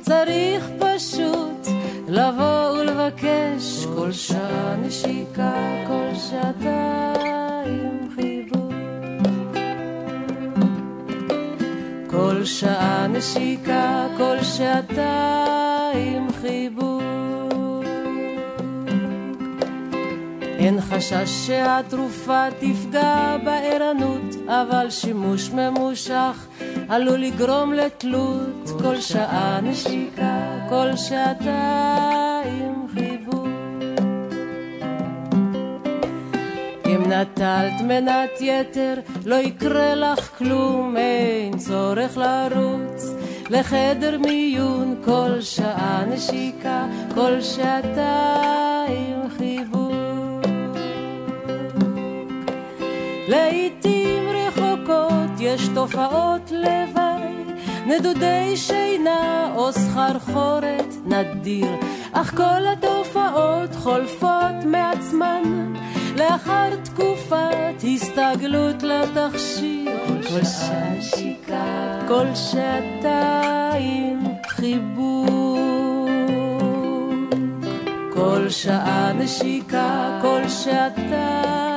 צריך 0.00 0.70
פשוט 0.78 1.66
לבוא 2.08 2.70
ולבקש 2.70 3.86
כל 3.96 4.12
שעה 4.12 4.76
נשיקה, 4.76 5.52
כל 5.86 6.08
שעתיים 6.30 8.08
חיבור. 8.14 8.72
כל 12.10 12.44
שעה 12.44 13.06
נשיקה, 13.06 14.06
כל 14.18 14.36
שעתיים 14.42 16.28
חיבור. 16.40 16.91
אין 20.62 20.80
חשש 20.80 21.46
שהתרופה 21.46 22.44
תפגע 22.58 23.36
בערנות, 23.44 24.34
אבל 24.46 24.90
שימוש 24.90 25.50
ממושך 25.50 26.46
עלול 26.88 27.20
לגרום 27.20 27.72
לתלות. 27.72 28.70
כל 28.82 29.00
שעה 29.00 29.60
נשיקה, 29.62 30.66
כל 30.68 30.96
שעתיים 30.96 32.86
חיבור. 32.94 33.46
אם 36.86 37.12
נטלת 37.12 37.80
מנת 37.88 38.40
יתר, 38.40 38.94
לא 39.24 39.34
יקרה 39.34 39.94
לך 39.94 40.38
כלום, 40.38 40.96
אין 40.96 41.58
צורך 41.58 42.16
לרוץ 42.16 43.14
לחדר 43.50 44.18
מיון. 44.18 44.94
כל 45.04 45.40
שעה 45.40 46.04
נשיקה, 46.08 46.86
כל 47.14 47.40
שעתיים 47.40 49.22
חיבור. 49.38 49.91
לעתים 53.32 54.22
רחוקות 54.28 55.30
יש 55.40 55.68
תופעות 55.74 56.50
לוואי, 56.50 57.54
נדודי 57.86 58.56
שינה 58.56 59.52
או 59.56 59.72
סחרחורת 59.72 60.94
נדיר, 61.06 61.70
אך 62.12 62.36
כל 62.36 62.66
התופעות 62.72 63.74
חולפות 63.74 64.64
מעצמן. 64.64 65.72
לאחר 66.16 66.76
תקופת 66.84 67.84
הסתגלות 67.94 68.82
לתכשיר. 68.82 69.98
כל 70.06 70.44
שעה 70.44 70.94
נשיקה, 70.98 71.98
כל 72.08 72.26
שעתיים 72.34 74.20
חיבור. 74.48 76.08
כל 78.14 78.48
שעה 78.48 79.12
נשיקה, 79.12 80.18
כל 80.22 80.48
שעתיים 80.48 81.71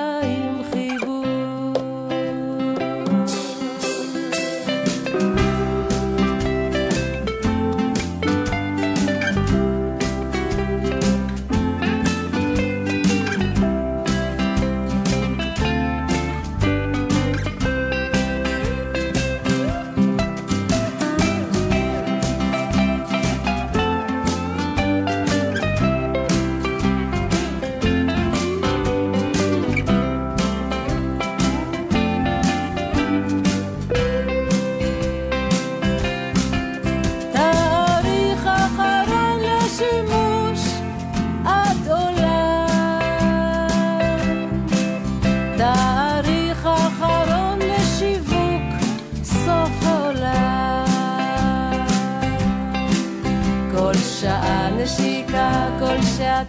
כל 55.79 56.01
שעתיים 56.17 56.44